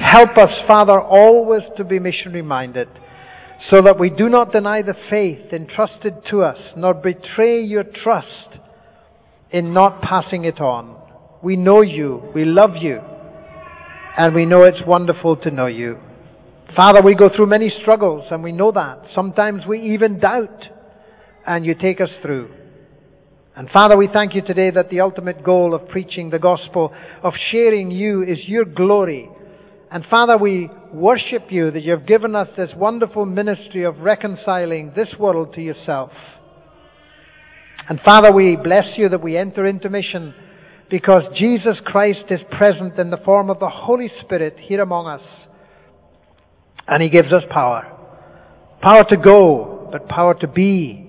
Help 0.00 0.38
us, 0.38 0.50
Father, 0.66 0.98
always 0.98 1.62
to 1.76 1.84
be 1.84 1.98
missionary 1.98 2.42
minded, 2.42 2.88
so 3.70 3.82
that 3.82 3.98
we 3.98 4.08
do 4.08 4.30
not 4.30 4.50
deny 4.50 4.80
the 4.80 4.94
faith 5.10 5.52
entrusted 5.52 6.14
to 6.30 6.42
us, 6.42 6.58
nor 6.74 6.94
betray 6.94 7.60
your 7.60 7.84
trust 7.84 8.58
in 9.50 9.72
not 9.72 10.02
passing 10.02 10.44
it 10.44 10.60
on. 10.60 10.96
We 11.42 11.56
know 11.56 11.82
you, 11.82 12.22
we 12.34 12.44
love 12.44 12.76
you, 12.76 13.00
and 14.16 14.34
we 14.34 14.44
know 14.44 14.62
it's 14.62 14.84
wonderful 14.86 15.36
to 15.36 15.50
know 15.50 15.66
you. 15.66 15.98
Father, 16.76 17.00
we 17.02 17.14
go 17.14 17.30
through 17.34 17.46
many 17.46 17.72
struggles, 17.80 18.26
and 18.30 18.42
we 18.42 18.52
know 18.52 18.72
that. 18.72 19.02
Sometimes 19.14 19.64
we 19.66 19.94
even 19.94 20.18
doubt, 20.18 20.64
and 21.46 21.64
you 21.64 21.74
take 21.74 22.00
us 22.00 22.10
through. 22.20 22.50
And 23.56 23.70
Father, 23.70 23.96
we 23.96 24.08
thank 24.12 24.34
you 24.34 24.42
today 24.42 24.70
that 24.70 24.90
the 24.90 25.00
ultimate 25.00 25.42
goal 25.42 25.74
of 25.74 25.88
preaching 25.88 26.30
the 26.30 26.38
gospel, 26.38 26.92
of 27.22 27.32
sharing 27.50 27.90
you, 27.90 28.22
is 28.22 28.38
your 28.46 28.64
glory. 28.64 29.28
And 29.90 30.04
Father, 30.10 30.36
we 30.36 30.70
worship 30.92 31.50
you 31.50 31.70
that 31.70 31.82
you've 31.82 32.06
given 32.06 32.36
us 32.36 32.48
this 32.56 32.70
wonderful 32.76 33.24
ministry 33.24 33.84
of 33.84 33.98
reconciling 34.00 34.92
this 34.94 35.08
world 35.18 35.54
to 35.54 35.62
yourself. 35.62 36.10
And 37.88 38.00
Father, 38.02 38.30
we 38.30 38.56
bless 38.56 38.98
you 38.98 39.08
that 39.08 39.22
we 39.22 39.38
enter 39.38 39.64
into 39.64 39.88
mission 39.88 40.34
because 40.90 41.22
Jesus 41.34 41.78
Christ 41.84 42.24
is 42.28 42.40
present 42.50 42.98
in 42.98 43.08
the 43.08 43.16
form 43.16 43.48
of 43.48 43.60
the 43.60 43.68
Holy 43.70 44.10
Spirit 44.20 44.56
here 44.58 44.82
among 44.82 45.06
us. 45.06 45.22
And 46.86 47.02
He 47.02 47.08
gives 47.08 47.32
us 47.32 47.44
power. 47.50 47.90
Power 48.82 49.04
to 49.08 49.16
go, 49.16 49.88
but 49.90 50.06
power 50.06 50.34
to 50.34 50.46
be. 50.46 51.06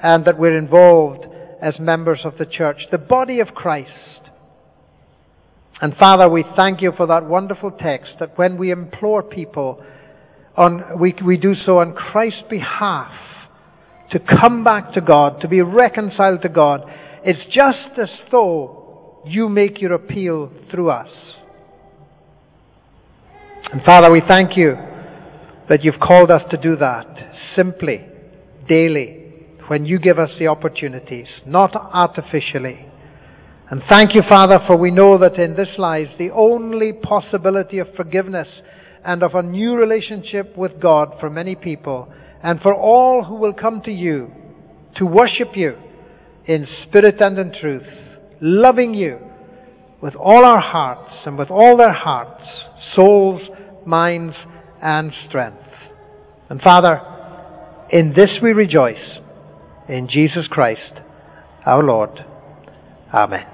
And 0.00 0.24
that 0.24 0.38
we're 0.38 0.56
involved 0.56 1.26
as 1.60 1.80
members 1.80 2.20
of 2.24 2.38
the 2.38 2.46
church, 2.46 2.78
the 2.92 2.98
body 2.98 3.40
of 3.40 3.48
Christ. 3.48 4.20
And 5.80 5.96
Father, 5.96 6.28
we 6.28 6.44
thank 6.56 6.80
you 6.80 6.92
for 6.96 7.08
that 7.08 7.26
wonderful 7.26 7.72
text 7.72 8.14
that 8.20 8.38
when 8.38 8.56
we 8.56 8.70
implore 8.70 9.24
people, 9.24 9.82
on, 10.56 10.98
we, 11.00 11.14
we 11.24 11.36
do 11.36 11.54
so 11.54 11.78
on 11.78 11.92
Christ's 11.92 12.42
behalf 12.48 13.12
to 14.10 14.18
come 14.18 14.64
back 14.64 14.92
to 14.94 15.00
God, 15.00 15.40
to 15.40 15.48
be 15.48 15.60
reconciled 15.60 16.42
to 16.42 16.48
God. 16.48 16.82
It's 17.24 17.44
just 17.54 17.98
as 17.98 18.10
though 18.30 19.20
you 19.26 19.48
make 19.48 19.80
your 19.80 19.92
appeal 19.92 20.50
through 20.70 20.90
us. 20.90 21.10
And 23.72 23.82
Father, 23.82 24.10
we 24.10 24.22
thank 24.26 24.56
you 24.56 24.76
that 25.68 25.84
you've 25.84 26.00
called 26.00 26.30
us 26.30 26.42
to 26.50 26.56
do 26.56 26.76
that 26.76 27.06
simply, 27.54 28.06
daily, 28.66 29.26
when 29.66 29.84
you 29.84 29.98
give 29.98 30.18
us 30.18 30.30
the 30.38 30.46
opportunities, 30.46 31.26
not 31.44 31.74
artificially. 31.74 32.86
And 33.70 33.82
thank 33.90 34.14
you, 34.14 34.22
Father, 34.26 34.60
for 34.66 34.78
we 34.78 34.90
know 34.90 35.18
that 35.18 35.34
in 35.34 35.54
this 35.54 35.68
lies 35.76 36.08
the 36.18 36.30
only 36.30 36.94
possibility 36.94 37.78
of 37.78 37.88
forgiveness 37.94 38.48
and 39.04 39.22
of 39.22 39.34
a 39.34 39.42
new 39.42 39.74
relationship 39.74 40.56
with 40.56 40.80
God 40.80 41.16
for 41.20 41.28
many 41.28 41.54
people 41.54 42.10
and 42.42 42.60
for 42.60 42.74
all 42.74 43.24
who 43.24 43.34
will 43.34 43.52
come 43.52 43.82
to 43.82 43.92
you 43.92 44.30
to 44.96 45.06
worship 45.06 45.56
you 45.56 45.76
in 46.46 46.66
spirit 46.86 47.20
and 47.20 47.38
in 47.38 47.52
truth, 47.52 47.86
loving 48.40 48.94
you 48.94 49.18
with 50.00 50.14
all 50.14 50.44
our 50.44 50.60
hearts 50.60 51.14
and 51.26 51.36
with 51.36 51.50
all 51.50 51.76
their 51.76 51.92
hearts, 51.92 52.44
souls, 52.94 53.42
minds, 53.84 54.34
and 54.80 55.12
strength. 55.28 55.58
And 56.48 56.60
Father, 56.62 57.00
in 57.90 58.12
this 58.14 58.30
we 58.42 58.52
rejoice, 58.52 59.18
in 59.88 60.08
Jesus 60.08 60.46
Christ, 60.48 60.92
our 61.66 61.82
Lord. 61.82 62.24
Amen. 63.12 63.46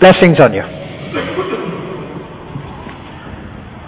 Blessings 0.00 0.40
on 0.40 0.54
you. 0.54 1.81